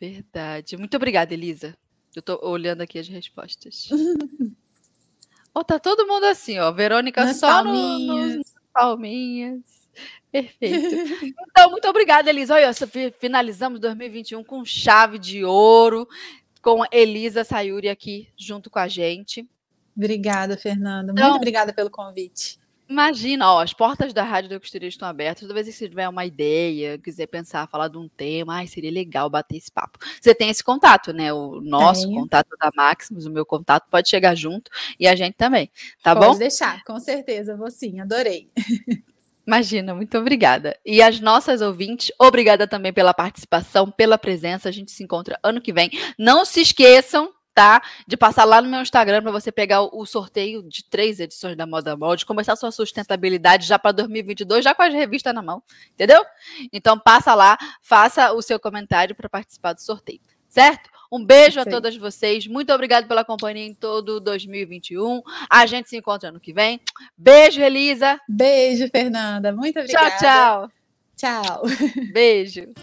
Verdade. 0.00 0.76
Muito 0.76 0.96
obrigada, 0.96 1.32
Elisa. 1.32 1.76
Eu 2.14 2.22
tô 2.22 2.38
olhando 2.42 2.80
aqui 2.82 2.98
as 2.98 3.08
respostas. 3.08 3.88
Ó, 5.54 5.62
tá 5.62 5.78
todo 5.78 6.06
mundo 6.06 6.24
assim, 6.24 6.58
ó. 6.58 6.70
Verônica 6.72 7.24
Nas 7.24 7.38
só 7.38 7.62
no- 7.62 7.70
palminhas. 7.70 8.36
nos 8.36 8.54
palminhas. 8.72 9.60
Perfeito. 10.30 11.24
Então, 11.50 11.70
muito 11.70 11.88
obrigada, 11.88 12.28
Elisa. 12.28 12.54
Olha, 12.54 12.70
finalizamos 13.18 13.80
2021 13.80 14.44
com 14.44 14.64
chave 14.64 15.18
de 15.18 15.44
ouro, 15.44 16.06
com 16.60 16.82
Elisa 16.92 17.42
Sayuri 17.44 17.88
aqui 17.88 18.28
junto 18.36 18.68
com 18.68 18.78
a 18.78 18.88
gente. 18.88 19.48
Obrigada, 19.96 20.58
Fernanda. 20.58 21.12
Então- 21.12 21.24
Muito 21.24 21.36
obrigada 21.36 21.72
pelo 21.72 21.88
convite. 21.90 22.58
Imagina, 22.88 23.52
ó, 23.52 23.62
as 23.62 23.72
portas 23.72 24.12
da 24.12 24.22
Rádio 24.22 24.50
da 24.50 24.60
Costureira 24.60 24.88
estão 24.88 25.08
abertas. 25.08 25.40
Toda 25.40 25.54
vez 25.54 25.66
que 25.66 25.72
você 25.72 25.88
tiver 25.88 26.08
uma 26.08 26.24
ideia, 26.24 26.96
quiser 26.98 27.26
pensar, 27.26 27.66
falar 27.68 27.88
de 27.88 27.98
um 27.98 28.08
tema, 28.08 28.56
ai, 28.56 28.66
seria 28.66 28.90
legal 28.90 29.28
bater 29.28 29.56
esse 29.56 29.70
papo. 29.72 29.98
Você 30.20 30.34
tem 30.34 30.50
esse 30.50 30.62
contato, 30.62 31.12
né? 31.12 31.32
O 31.32 31.60
nosso 31.60 32.02
Tenho. 32.06 32.20
contato 32.20 32.48
da 32.60 32.70
Maximus, 32.76 33.26
o 33.26 33.30
meu 33.30 33.44
contato, 33.44 33.88
pode 33.90 34.08
chegar 34.08 34.36
junto 34.36 34.70
e 35.00 35.08
a 35.08 35.16
gente 35.16 35.34
também, 35.34 35.68
tá 36.02 36.14
Pode 36.14 36.26
bom? 36.26 36.38
deixar, 36.38 36.82
com 36.84 36.98
certeza, 37.00 37.56
vou 37.56 37.70
sim, 37.70 38.00
adorei. 38.00 38.48
Imagina, 39.46 39.94
muito 39.94 40.18
obrigada. 40.18 40.76
E 40.84 41.00
as 41.00 41.20
nossas 41.20 41.60
ouvintes, 41.60 42.10
obrigada 42.18 42.66
também 42.66 42.92
pela 42.92 43.14
participação, 43.14 43.88
pela 43.90 44.18
presença. 44.18 44.68
A 44.68 44.72
gente 44.72 44.90
se 44.90 45.04
encontra 45.04 45.38
ano 45.40 45.60
que 45.60 45.72
vem. 45.72 45.88
Não 46.18 46.44
se 46.44 46.60
esqueçam, 46.60 47.30
tá? 47.56 47.82
De 48.06 48.18
passar 48.18 48.44
lá 48.44 48.60
no 48.60 48.68
meu 48.68 48.82
Instagram 48.82 49.22
para 49.22 49.32
você 49.32 49.50
pegar 49.50 49.80
o, 49.80 50.02
o 50.02 50.04
sorteio 50.04 50.62
de 50.62 50.84
três 50.84 51.18
edições 51.18 51.56
da 51.56 51.66
Moda 51.66 51.96
Molde, 51.96 52.26
começar 52.26 52.54
sua 52.54 52.70
sustentabilidade 52.70 53.66
já 53.66 53.78
para 53.78 53.92
2022, 53.92 54.62
já 54.62 54.74
com 54.74 54.82
as 54.82 54.92
revistas 54.92 55.34
na 55.34 55.40
mão, 55.40 55.62
entendeu? 55.94 56.22
Então 56.70 56.98
passa 56.98 57.34
lá, 57.34 57.56
faça 57.80 58.30
o 58.34 58.42
seu 58.42 58.60
comentário 58.60 59.14
para 59.14 59.26
participar 59.26 59.72
do 59.72 59.80
sorteio, 59.80 60.20
certo? 60.50 60.90
Um 61.10 61.24
beijo 61.24 61.58
a 61.58 61.64
todas 61.64 61.96
vocês. 61.96 62.46
Muito 62.46 62.70
obrigado 62.74 63.08
pela 63.08 63.24
companhia 63.24 63.64
em 63.64 63.72
todo 63.72 64.20
2021. 64.20 65.22
A 65.48 65.64
gente 65.64 65.88
se 65.88 65.96
encontra 65.96 66.28
ano 66.28 66.40
que 66.40 66.52
vem. 66.52 66.78
Beijo, 67.16 67.62
Elisa. 67.62 68.20
Beijo, 68.28 68.86
Fernanda. 68.90 69.50
Muito 69.52 69.78
obrigada. 69.78 70.10
Tchau, 70.18 70.68
tchau. 71.16 71.62
Tchau. 71.62 71.62
Beijo. 72.12 72.74